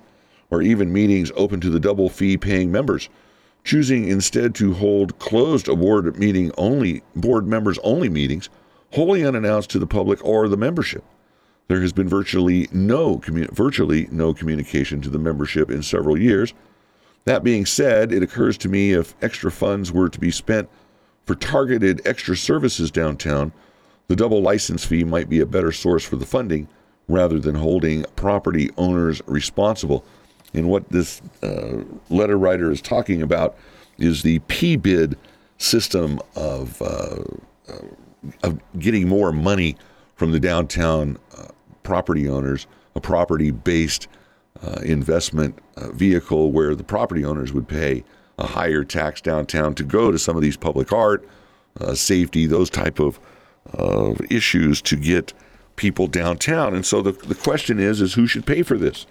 or 0.51 0.63
even 0.63 0.93
meetings 0.93 1.33
open 1.37 1.61
to 1.61 1.71
the 1.71 1.81
double 1.81 2.09
fee 2.09 2.37
paying 2.37 2.71
members, 2.71 3.09
choosing 3.65 4.09
instead 4.09 4.55
to 4.55 4.75
hold 4.75 5.19
closed 5.19 5.67
board 5.67 6.17
meeting 6.19 6.53
only 6.57 7.03
board 7.17 7.47
members 7.47 7.79
only 7.83 8.09
meetings, 8.09 8.49
wholly 8.93 9.25
unannounced 9.25 9.71
to 9.71 9.79
the 9.79 9.87
public 9.87 10.25
or 10.25 10.49
the 10.49 10.57
membership. 10.57 11.05
There 11.67 11.81
has 11.81 11.93
been 11.93 12.09
virtually 12.09 12.69
no 12.73 13.19
commu- 13.19 13.51
virtually 13.51 14.09
no 14.11 14.33
communication 14.33 15.01
to 15.03 15.11
the 15.11 15.19
membership 15.19 15.71
in 15.71 15.83
several 15.83 16.19
years. 16.19 16.55
That 17.25 17.45
being 17.45 17.67
said, 17.67 18.13
it 18.13 18.23
occurs 18.23 18.57
to 18.59 18.69
me 18.69 18.93
if 18.93 19.15
extra 19.23 19.51
funds 19.51 19.93
were 19.93 20.09
to 20.09 20.19
be 20.19 20.31
spent 20.31 20.69
for 21.27 21.35
targeted 21.35 22.01
extra 22.07 22.37
services 22.37 22.91
downtown, 22.91 23.53
the 24.07 24.17
double 24.17 24.41
license 24.41 24.85
fee 24.85 25.05
might 25.05 25.29
be 25.29 25.41
a 25.41 25.47
better 25.47 25.73
source 25.73 26.03
for 26.03 26.17
the 26.17 26.25
funding 26.25 26.67
rather 27.07 27.39
than 27.39 27.55
holding 27.55 28.05
property 28.17 28.71
owners 28.79 29.21
responsible. 29.27 30.05
And 30.55 30.71
what 30.71 30.89
this 30.89 31.21
uh, 31.43 31.83
letter 32.09 32.39
writer 32.39 32.71
is 32.71 32.81
talking 32.81 33.21
about 33.21 33.57
is 33.99 34.23
the 34.23 34.39
PBID 34.41 35.17
system 35.59 36.21
of, 36.35 36.81
uh, 36.81 37.23
uh, 37.69 37.79
of 38.43 38.59
getting 38.79 39.07
more 39.07 39.33
money 39.33 39.77
from 40.17 40.33
the 40.33 40.41
downtown 40.41 41.19
uh, 41.37 41.49
property 41.83 42.29
owners, 42.29 42.67
a 42.95 43.01
property 43.01 43.51
based 43.51 44.09
uh, 44.63 44.81
investment 44.83 45.59
uh, 45.77 45.91
vehicle 45.93 46.51
where 46.53 46.75
the 46.75 46.85
property 46.85 47.25
owners 47.25 47.53
would 47.53 47.69
pay 47.69 48.05
a 48.39 48.47
higher 48.47 48.85
tax 48.85 49.21
downtown 49.21 49.75
to 49.75 49.83
go 49.83 50.11
to 50.11 50.19
some 50.19 50.37
of 50.37 50.43
these 50.43 50.57
public 50.57 50.93
art, 50.93 51.29
safety, 51.95 52.47
those 52.47 52.71
type 52.71 53.01
of 53.01 53.21
issues 54.31 54.81
to 54.83 54.97
get 54.97 55.33
people 55.79 56.07
downtown. 56.07 56.75
And 56.75 56.85
so 56.85 57.01
the, 57.01 57.13
the 57.13 57.35
question 57.35 57.79
is, 57.79 58.01
is 58.01 58.15
who 58.15 58.27
should 58.27 58.45
pay 58.45 58.63
for 58.63 58.77
this? 58.77 59.07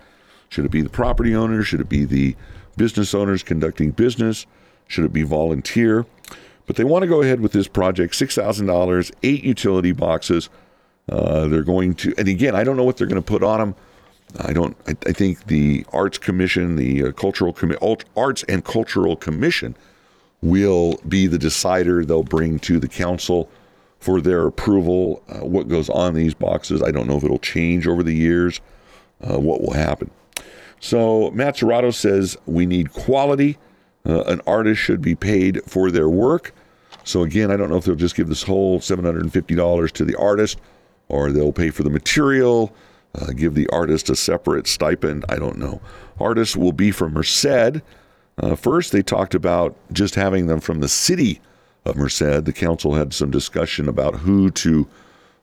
Should 0.50 0.66
it 0.66 0.72
be 0.72 0.82
the 0.82 0.89
property 0.89 1.36
owner? 1.36 1.64
Should 1.64 1.82
it 1.82 1.89
be 1.89 2.06
the 2.06 2.36
business 2.76 3.16
owners 3.16 3.41
conducting 3.41 3.91
business? 3.91 4.45
Should 4.88 5.06
it 5.06 5.14
be 5.14 5.24
volunteer? 5.24 6.06
But 6.66 6.76
they 6.76 6.84
want 6.84 7.04
to 7.04 7.08
go 7.08 7.22
ahead 7.22 7.39
with 7.39 7.54
this 7.54 7.68
project 7.68 8.14
$6,000, 8.14 9.12
eight 9.24 9.43
utility 9.43 9.93
boxes. 9.93 10.50
Uh, 11.10 11.48
they're 11.48 11.64
going 11.64 11.95
to, 11.95 12.14
and 12.18 12.28
again, 12.28 12.56
I 12.56 12.64
don't 12.64 12.76
know 12.76 12.84
what 12.84 12.98
they're 12.98 13.08
going 13.08 13.22
to 13.22 13.26
put 13.26 13.43
on 13.43 13.60
them. 13.60 13.76
I 14.39 14.53
don't. 14.53 14.75
I, 14.88 14.95
I 15.05 15.11
think 15.13 15.45
the 15.47 15.86
Arts 15.93 16.17
Commission, 16.17 16.75
the 16.75 17.05
uh, 17.05 17.11
Cultural 17.11 17.53
Com- 17.53 17.75
Arts 18.15 18.43
and 18.43 18.63
Cultural 18.63 19.15
Commission, 19.15 19.75
will 20.41 20.99
be 21.07 21.28
the 21.28 21.38
decider. 21.38 22.05
They'll 22.05 22.23
bring 22.23 22.59
to 22.59 22.80
the 22.80 22.88
council 22.88 23.49
for 23.99 24.21
their 24.21 24.45
approval. 24.45 25.23
Uh, 25.28 25.45
what 25.45 25.67
goes 25.67 25.89
on 25.89 26.13
these 26.13 26.34
boxes, 26.34 26.84
I 26.84 26.91
don't 26.91 27.07
know 27.07 27.17
if 27.17 27.23
it'll 27.23 27.39
change 27.39 27.88
over 27.88 28.03
the 28.03 28.13
years. 28.13 28.59
Uh, 29.21 29.39
what 29.39 29.61
will 29.61 29.73
happen? 29.73 30.11
So 30.80 31.32
Matt 31.32 31.55
Serratto 31.55 31.93
says 31.93 32.38
we 32.45 32.65
need 32.65 32.93
quality. 32.93 33.57
Uh, 34.05 34.23
an 34.23 34.41
artist 34.45 34.80
should 34.80 35.01
be 35.01 35.15
paid 35.15 35.61
for 35.65 35.91
their 35.91 36.07
work. 36.07 36.53
So 37.03 37.23
again, 37.23 37.51
I 37.51 37.57
don't 37.57 37.69
know 37.69 37.78
if 37.78 37.86
they'll 37.86 37.95
just 37.95 38.15
give 38.15 38.28
this 38.28 38.43
whole 38.43 38.80
$750 38.80 39.91
to 39.91 40.05
the 40.05 40.15
artist 40.15 40.59
or 41.09 41.32
they'll 41.32 41.53
pay 41.53 41.69
for 41.69 41.84
the 41.84 41.89
material, 41.89 42.73
uh, 43.18 43.32
give 43.34 43.55
the 43.55 43.68
artist 43.70 44.09
a 44.09 44.15
separate 44.15 44.68
stipend. 44.68 45.26
I 45.30 45.38
don't 45.38 45.57
know. 45.57 45.82
Artists 46.20 46.55
will 46.55 46.72
be 46.72 46.91
from 46.91 47.13
Merced. 47.13 47.82
Uh, 48.38 48.55
first, 48.55 48.91
they 48.91 49.01
talked 49.01 49.34
about 49.34 49.76
just 49.91 50.15
having 50.15 50.47
them 50.47 50.59
from 50.59 50.80
the 50.80 50.88
city 50.88 51.41
of 51.86 51.95
Merced. 51.95 52.45
The 52.45 52.53
council 52.53 52.93
had 52.93 53.13
some 53.13 53.32
discussion 53.32 53.89
about 53.89 54.15
who 54.15 54.51
to 54.51 54.88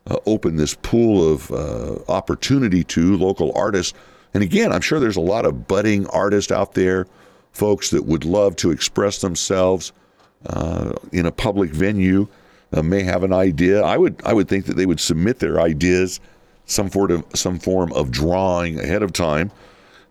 uh, 0.07 0.19
open 0.27 0.57
this 0.57 0.75
pool 0.75 1.33
of 1.33 1.51
uh, 1.51 1.97
opportunity 2.09 2.85
to 2.85 3.17
local 3.17 3.53
artists. 3.57 3.95
And 4.35 4.43
again, 4.43 4.73
I'm 4.73 4.81
sure 4.81 5.01
there's 5.01 5.17
a 5.17 5.21
lot 5.21 5.47
of 5.47 5.67
budding 5.67 6.07
artists 6.09 6.53
out 6.53 6.75
there, 6.75 7.07
folks 7.53 7.91
that 7.91 8.05
would 8.05 8.25
love 8.25 8.57
to 8.57 8.71
express 8.71 9.21
themselves 9.21 9.93
uh, 10.47 10.93
in 11.13 11.27
a 11.27 11.33
public 11.33 11.71
venue, 11.71 12.29
uh, 12.73 12.83
may 12.83 13.03
have 13.03 13.23
an 13.23 13.33
idea. 13.33 13.83
I 13.83 13.97
would 13.97 14.21
I 14.25 14.33
would 14.33 14.49
think 14.49 14.67
that 14.67 14.77
they 14.77 14.87
would 14.87 15.01
submit 15.01 15.39
their 15.39 15.61
ideas, 15.61 16.21
some 16.67 16.91
sort 16.91 17.11
of 17.11 17.25
some 17.35 17.59
form 17.59 17.93
of 17.93 18.11
drawing 18.11 18.79
ahead 18.79 19.03
of 19.03 19.13
time 19.13 19.51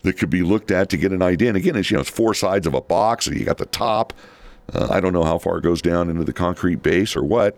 that 0.04 0.18
could 0.18 0.30
be 0.30 0.44
looked 0.44 0.72
at 0.72 0.90
to 0.90 0.98
get 0.98 1.12
an 1.12 1.22
idea. 1.22 1.50
And 1.50 1.58
again, 1.58 1.76
it's 1.76 1.90
you 1.90 1.96
know 1.96 2.02
it's 2.02 2.10
four 2.10 2.34
sides 2.34 2.68
of 2.68 2.74
a 2.74 2.82
box. 2.82 3.28
You 3.28 3.46
got 3.46 3.58
the 3.58 3.66
top, 3.66 4.14
uh, 4.74 4.88
I 4.90 5.00
don't 5.00 5.14
know 5.14 5.24
how 5.24 5.38
far 5.38 5.58
it 5.58 5.64
goes 5.64 5.82
down 5.82 6.10
into 6.10 6.24
the 6.24 6.34
concrete 6.34 6.84
base 6.84 7.16
or 7.16 7.24
what. 7.24 7.58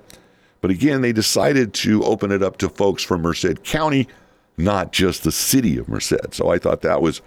But 0.62 0.72
again, 0.72 1.02
they 1.02 1.14
decided 1.14 1.74
to 1.76 2.04
open 2.04 2.32
it 2.32 2.42
up 2.42 2.58
to 2.58 2.70
folks 2.70 3.04
from 3.04 3.22
Merced 3.22 3.64
County, 3.64 4.08
not 4.58 4.92
just 4.92 5.24
the 5.24 5.32
city 5.32 5.78
of 5.78 5.88
Merced. 5.88 6.34
So 6.34 6.50
I 6.50 6.58
thought 6.58 6.82
that 6.82 7.02
was 7.02 7.22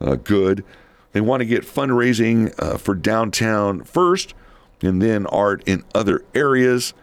uh, 0.00 0.16
good. 0.16 0.64
They 1.12 1.20
want 1.20 1.42
to 1.42 1.44
get 1.44 1.62
fundraising 1.62 2.54
uh, 2.58 2.78
for 2.78 2.94
downtown 2.94 3.84
first 3.84 4.34
and 4.80 5.00
then 5.00 5.26
art 5.26 5.62
in 5.66 5.84
other 5.94 6.24
areas. 6.34 6.94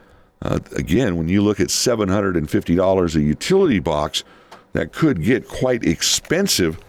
Uh, 0.42 0.60
again, 0.76 1.18
when 1.18 1.28
you 1.28 1.42
look 1.42 1.60
at 1.60 1.68
$750 1.68 3.16
a 3.16 3.22
utility 3.22 3.80
box, 3.80 4.24
that 4.74 4.94
could 4.94 5.24
get 5.24 5.48
quite 5.48 5.84
expensive 5.84 6.80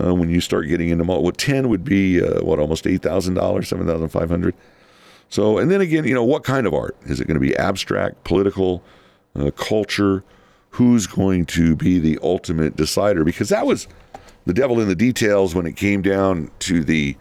uh, 0.00 0.14
when 0.14 0.30
you 0.30 0.40
start 0.40 0.68
getting 0.68 0.88
into 0.90 1.04
what 1.04 1.38
10 1.38 1.68
would 1.68 1.84
be 1.84 2.22
uh, 2.22 2.42
what 2.42 2.58
almost 2.58 2.84
$8,000, 2.84 3.66
7,500. 3.66 4.54
So, 5.30 5.58
and 5.58 5.70
then 5.70 5.80
again, 5.80 6.04
you 6.04 6.14
know, 6.14 6.24
what 6.24 6.44
kind 6.44 6.66
of 6.66 6.72
art? 6.72 6.96
Is 7.04 7.20
it 7.20 7.26
going 7.26 7.34
to 7.34 7.40
be 7.40 7.56
abstract, 7.56 8.24
political, 8.24 8.82
uh, 9.34 9.50
culture? 9.50 10.24
Who's 10.70 11.06
going 11.06 11.46
to 11.46 11.76
be 11.76 11.98
the 11.98 12.18
ultimate 12.22 12.76
decider? 12.76 13.24
Because 13.24 13.48
that 13.48 13.66
was 13.66 13.88
the 14.46 14.54
devil 14.54 14.80
in 14.80 14.88
the 14.88 14.94
details 14.94 15.54
when 15.54 15.66
it 15.66 15.76
came 15.76 16.02
down 16.02 16.50
to 16.60 16.84
the 16.84 17.16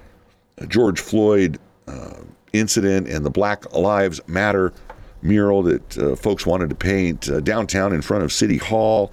George 0.67 0.99
Floyd 0.99 1.59
uh, 1.87 2.21
incident 2.53 3.07
and 3.07 3.25
the 3.25 3.29
Black 3.29 3.73
Lives 3.73 4.21
Matter 4.27 4.73
mural 5.21 5.63
that 5.63 5.97
uh, 5.97 6.15
folks 6.15 6.45
wanted 6.45 6.69
to 6.69 6.75
paint 6.75 7.29
uh, 7.29 7.39
downtown 7.39 7.93
in 7.93 8.01
front 8.01 8.23
of 8.23 8.31
City 8.31 8.57
Hall, 8.57 9.11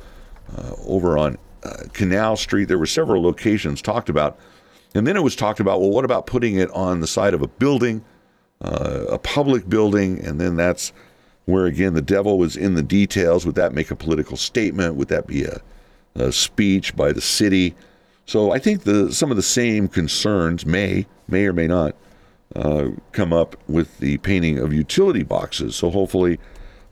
uh, 0.57 0.73
over 0.87 1.17
on 1.19 1.39
uh, 1.63 1.85
Canal 1.93 2.37
Street. 2.37 2.67
There 2.67 2.79
were 2.79 2.87
several 2.87 3.23
locations 3.23 3.81
talked 3.81 4.09
about. 4.09 4.39
And 4.95 5.07
then 5.07 5.17
it 5.17 5.23
was 5.23 5.35
talked 5.35 5.61
about 5.61 5.81
well, 5.81 5.91
what 5.91 6.05
about 6.05 6.27
putting 6.27 6.57
it 6.57 6.71
on 6.71 7.01
the 7.01 7.07
side 7.07 7.35
of 7.35 7.43
a 7.43 7.49
building, 7.49 8.05
uh, 8.61 9.07
a 9.11 9.19
public 9.19 9.69
building? 9.69 10.25
And 10.25 10.41
then 10.41 10.57
that's 10.57 10.93
where, 11.47 11.67
again, 11.67 11.95
the 11.95 12.03
devil 12.03 12.39
was 12.39 12.57
in 12.57 12.75
the 12.75 12.83
details. 12.83 13.45
Would 13.45 13.57
that 13.57 13.75
make 13.75 13.91
a 13.91 13.97
political 13.97 14.37
statement? 14.37 14.95
Would 14.95 15.09
that 15.09 15.27
be 15.27 15.45
a, 15.45 15.61
a 16.15 16.33
speech 16.33 16.95
by 16.95 17.13
the 17.13 17.21
city? 17.21 17.75
So 18.27 18.53
I 18.53 18.59
think 18.59 18.85
the 18.85 19.13
some 19.13 19.31
of 19.31 19.37
the 19.37 19.43
same 19.43 19.89
concerns 19.89 20.65
may, 20.65 21.07
may 21.29 21.47
or 21.47 21.53
may 21.53 21.67
not, 21.67 21.97
uh, 22.55 22.89
come 23.13 23.33
up 23.33 23.57
with 23.69 23.99
the 23.99 24.19
painting 24.19 24.59
of 24.59 24.73
utility 24.73 25.23
boxes. 25.23 25.77
So 25.77 25.91
hopefully, 25.91 26.39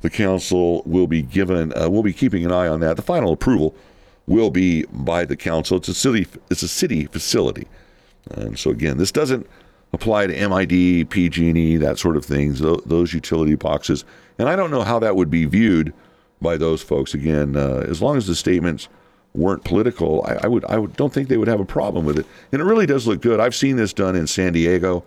the 0.00 0.10
council 0.10 0.82
will 0.84 1.06
be 1.06 1.22
given. 1.22 1.72
Uh, 1.76 1.88
we'll 1.88 2.02
be 2.02 2.12
keeping 2.12 2.44
an 2.44 2.52
eye 2.52 2.68
on 2.68 2.80
that. 2.80 2.96
The 2.96 3.02
final 3.02 3.32
approval 3.32 3.74
will 4.26 4.50
be 4.50 4.84
by 4.86 5.24
the 5.24 5.36
council. 5.36 5.76
It's 5.76 5.88
a 5.88 5.94
city. 5.94 6.26
It's 6.50 6.62
a 6.62 6.68
city 6.68 7.06
facility, 7.06 7.68
and 8.30 8.58
so 8.58 8.70
again, 8.70 8.98
this 8.98 9.12
doesn't 9.12 9.46
apply 9.92 10.26
to 10.26 10.48
MID, 10.48 11.10
PG&E, 11.10 11.76
that 11.76 11.98
sort 11.98 12.16
of 12.16 12.24
things. 12.24 12.60
Those 12.60 13.12
utility 13.12 13.54
boxes, 13.54 14.04
and 14.38 14.48
I 14.48 14.56
don't 14.56 14.70
know 14.70 14.82
how 14.82 14.98
that 14.98 15.16
would 15.16 15.30
be 15.30 15.44
viewed 15.44 15.92
by 16.40 16.56
those 16.56 16.82
folks. 16.82 17.14
Again, 17.14 17.56
uh, 17.56 17.84
as 17.88 18.02
long 18.02 18.16
as 18.16 18.26
the 18.26 18.34
statements 18.34 18.88
weren't 19.34 19.64
political, 19.64 20.24
I, 20.26 20.40
I, 20.44 20.46
would 20.48 20.64
I 20.66 20.78
would 20.78 20.96
don't 20.96 21.12
think 21.12 21.28
they 21.28 21.36
would 21.36 21.48
have 21.48 21.60
a 21.60 21.64
problem 21.64 22.04
with 22.04 22.18
it. 22.18 22.26
And 22.50 22.60
it 22.60 22.64
really 22.64 22.86
does 22.86 23.06
look 23.06 23.22
good. 23.22 23.40
I've 23.40 23.54
seen 23.54 23.76
this 23.76 23.92
done 23.92 24.16
in 24.16 24.26
San 24.26 24.52
Diego. 24.52 25.04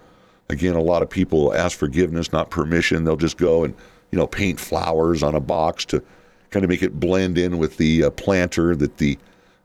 Again, 0.50 0.76
a 0.76 0.82
lot 0.82 1.02
of 1.02 1.10
people 1.10 1.54
ask 1.54 1.78
forgiveness, 1.78 2.32
not 2.32 2.52
permission. 2.52 3.04
They'll 3.04 3.16
just 3.16 3.38
go 3.38 3.64
and 3.64 3.74
you 4.12 4.18
know 4.18 4.28
paint 4.28 4.60
flowers 4.60 5.24
on 5.24 5.36
a 5.36 5.40
box 5.40 5.86
to 5.86 6.04
kind 6.52 6.64
of 6.64 6.70
make 6.70 6.84
it 6.84 7.00
blend 7.00 7.38
in 7.38 7.58
with 7.58 7.78
the 7.78 8.06
uh, 8.06 8.10
planter 8.12 8.76
that 8.76 8.98
the 8.98 9.18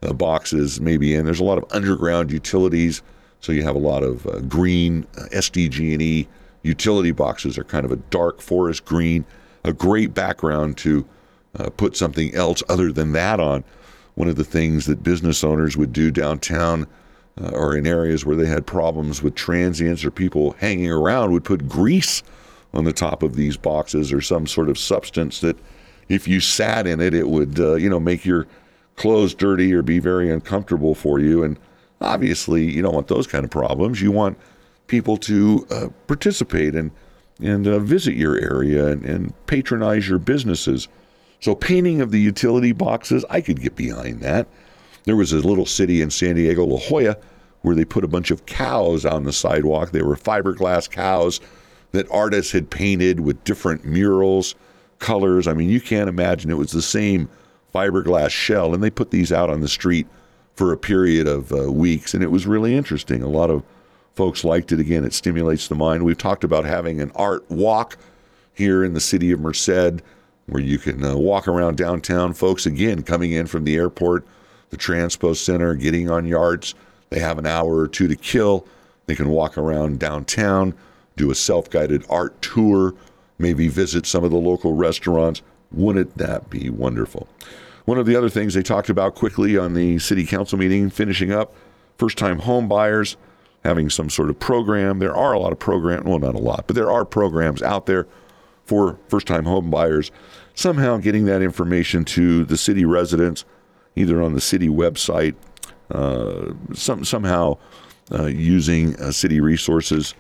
uh, 0.03 0.13
boxes 0.13 0.81
may 0.81 0.97
be 0.97 1.15
in. 1.15 1.25
There's 1.25 1.41
a 1.41 1.45
lot 1.45 1.59
of 1.59 1.65
underground 1.71 2.33
utilities, 2.33 3.03
so 3.41 3.53
you 3.53 3.63
have 3.63 3.77
a 3.77 3.81
lot 3.81 4.03
of 4.03 4.27
uh, 4.27 4.41
green 4.41 5.07
uh, 5.17 5.27
SDG&E 5.33 6.27
utility 6.63 7.13
boxes 7.13 7.59
are 7.59 7.65
kind 7.65 7.85
of 7.85 7.93
a 7.93 7.97
dark 7.97 8.41
forest 8.41 8.85
green, 8.85 9.25
a 9.65 9.73
great 9.73 10.15
background 10.15 10.77
to 10.79 11.07
uh, 11.59 11.71
put 11.71 11.97
something 11.97 12.35
else 12.35 12.63
other 12.69 12.93
than 12.93 13.13
that 13.13 13.41
on. 13.41 13.65
One 14.15 14.29
of 14.29 14.37
the 14.37 14.45
things 14.45 14.87
that 14.87 15.03
business 15.03 15.45
owners 15.45 15.77
would 15.77 15.93
do 15.93 16.11
downtown 16.11 16.87
uh, 17.41 17.51
or 17.51 17.77
in 17.77 17.87
areas 17.87 18.25
where 18.25 18.37
they 18.37 18.47
had 18.47 18.67
problems 18.67 19.23
with 19.23 19.35
transients 19.35 20.05
or 20.05 20.11
people 20.11 20.53
hanging 20.59 20.91
around 20.91 21.33
would 21.33 21.45
put 21.45 21.69
grease 21.69 22.23
on 22.73 22.85
the 22.85 22.93
top 22.93 23.23
of 23.23 23.35
these 23.35 23.57
boxes 23.57 24.13
or 24.13 24.21
some 24.21 24.47
sort 24.47 24.69
of 24.69 24.79
substance 24.79 25.41
that 25.41 25.59
if 26.09 26.27
you 26.27 26.41
sat 26.41 26.87
in 26.87 27.01
it, 27.01 27.15
it 27.15 27.29
would, 27.29 27.59
uh, 27.59 27.75
you 27.75 27.89
know, 27.89 28.01
make 28.01 28.25
your 28.25 28.47
clothes 28.97 29.35
dirty 29.35 29.73
or 29.73 29.83
be 29.83 29.99
very 29.99 30.31
uncomfortable 30.31 30.95
for 30.95 31.19
you. 31.19 31.43
And 31.43 31.59
obviously, 32.01 32.71
you 32.71 32.83
don't 32.83 32.95
want 32.95 33.09
those 33.09 33.27
kind 33.27 33.45
of 33.45 33.51
problems. 33.51 34.01
You 34.01 34.13
want 34.13 34.39
people 34.87 35.17
to 35.17 35.67
uh, 35.71 35.89
participate 36.07 36.75
and 36.75 36.91
and 37.43 37.67
uh, 37.67 37.79
visit 37.79 38.15
your 38.15 38.37
area 38.39 38.89
and, 38.89 39.03
and 39.05 39.47
patronize 39.47 40.07
your 40.07 40.19
businesses. 40.19 40.89
So 41.41 41.55
painting 41.55 42.03
of 42.03 42.11
the 42.11 42.21
utility 42.21 42.73
boxes, 42.73 43.25
I 43.31 43.41
could 43.41 43.63
get 43.63 43.77
behind 43.77 44.21
that. 44.21 44.47
There 45.05 45.17
was 45.17 45.33
a 45.33 45.39
little 45.39 45.67
city 45.67 46.03
in 46.03 46.11
San 46.11 46.37
Diego, 46.37 46.65
La 46.65 46.79
Jolla, 46.79 47.17
where 47.63 47.75
they 47.75 47.85
put 47.85 48.05
a 48.05 48.09
bunch 48.09 48.31
of 48.31 48.47
cows 48.47 49.05
on 49.05 49.25
the 49.25 49.33
sidewalk. 49.33 49.91
They 49.91 50.03
were 50.03 50.17
fiberglass 50.17 50.91
cows 50.91 51.41
that 51.93 52.11
artists 52.11 52.53
had 52.53 52.71
painted 52.71 53.21
with 53.21 53.43
different 53.45 53.85
murals, 53.85 54.55
colors. 54.99 55.47
I 55.47 55.53
mean, 55.55 55.69
you 55.69 55.81
can't 55.81 56.09
imagine 56.09 56.51
it 56.51 56.59
was 56.59 56.73
the 56.73 56.83
same 56.83 57.29
fiberglass 57.75 58.31
shell, 58.31 58.75
and 58.75 58.83
they 58.83 58.91
put 58.91 59.11
these 59.11 59.33
out 59.33 59.51
on 59.51 59.61
the 59.61 59.69
street 59.69 60.07
for 60.55 60.73
a 60.73 60.77
period 60.77 61.27
of 61.27 61.53
uh, 61.53 61.71
weeks, 61.71 62.15
and 62.15 62.23
it 62.23 62.31
was 62.31 62.47
really 62.47 62.75
interesting. 62.75 63.23
A 63.23 63.29
lot 63.29 63.51
of 63.51 63.63
folks 64.15 64.45
liked 64.45 64.73
it. 64.73 64.81
Again, 64.81 65.05
it 65.05 65.15
stimulates 65.15 65.69
the 65.69 65.75
mind. 65.75 66.05
We've 66.05 66.19
talked 66.19 66.45
about 66.45 66.65
having 66.65 67.01
an 67.01 67.13
art 67.15 67.49
walk 67.51 67.97
here 68.53 68.85
in 68.85 68.93
the 68.93 69.01
city 69.01 69.33
of 69.33 69.41
Merced, 69.41 70.03
where 70.47 70.63
you 70.63 70.79
can 70.79 71.05
uh, 71.05 71.17
walk 71.17 71.49
around 71.49 71.77
downtown. 71.77 72.35
Folks, 72.35 72.67
again, 72.67 73.03
coming 73.03 73.33
in 73.33 73.47
from 73.47 73.65
the 73.65 73.77
airport, 73.77 74.27
the 74.71 74.77
Transpo 74.77 75.37
Center, 75.37 75.75
getting 75.75 76.11
on 76.11 76.27
YARTS. 76.27 76.75
They 77.11 77.19
have 77.19 77.39
an 77.39 77.47
hour 77.47 77.79
or 77.79 77.89
two 77.89 78.09
to 78.09 78.17
kill. 78.17 78.67
They 79.07 79.15
can 79.15 79.29
walk 79.29 79.59
around 79.59 79.99
downtown 79.99 80.75
do 81.21 81.31
a 81.31 81.35
self 81.35 81.71
guided 81.71 82.05
art 82.09 82.41
tour, 82.43 82.95
maybe 83.39 83.69
visit 83.69 84.07
some 84.07 84.25
of 84.25 84.31
the 84.31 84.37
local 84.39 84.75
restaurants. 84.75 85.43
Wouldn't 85.71 86.17
that 86.19 86.51
be 86.51 86.71
wonderful? 86.71 87.29
One 87.85 87.99
of 87.99 88.07
the 88.07 88.17
other 88.17 88.29
things 88.29 88.55
they 88.55 88.63
talked 88.63 88.89
about 88.89 89.15
quickly 89.15 89.57
on 89.57 89.75
the 89.75 89.99
city 89.99 90.27
council 90.27 90.59
meeting, 90.59 90.91
finishing 90.91 91.33
up, 91.33 91.55
first 91.99 92.19
time 92.19 92.41
home 92.41 92.69
buyers 92.69 93.17
having 93.65 93.91
some 93.91 94.09
sort 94.09 94.31
of 94.31 94.41
program. 94.41 94.99
There 94.99 95.15
are 95.15 95.35
a 95.35 95.39
lot 95.39 95.53
of 95.53 95.59
programs, 95.59 96.05
well, 96.05 96.19
not 96.19 96.35
a 96.35 96.39
lot, 96.39 96.67
but 96.67 96.75
there 96.75 96.91
are 96.91 97.05
programs 97.05 97.63
out 97.63 97.87
there 97.87 98.07
for 98.65 98.99
first 99.09 99.27
time 99.27 99.45
home 99.45 99.71
buyers. 99.71 100.11
Somehow 100.55 100.97
getting 100.97 101.27
that 101.27 101.43
information 101.43 102.05
to 102.07 102.45
the 102.47 102.57
city 102.57 102.85
residents, 102.85 103.45
either 103.97 104.23
on 104.23 104.35
the 104.35 104.41
city 104.41 104.69
website, 104.69 105.35
uh, 105.91 106.53
some, 106.73 107.05
somehow 107.05 107.59
uh, 108.13 108.27
using 108.27 108.97
uh, 109.01 109.11
city 109.11 109.41
resources 109.41 110.15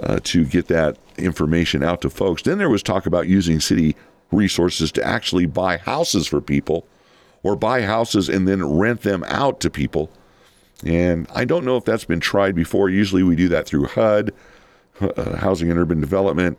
uh, 0.00 0.20
to 0.24 0.44
get 0.44 0.68
that 0.68 0.96
information 1.16 1.82
out 1.82 2.00
to 2.02 2.10
folks. 2.10 2.42
Then 2.42 2.58
there 2.58 2.70
was 2.70 2.82
talk 2.82 3.06
about 3.06 3.26
using 3.26 3.60
city 3.60 3.96
resources 4.30 4.92
to 4.92 5.04
actually 5.04 5.46
buy 5.46 5.78
houses 5.78 6.26
for 6.26 6.40
people 6.40 6.86
or 7.42 7.56
buy 7.56 7.82
houses 7.82 8.28
and 8.28 8.46
then 8.46 8.64
rent 8.64 9.02
them 9.02 9.24
out 9.28 9.60
to 9.60 9.70
people. 9.70 10.10
And 10.84 11.26
I 11.34 11.44
don't 11.44 11.64
know 11.64 11.76
if 11.76 11.84
that's 11.84 12.04
been 12.04 12.20
tried 12.20 12.54
before. 12.54 12.88
Usually 12.88 13.22
we 13.22 13.36
do 13.36 13.48
that 13.48 13.66
through 13.66 13.86
HUD, 13.86 14.32
uh, 15.00 15.36
Housing 15.36 15.70
and 15.70 15.78
Urban 15.78 16.00
Development. 16.00 16.58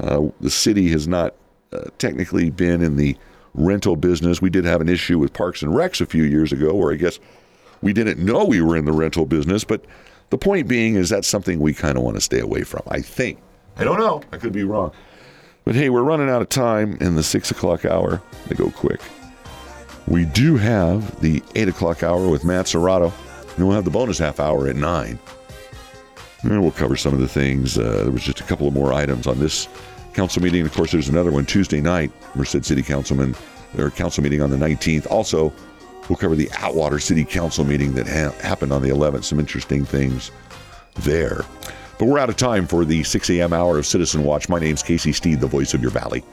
Uh, 0.00 0.28
the 0.40 0.50
city 0.50 0.88
has 0.88 1.06
not 1.06 1.34
uh, 1.72 1.84
technically 1.98 2.50
been 2.50 2.82
in 2.82 2.96
the 2.96 3.16
rental 3.54 3.96
business. 3.96 4.40
We 4.40 4.50
did 4.50 4.64
have 4.64 4.80
an 4.80 4.88
issue 4.88 5.18
with 5.18 5.32
Parks 5.32 5.62
and 5.62 5.72
Recs 5.72 6.00
a 6.00 6.06
few 6.06 6.24
years 6.24 6.52
ago 6.52 6.74
where 6.74 6.92
I 6.92 6.96
guess 6.96 7.18
we 7.80 7.92
didn't 7.92 8.24
know 8.24 8.44
we 8.44 8.62
were 8.62 8.76
in 8.76 8.84
the 8.84 8.92
rental 8.92 9.26
business, 9.26 9.64
but 9.64 9.84
the 10.30 10.38
point 10.38 10.68
being 10.68 10.94
is 10.94 11.08
that's 11.08 11.28
something 11.28 11.60
we 11.60 11.74
kind 11.74 11.98
of 11.98 12.04
want 12.04 12.16
to 12.16 12.20
stay 12.20 12.38
away 12.40 12.62
from, 12.62 12.82
I 12.88 13.00
think. 13.00 13.38
I 13.76 13.84
don't 13.84 13.98
know. 13.98 14.22
I 14.32 14.38
could 14.38 14.52
be 14.52 14.64
wrong. 14.64 14.92
But 15.64 15.74
hey, 15.74 15.90
we're 15.90 16.02
running 16.02 16.28
out 16.28 16.42
of 16.42 16.48
time 16.48 16.96
in 17.00 17.14
the 17.14 17.22
six 17.22 17.50
o'clock 17.50 17.84
hour. 17.84 18.22
They 18.48 18.54
go 18.54 18.70
quick. 18.70 19.00
We 20.08 20.24
do 20.24 20.56
have 20.56 21.20
the 21.20 21.42
eight 21.54 21.68
o'clock 21.68 22.02
hour 22.02 22.28
with 22.28 22.44
Matt 22.44 22.66
Serratto, 22.66 23.12
and 23.56 23.66
we'll 23.66 23.76
have 23.76 23.84
the 23.84 23.90
bonus 23.90 24.18
half 24.18 24.40
hour 24.40 24.66
at 24.66 24.76
nine. 24.76 25.18
And 26.42 26.60
we'll 26.60 26.72
cover 26.72 26.96
some 26.96 27.14
of 27.14 27.20
the 27.20 27.28
things. 27.28 27.78
Uh, 27.78 28.02
there 28.02 28.10
was 28.10 28.24
just 28.24 28.40
a 28.40 28.44
couple 28.44 28.66
of 28.66 28.74
more 28.74 28.92
items 28.92 29.28
on 29.28 29.38
this 29.38 29.68
council 30.14 30.42
meeting. 30.42 30.64
Of 30.64 30.72
course, 30.74 30.92
there's 30.92 31.08
another 31.08 31.30
one 31.30 31.46
Tuesday 31.46 31.80
night, 31.80 32.12
Merced 32.34 32.64
City 32.64 32.82
Councilman, 32.82 33.34
or 33.78 33.90
council 33.90 34.22
meeting 34.22 34.42
on 34.42 34.50
the 34.50 34.56
19th. 34.56 35.06
Also, 35.10 35.52
We'll 36.08 36.16
cover 36.16 36.34
the 36.34 36.50
Atwater 36.50 36.98
City 36.98 37.24
Council 37.24 37.64
meeting 37.64 37.94
that 37.94 38.06
ha- 38.06 38.36
happened 38.46 38.72
on 38.72 38.82
the 38.82 38.88
11th. 38.88 39.24
Some 39.24 39.38
interesting 39.38 39.84
things 39.84 40.30
there. 40.96 41.42
But 41.98 42.06
we're 42.06 42.18
out 42.18 42.28
of 42.28 42.36
time 42.36 42.66
for 42.66 42.84
the 42.84 43.04
6 43.04 43.30
a.m. 43.30 43.52
hour 43.52 43.78
of 43.78 43.86
Citizen 43.86 44.24
Watch. 44.24 44.48
My 44.48 44.58
name's 44.58 44.82
Casey 44.82 45.12
Steed, 45.12 45.40
the 45.40 45.46
voice 45.46 45.74
of 45.74 45.80
your 45.80 45.90
valley. 45.90 46.24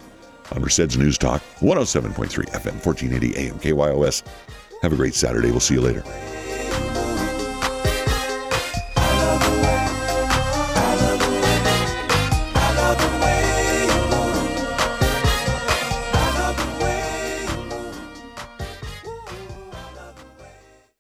On 0.54 0.62
Merced's 0.62 0.98
News 0.98 1.18
Talk, 1.18 1.44
107.3 1.60 2.14
FM, 2.50 2.84
1480 2.84 3.38
AM, 3.38 3.60
KYOS. 3.60 4.24
Have 4.82 4.94
a 4.94 4.96
great 4.96 5.14
Saturday. 5.14 5.52
We'll 5.52 5.60
see 5.60 5.76
you 5.76 5.82
later. 5.82 6.04